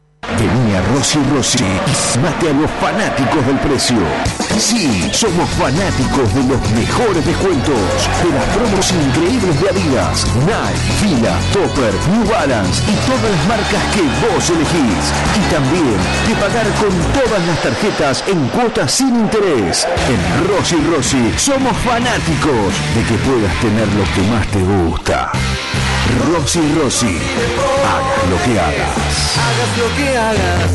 [0.41, 1.63] Vení a Rossi Rossi
[2.21, 3.97] mate a los fanáticos del precio.
[4.57, 7.81] Sí, somos fanáticos de los mejores descuentos,
[8.23, 13.83] de las promos increíbles de Adidas, Nike, Fila, Topper, New Balance y todas las marcas
[13.93, 15.05] que vos elegís.
[15.37, 19.87] Y también de pagar con todas las tarjetas en cuotas sin interés.
[20.07, 25.31] En Rossi Rossi somos fanáticos de que puedas tener lo que más te gusta.
[26.19, 27.17] Rossi Rossi,
[27.87, 29.37] hagas lo que hagas.
[29.37, 30.71] Hagas lo que hagas.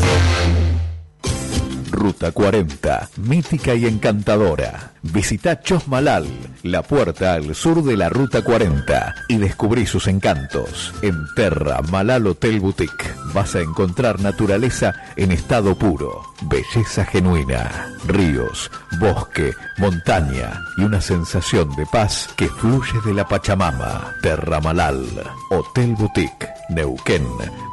[1.91, 4.93] Ruta 40, mítica y encantadora.
[5.13, 6.27] Visita Chosmalal,
[6.63, 10.93] la puerta al sur de la Ruta 40, y descubrí sus encantos.
[11.01, 18.69] En Terra Malal Hotel Boutique vas a encontrar naturaleza en estado puro, belleza genuina, ríos,
[18.99, 24.13] bosque, montaña y una sensación de paz que fluye de la Pachamama.
[24.21, 25.05] Terra Malal,
[25.49, 27.25] Hotel Boutique, Neuquén,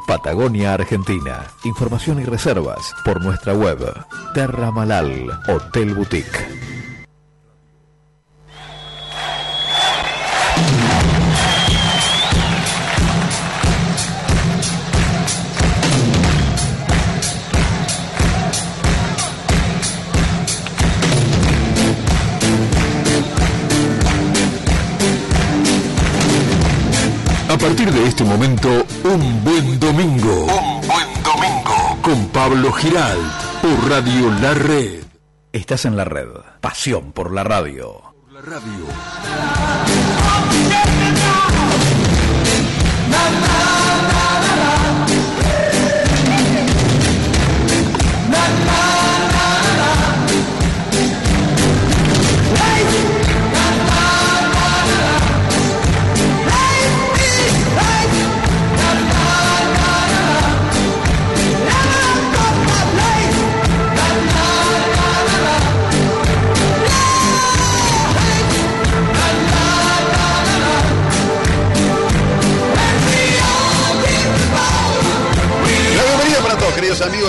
[0.07, 1.43] Patagonia, Argentina.
[1.63, 3.79] Información y reservas por nuestra web
[4.33, 6.84] Terra Malal Hotel Boutique.
[27.67, 28.69] Partir de este momento,
[29.05, 30.43] un buen domingo.
[30.43, 31.97] Un buen domingo.
[32.03, 35.03] Con Pablo Giralt, por Radio La Red.
[35.51, 36.27] Estás en la red.
[36.61, 38.13] Pasión por la radio.
[38.31, 40.24] La radio.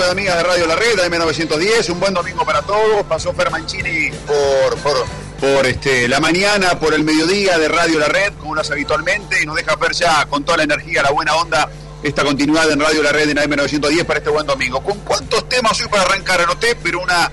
[0.09, 1.89] Amigas de Radio La Red, AM910.
[1.89, 3.03] Un buen domingo para todos.
[3.07, 5.05] Pasó Fer Mancini por, por,
[5.39, 9.41] por este, la mañana, por el mediodía de Radio La Red, como lo hace habitualmente,
[9.41, 11.69] y nos deja ver ya con toda la energía, la buena onda,
[12.03, 14.81] esta continuidad en Radio La Red en AM910 para este buen domingo.
[14.81, 16.41] ¿Con cuántos temas hoy para arrancar?
[16.41, 17.31] Anoté, pero una,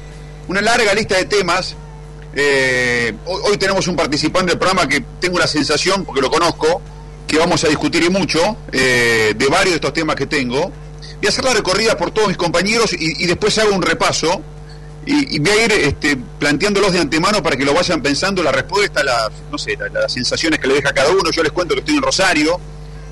[0.48, 1.76] una larga lista de temas.
[2.34, 6.82] Eh, hoy, tenemos un participante del programa que tengo una sensación, porque lo conozco,
[7.26, 10.72] que vamos a discutir y mucho eh, de varios de estos temas que tengo.
[11.24, 14.42] Voy a hacer la recorrida por todos mis compañeros y, después hago un repaso
[15.06, 19.02] y, voy a ir este, planteándolos de antemano para que lo vayan pensando la respuesta,
[19.02, 21.30] las, no sé, la- las sensaciones que le deja cada uno.
[21.30, 22.60] Yo les cuento que estoy en Rosario,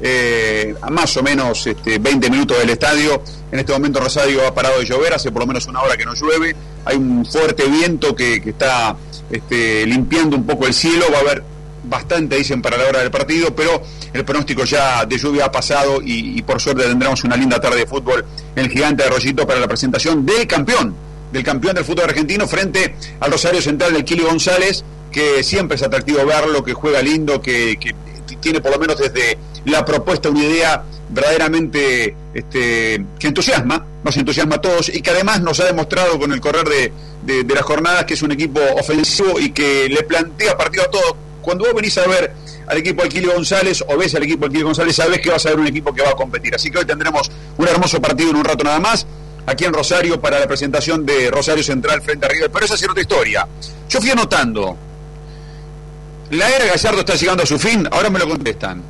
[0.02, 3.22] eh, a más o menos este, 20 minutos del estadio.
[3.50, 6.04] En este momento Rosario ha parado de llover, hace por lo menos una hora que
[6.04, 6.54] no llueve.
[6.84, 8.94] Hay un fuerte viento que, que está
[9.30, 11.06] este, limpiando un poco el cielo.
[11.10, 11.44] Va a haber
[11.84, 13.82] bastante, dicen, para la hora del partido, pero
[14.12, 17.86] el pronóstico ya de lluvia ha pasado y, por suerte tendremos una linda tarde de
[17.86, 18.24] fútbol.
[18.56, 20.94] En el gigante de Rollito para la presentación del campeón,
[21.32, 25.82] del campeón del fútbol argentino frente al Rosario Central del Kili González, que siempre es
[25.82, 27.76] atractivo verlo, que juega lindo, que,
[28.40, 34.56] tiene por lo menos desde la propuesta una idea verdaderamente este, que entusiasma, nos entusiasma
[34.56, 38.04] a todos y que además nos ha demostrado con el correr de- de las jornadas
[38.04, 41.96] que es un equipo ofensivo y que le plantea partido a todos, cuando vos venís
[41.98, 42.32] a ver
[42.66, 45.44] al equipo de Aquilio González o ves al equipo de Aquilio González, sabés que vas
[45.44, 46.54] a ver un equipo que va a competir.
[46.54, 49.06] Así que hoy tendremos un hermoso partido en un rato nada más,
[49.44, 52.50] aquí en Rosario, para la presentación de Rosario Central frente a River.
[52.50, 53.46] Pero esa es otra historia.
[53.88, 54.76] Yo fui anotando.
[56.30, 58.82] La era Gallardo está llegando a su fin, ahora me lo contestan.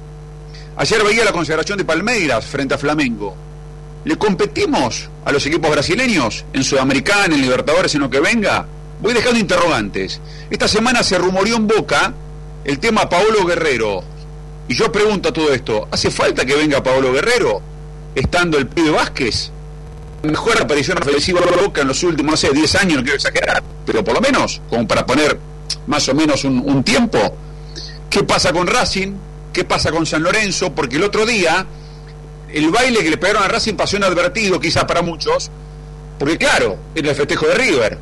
[0.77, 3.35] Ayer veía la consagración de Palmeiras frente a Flamengo.
[4.05, 8.67] ¿Le competimos a los equipos brasileños en Sudamericana, en Libertadores, en lo que venga?
[9.01, 10.21] Voy dejando interrogantes.
[10.51, 12.15] Esta semana se rumoreó en Boca
[12.65, 14.03] el tema Paolo Guerrero.
[14.69, 17.61] Y yo pregunto todo esto, ¿hace falta que venga Paolo Guerrero
[18.15, 19.51] estando el pibe Vázquez?
[20.23, 23.63] Mejor aparición ofensiva de Boca en los últimos, no sé, 10 años, no quiero exagerar,
[23.85, 25.39] pero por lo menos, como para poner
[25.87, 27.19] más o menos un, un tiempo.
[28.09, 29.15] ¿Qué pasa con Racing?
[29.53, 30.73] ¿Qué pasa con San Lorenzo?
[30.73, 31.67] Porque el otro día
[32.53, 35.51] el baile que le pegaron a Racing pasó inadvertido, quizás para muchos,
[36.19, 37.99] porque claro, era el festejo de River,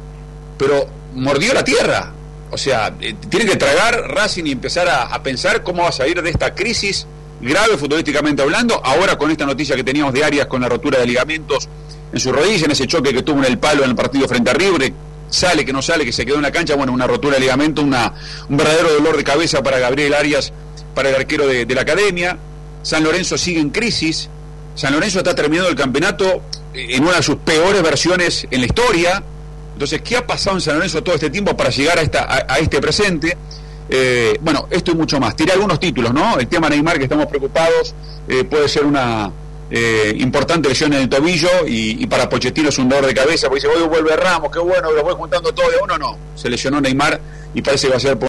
[0.59, 2.13] pero mordió la tierra.
[2.51, 5.93] O sea, eh, tiene que tragar Racing y empezar a, a pensar cómo va a
[5.93, 7.07] salir de esta crisis
[7.41, 8.81] grave futbolísticamente hablando.
[8.85, 11.69] Ahora con esta noticia que teníamos de Arias con la rotura de ligamentos
[12.13, 14.51] en su rodilla, en ese choque que tuvo en el palo en el partido frente
[14.51, 14.93] a River,
[15.29, 17.83] sale, que no sale, que se quedó en la cancha, bueno, una rotura de ligamento,
[17.83, 18.13] una,
[18.49, 20.53] un verdadero dolor de cabeza para Gabriel Arias,
[20.95, 22.37] para el arquero de, de la academia.
[22.83, 24.29] San Lorenzo sigue en crisis,
[24.75, 26.43] San Lorenzo está terminando el campeonato
[26.75, 29.23] en una de sus peores versiones en la historia.
[29.81, 33.35] Entonces, ¿qué ha pasado en San Lorenzo todo este tiempo para llegar a, este presente?
[33.89, 35.35] Eh, bueno, esto y mucho más.
[35.35, 36.39] Tiré algunos títulos, ¿no?
[36.39, 37.95] El tema Neymar, que estamos preocupados,
[38.29, 39.33] eh, puede ser una
[39.71, 43.49] eh, importante lesión en el tobillo y, y, para Pochettino es un dolor de cabeza,
[43.49, 46.19] porque dice, hoy vuelve Ramos, qué bueno, lo voy juntando todo de uno, no.
[46.35, 47.19] Se lesionó Neymar
[47.55, 48.19] y parece que va a ser por